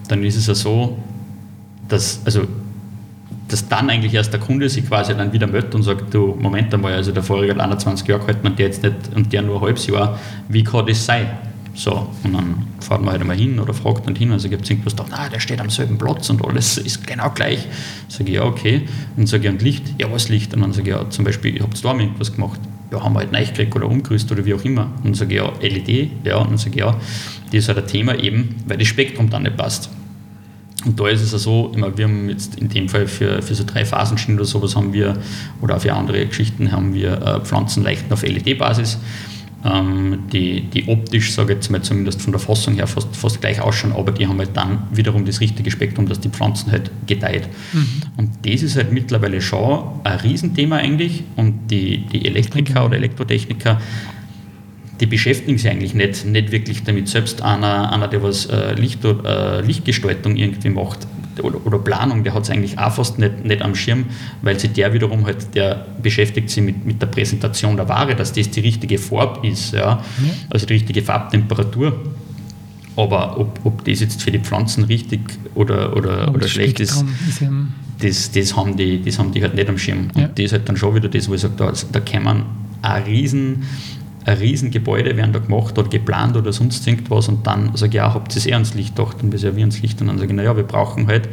[0.09, 0.99] Dann ist es ja so,
[1.89, 2.43] dass, also,
[3.49, 6.73] dass dann eigentlich erst der Kunde sich quasi dann wieder meldet und sagt, du, Moment
[6.73, 9.57] einmal, also der vorige hat 21 Jahre gehalten und der jetzt nicht und der nur
[9.57, 10.19] ein halbes Jahr,
[10.49, 11.27] wie kann das sein?
[11.75, 14.71] So, und dann fährt man halt einmal hin oder fragt dann hin, also gibt es
[14.71, 17.67] irgendwas da, na, der steht am selben Platz und alles ist genau gleich.
[18.09, 18.83] Sage ich, ja, okay.
[19.17, 19.95] Und sage ich, und Licht?
[19.99, 20.55] Ja, was Licht?
[20.55, 22.61] Und dann sage ich, ja, zum Beispiel, ich habe da mal irgendwas gemacht.
[22.93, 24.93] Ja, haben wir halt neu gekriegt oder umgerüstet oder wie auch immer.
[24.99, 26.11] Und dann sage ich, ja, LED?
[26.25, 26.93] Ja, und dann sage ich, ja,
[27.47, 29.91] das ist halt ein Thema eben, weil das Spektrum dann nicht passt.
[30.85, 33.55] Und da ist es ja so, immer, wir haben jetzt in dem Fall für, für
[33.55, 35.17] so drei Phasenschienen oder sowas haben wir,
[35.61, 38.99] oder auch für andere Geschichten haben wir äh, Pflanzenleichten auf LED-Basis,
[39.65, 43.63] die, die optisch, sage ich jetzt mal zumindest von der Fassung her, fast, fast gleich
[43.63, 47.49] ausschauen, aber die haben halt dann wiederum das richtige Spektrum, dass die Pflanzen halt gedeiht.
[48.19, 53.81] Und das ist halt mittlerweile schon ein Riesenthema eigentlich und die, die Elektriker oder Elektrotechniker,
[55.01, 57.09] die beschäftigen sich eigentlich nicht, nicht wirklich damit.
[57.09, 61.07] Selbst einer, einer der was äh, Licht, äh, Lichtgestaltung irgendwie macht
[61.43, 64.07] oder, oder Planung, der hat es eigentlich auch fast nicht, nicht am Schirm,
[64.43, 68.33] weil sich der wiederum halt, der beschäftigt sich mit, mit der Präsentation der Ware, dass
[68.33, 70.03] das die richtige Farbe ist, ja?
[70.51, 71.93] also die richtige Farbtemperatur.
[72.97, 75.21] Aber ob, ob das jetzt für die Pflanzen richtig
[75.55, 77.05] oder, oder, oder schlecht ist,
[77.99, 80.09] das, das, haben die, das haben die halt nicht am Schirm.
[80.15, 80.27] Ja.
[80.27, 82.45] Und das ist halt dann schon wieder das, wo ich sage, da, da kann man
[82.83, 83.65] ein riesen,
[84.25, 87.95] ein riesen Gebäude werden da gemacht oder geplant oder sonst irgendwas und dann sage ich,
[87.97, 90.19] ja, habt ihr es eh ans Licht gedacht und wir servieren ans Licht und dann
[90.19, 91.29] sage ich, naja, wir brauchen halt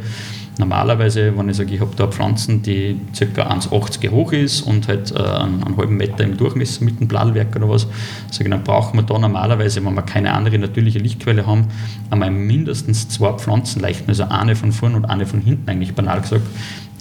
[0.58, 3.42] normalerweise, wenn ich sage, ich habe da Pflanzen, die ca.
[3.42, 7.56] 1,80 hoch ist und halt äh, einen, einen halben Meter im Durchmesser mit einem Bladwerk
[7.56, 7.86] oder was,
[8.30, 11.68] sage ich, dann brauchen wir da normalerweise, wenn wir keine andere natürliche Lichtquelle haben,
[12.10, 16.46] einmal mindestens zwei Pflanzenleichten, also eine von vorn und eine von hinten eigentlich banal gesagt,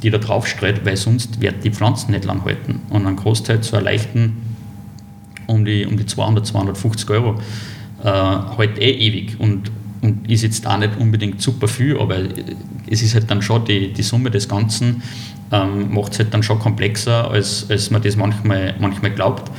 [0.02, 2.82] die da drauf streut, weil sonst wird die Pflanzen nicht lang halten.
[2.90, 4.38] Und ein Großteil zu erleichtern,
[5.52, 7.36] um die, um die 200, 250 Euro,
[8.04, 9.72] äh, halt eh ewig und,
[10.02, 12.18] und ist jetzt auch nicht unbedingt super viel, aber
[12.88, 15.04] es ist halt dann schon die, die Summe des Ganzen,
[15.52, 19.52] ähm, macht es halt dann schon komplexer, als, als man das manchmal, manchmal glaubt.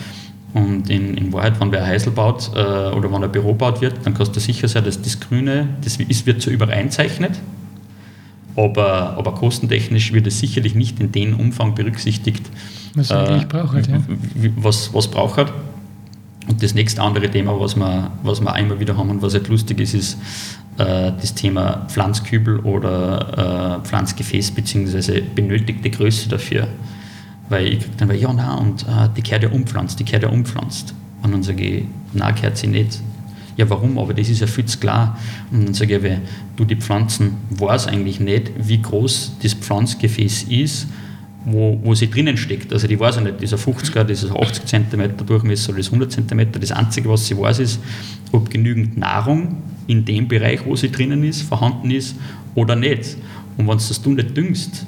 [0.54, 3.80] Und in, in Wahrheit, wenn wer ein Häusl baut äh, oder wenn ein Büro baut
[3.80, 7.38] wird, dann kannst du sicher sein, dass das Grüne, das ist, wird so übereinzeichnet,
[8.54, 12.50] aber, aber kostentechnisch wird es sicherlich nicht in dem Umfang berücksichtigt,
[12.94, 13.98] was äh, eigentlich braucht, ja.
[14.56, 15.52] was, was braucht.
[16.48, 19.48] Und das nächste andere Thema, was wir, was wir einmal wieder haben und was halt
[19.48, 20.18] lustig ist, ist
[20.78, 25.20] äh, das Thema Pflanzkübel oder äh, Pflanzgefäß bzw.
[25.20, 26.68] benötigte Größe dafür.
[27.48, 30.30] Weil ich kriege dann, ja, nein, und äh, die gehört ja umpflanzt, die gehört ja
[30.30, 30.94] umpflanzt.
[31.22, 33.00] Und dann sage ich, nein, gehört sie nicht.
[33.56, 33.98] Ja, warum?
[33.98, 35.18] Aber das ist ja viel zu klar.
[35.50, 36.18] Und dann sage ich,
[36.56, 40.88] du die Pflanzen weiß eigentlich nicht, wie groß das Pflanzgefäß ist,
[41.44, 42.72] wo, wo sie drinnen steckt.
[42.72, 46.52] Also die weiß ja nicht, dieser 50er, dieses 80 cm Durchmesser oder das 100 cm.
[46.60, 47.80] Das Einzige, was sie weiß, ist,
[48.30, 49.56] ob genügend Nahrung
[49.86, 52.16] in dem Bereich, wo sie drinnen ist, vorhanden ist
[52.54, 53.16] oder nicht.
[53.56, 54.86] Und wenn du das du nicht düngst,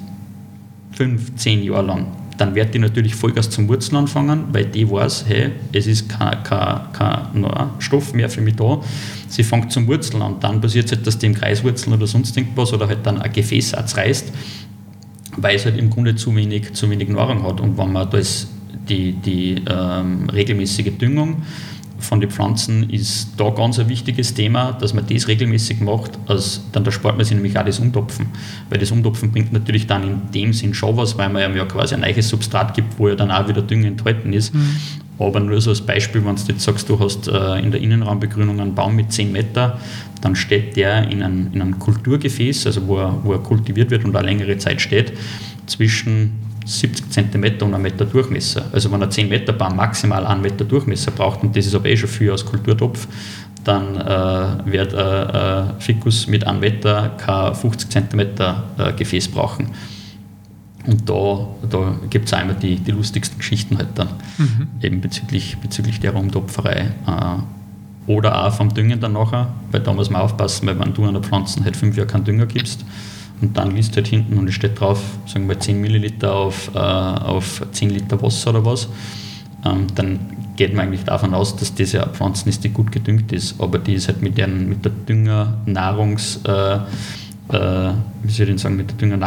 [0.91, 2.07] fünf, zehn Jahre lang,
[2.37, 6.43] dann wird die natürlich Vollgas zum Wurzeln anfangen, weil die weiß, hey, es ist kein,
[6.43, 7.45] kein, kein
[7.79, 8.81] Stoff mehr für mich da.
[9.27, 10.35] Sie fängt zum Wurzeln an.
[10.41, 13.21] Dann passiert es halt, dass die im Kreis wurzeln oder sonst irgendwas oder halt dann
[13.21, 14.33] ein Gefäßsatz reißt,
[15.37, 17.59] weil es halt im Grunde zu wenig, zu wenig Nahrung hat.
[17.61, 18.47] Und wenn man das,
[18.89, 21.43] die, die ähm, regelmäßige Düngung
[21.99, 26.61] von den Pflanzen ist da ganz ein wichtiges Thema, dass man das regelmäßig macht, also
[26.71, 28.27] dann da spart man sich nämlich auch das Umtopfen.
[28.69, 31.95] Weil das Umtopfen bringt natürlich dann in dem Sinn schon was, weil man ja quasi
[31.95, 34.53] ein neues Substrat gibt, wo ja dann auch wieder Dünger enthalten ist.
[34.53, 34.77] Mhm.
[35.17, 38.59] Aber nur so als Beispiel, wenn du jetzt sagst, du hast äh, in der Innenraumbegrünung
[38.59, 39.79] einen Baum mit 10 Meter,
[40.21, 44.03] dann steht der in einem, in einem Kulturgefäß, also wo er, wo er kultiviert wird
[44.03, 45.13] und eine längere Zeit steht,
[45.67, 46.33] zwischen
[46.65, 48.65] 70 cm und 1 Meter Durchmesser.
[48.71, 51.87] Also wenn ein 10 Meter Baum maximal 1 Meter Durchmesser braucht, und das ist aber
[51.87, 53.07] eh schon viel als Kulturtopf,
[53.63, 59.29] dann äh, wird ein äh, äh, Ficus mit 1 Meter kein 50 cm äh, Gefäß
[59.29, 59.69] brauchen.
[60.87, 64.67] Und da, da gibt es einmal die, die lustigsten Geschichten halt dann, mhm.
[64.81, 66.91] eben bezüglich, bezüglich der Rumtopferei.
[67.07, 71.05] Äh, oder auch vom Düngen dann nachher, weil da muss man aufpassen, weil wenn du
[71.05, 72.85] an der Pflanzen halt fünf Jahre keinen Dünger gibst,
[73.41, 76.77] und dann liest halt hinten und es steht drauf, sagen wir 10 Milliliter auf, äh,
[76.77, 78.87] auf 10 Liter Wasser oder was,
[79.65, 80.19] ähm, dann
[80.55, 83.59] geht man eigentlich davon aus, dass das ja eine Pflanzen ist, die gut gedüngt ist,
[83.59, 86.79] aber die ist halt mit, deren, mit der Dünger Nahrungs, äh, äh,
[88.23, 89.17] wie soll ich denn sagen, mit der Dünger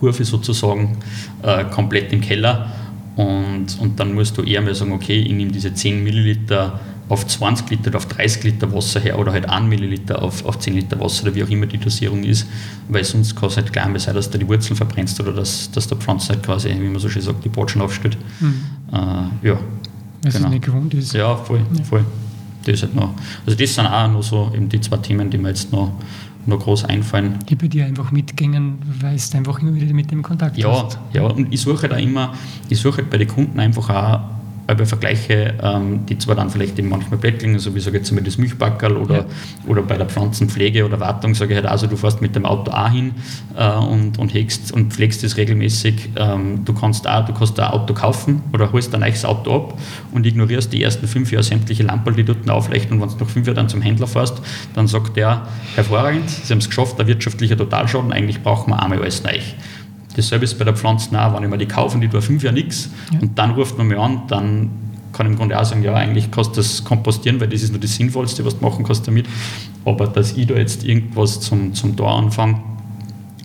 [0.00, 0.96] Nahrungskurve sozusagen
[1.42, 2.72] äh, komplett im Keller
[3.16, 7.26] und, und dann musst du eher mal sagen, okay, ich nehme diese 10 Milliliter auf
[7.26, 10.74] 20 Liter oder auf 30 Liter Wasser her oder halt 1 Milliliter auf, auf 10
[10.74, 12.46] Liter Wasser oder wie auch immer die Dosierung ist,
[12.88, 15.70] weil sonst kann es halt gleich mal sein, dass du die Wurzeln verbrennst oder dass,
[15.72, 18.16] dass der Pflanze halt quasi, wie man so schön sagt, die Botschen aufstellt.
[18.38, 18.62] Mhm.
[18.92, 19.58] Äh, ja.
[20.22, 20.46] Weil genau.
[20.46, 21.14] es nicht gewohnt ist.
[21.14, 21.84] Ja, voll, ja.
[21.84, 22.04] voll.
[22.64, 23.14] Das ist halt noch,
[23.46, 25.92] also das sind auch noch so eben die zwei Themen, die mir jetzt noch,
[26.46, 27.38] noch groß einfallen.
[27.48, 30.98] Die bei dir einfach mitgingen, weil du einfach immer wieder mit dem Kontakt ja, hast.
[31.12, 32.34] Ja, und ich suche auch immer,
[32.68, 34.39] ich suche bei den Kunden einfach auch
[34.74, 38.22] bei Vergleiche, ähm, die zwar dann vielleicht eben manchmal Blättlinge, so wie sage jetzt mal
[38.22, 39.24] das Milchbackerl oder, ja.
[39.66, 42.70] oder bei der Pflanzenpflege oder Wartung, sage ich halt also, du fährst mit dem Auto
[42.70, 43.12] auch hin
[43.56, 46.10] äh, und, und hegst und pflegst es regelmäßig.
[46.16, 49.78] Ähm, du kannst auch, du kannst ein Auto kaufen oder holst ein neues Auto ab
[50.12, 53.30] und ignorierst die ersten fünf Jahre sämtliche Lampen, die dort aufleuchten und wenn du nach
[53.30, 54.40] fünf Jahren dann zum Händler fährst,
[54.74, 59.00] dann sagt der, hervorragend, Sie haben es geschafft, ein wirtschaftlicher Totalschaden, eigentlich brauchen wir einmal
[59.00, 59.38] alles neu.
[60.20, 62.42] Dasselbe ist bei der Pflanzen auch, wenn ich mir die kaufe und die tue fünf
[62.42, 63.20] Jahre nichts ja.
[63.20, 64.70] und dann ruft man mich an, dann
[65.12, 67.72] kann ich im Grunde auch sagen, ja, eigentlich kannst du das kompostieren, weil das ist
[67.72, 69.26] nur das Sinnvollste, was du machen kannst damit.
[69.84, 72.60] Aber dass ich da jetzt irgendwas zum, zum Tor anfange,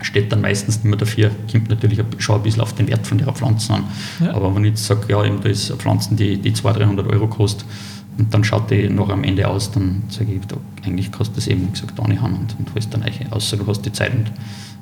[0.02, 3.18] steht dann meistens nicht mehr dafür, kommt natürlich schon ein bisschen auf den Wert von
[3.18, 3.84] der Pflanzen an.
[4.24, 4.34] Ja.
[4.34, 7.08] Aber wenn ich jetzt sage, ja, eben, da ist eine Pflanze, die, die 200, 300
[7.08, 7.66] Euro kostet,
[8.18, 11.48] und dann schaut die noch am Ende aus, dann sage ich, da, eigentlich kostet das
[11.48, 13.92] eben, wie gesagt, auch nicht an und, und holst dann eigentlich, außer du hast die
[13.92, 14.32] Zeit und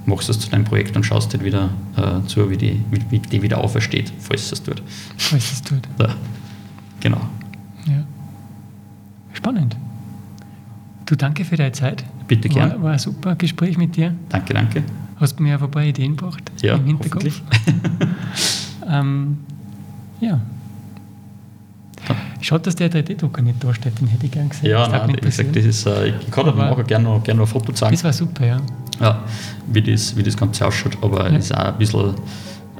[0.05, 3.19] machst das zu deinem Projekt und schaust halt wieder äh, zu, wie die, wie, wie
[3.19, 4.81] die wieder aufersteht, falls es tut.
[5.17, 5.87] Falls es tut.
[5.99, 6.09] Ja.
[6.99, 7.21] Genau.
[7.85, 8.03] Ja.
[9.33, 9.75] Spannend.
[11.05, 12.03] Du, danke für deine Zeit.
[12.27, 12.71] Bitte gern.
[12.71, 14.13] War, war ein super Gespräch mit dir.
[14.29, 14.83] Danke, danke.
[15.17, 17.41] Hast mir ein paar Ideen gebracht ja, im Hinterkopf.
[18.89, 19.37] ähm,
[20.19, 20.39] ja.
[22.41, 24.69] Schade, dass der 3D-Drucker nicht da steht, den hätte ich gern gesehen.
[24.69, 27.37] Ja, das nein, wie gesagt, das ist, äh, ich kann dir nachher gerne noch, gern
[27.37, 27.93] noch ein Foto zeigen.
[27.93, 28.57] Das war super, ja.
[28.99, 29.23] Ja,
[29.67, 31.37] wie das, wie das Ganze ausschaut, aber es ja.
[31.37, 32.09] ist auch ein bisschen,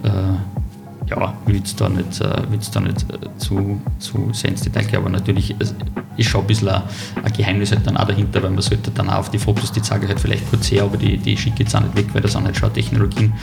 [0.04, 2.42] äh, ja, will es da nicht, äh,
[2.74, 5.74] da nicht äh, zu, zu sehr ins Detail gehen, aber natürlich es
[6.18, 6.84] ist schon ein bisschen ein,
[7.24, 9.82] ein Geheimnis halt dann auch dahinter, weil man sollte dann auch auf die Fotos, die
[9.82, 12.08] zeige ich halt vielleicht kurz her, aber die, die schicke ich jetzt auch nicht weg,
[12.14, 13.34] weil da sind halt schon Technologien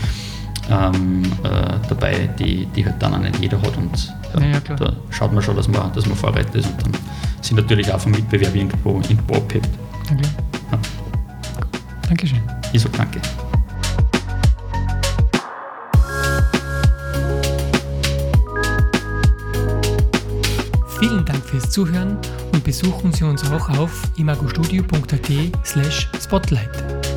[0.70, 4.92] ähm, äh, dabei, die, die halt dann auch nicht jeder hat und ja, ja, da
[5.10, 6.92] schaut man schon, dass man, dass man Vorreiter ist und dann
[7.40, 9.68] sind natürlich auch vom Mitbewerb irgendwo, irgendwo abhebt.
[10.04, 10.22] Okay.
[10.70, 10.78] Ja.
[12.08, 12.40] Dankeschön.
[12.72, 13.20] Ich sage danke.
[21.00, 22.18] Vielen Dank fürs Zuhören
[22.52, 25.30] und besuchen Sie uns auch auf imagostudio.at
[25.64, 27.09] slash spotlight.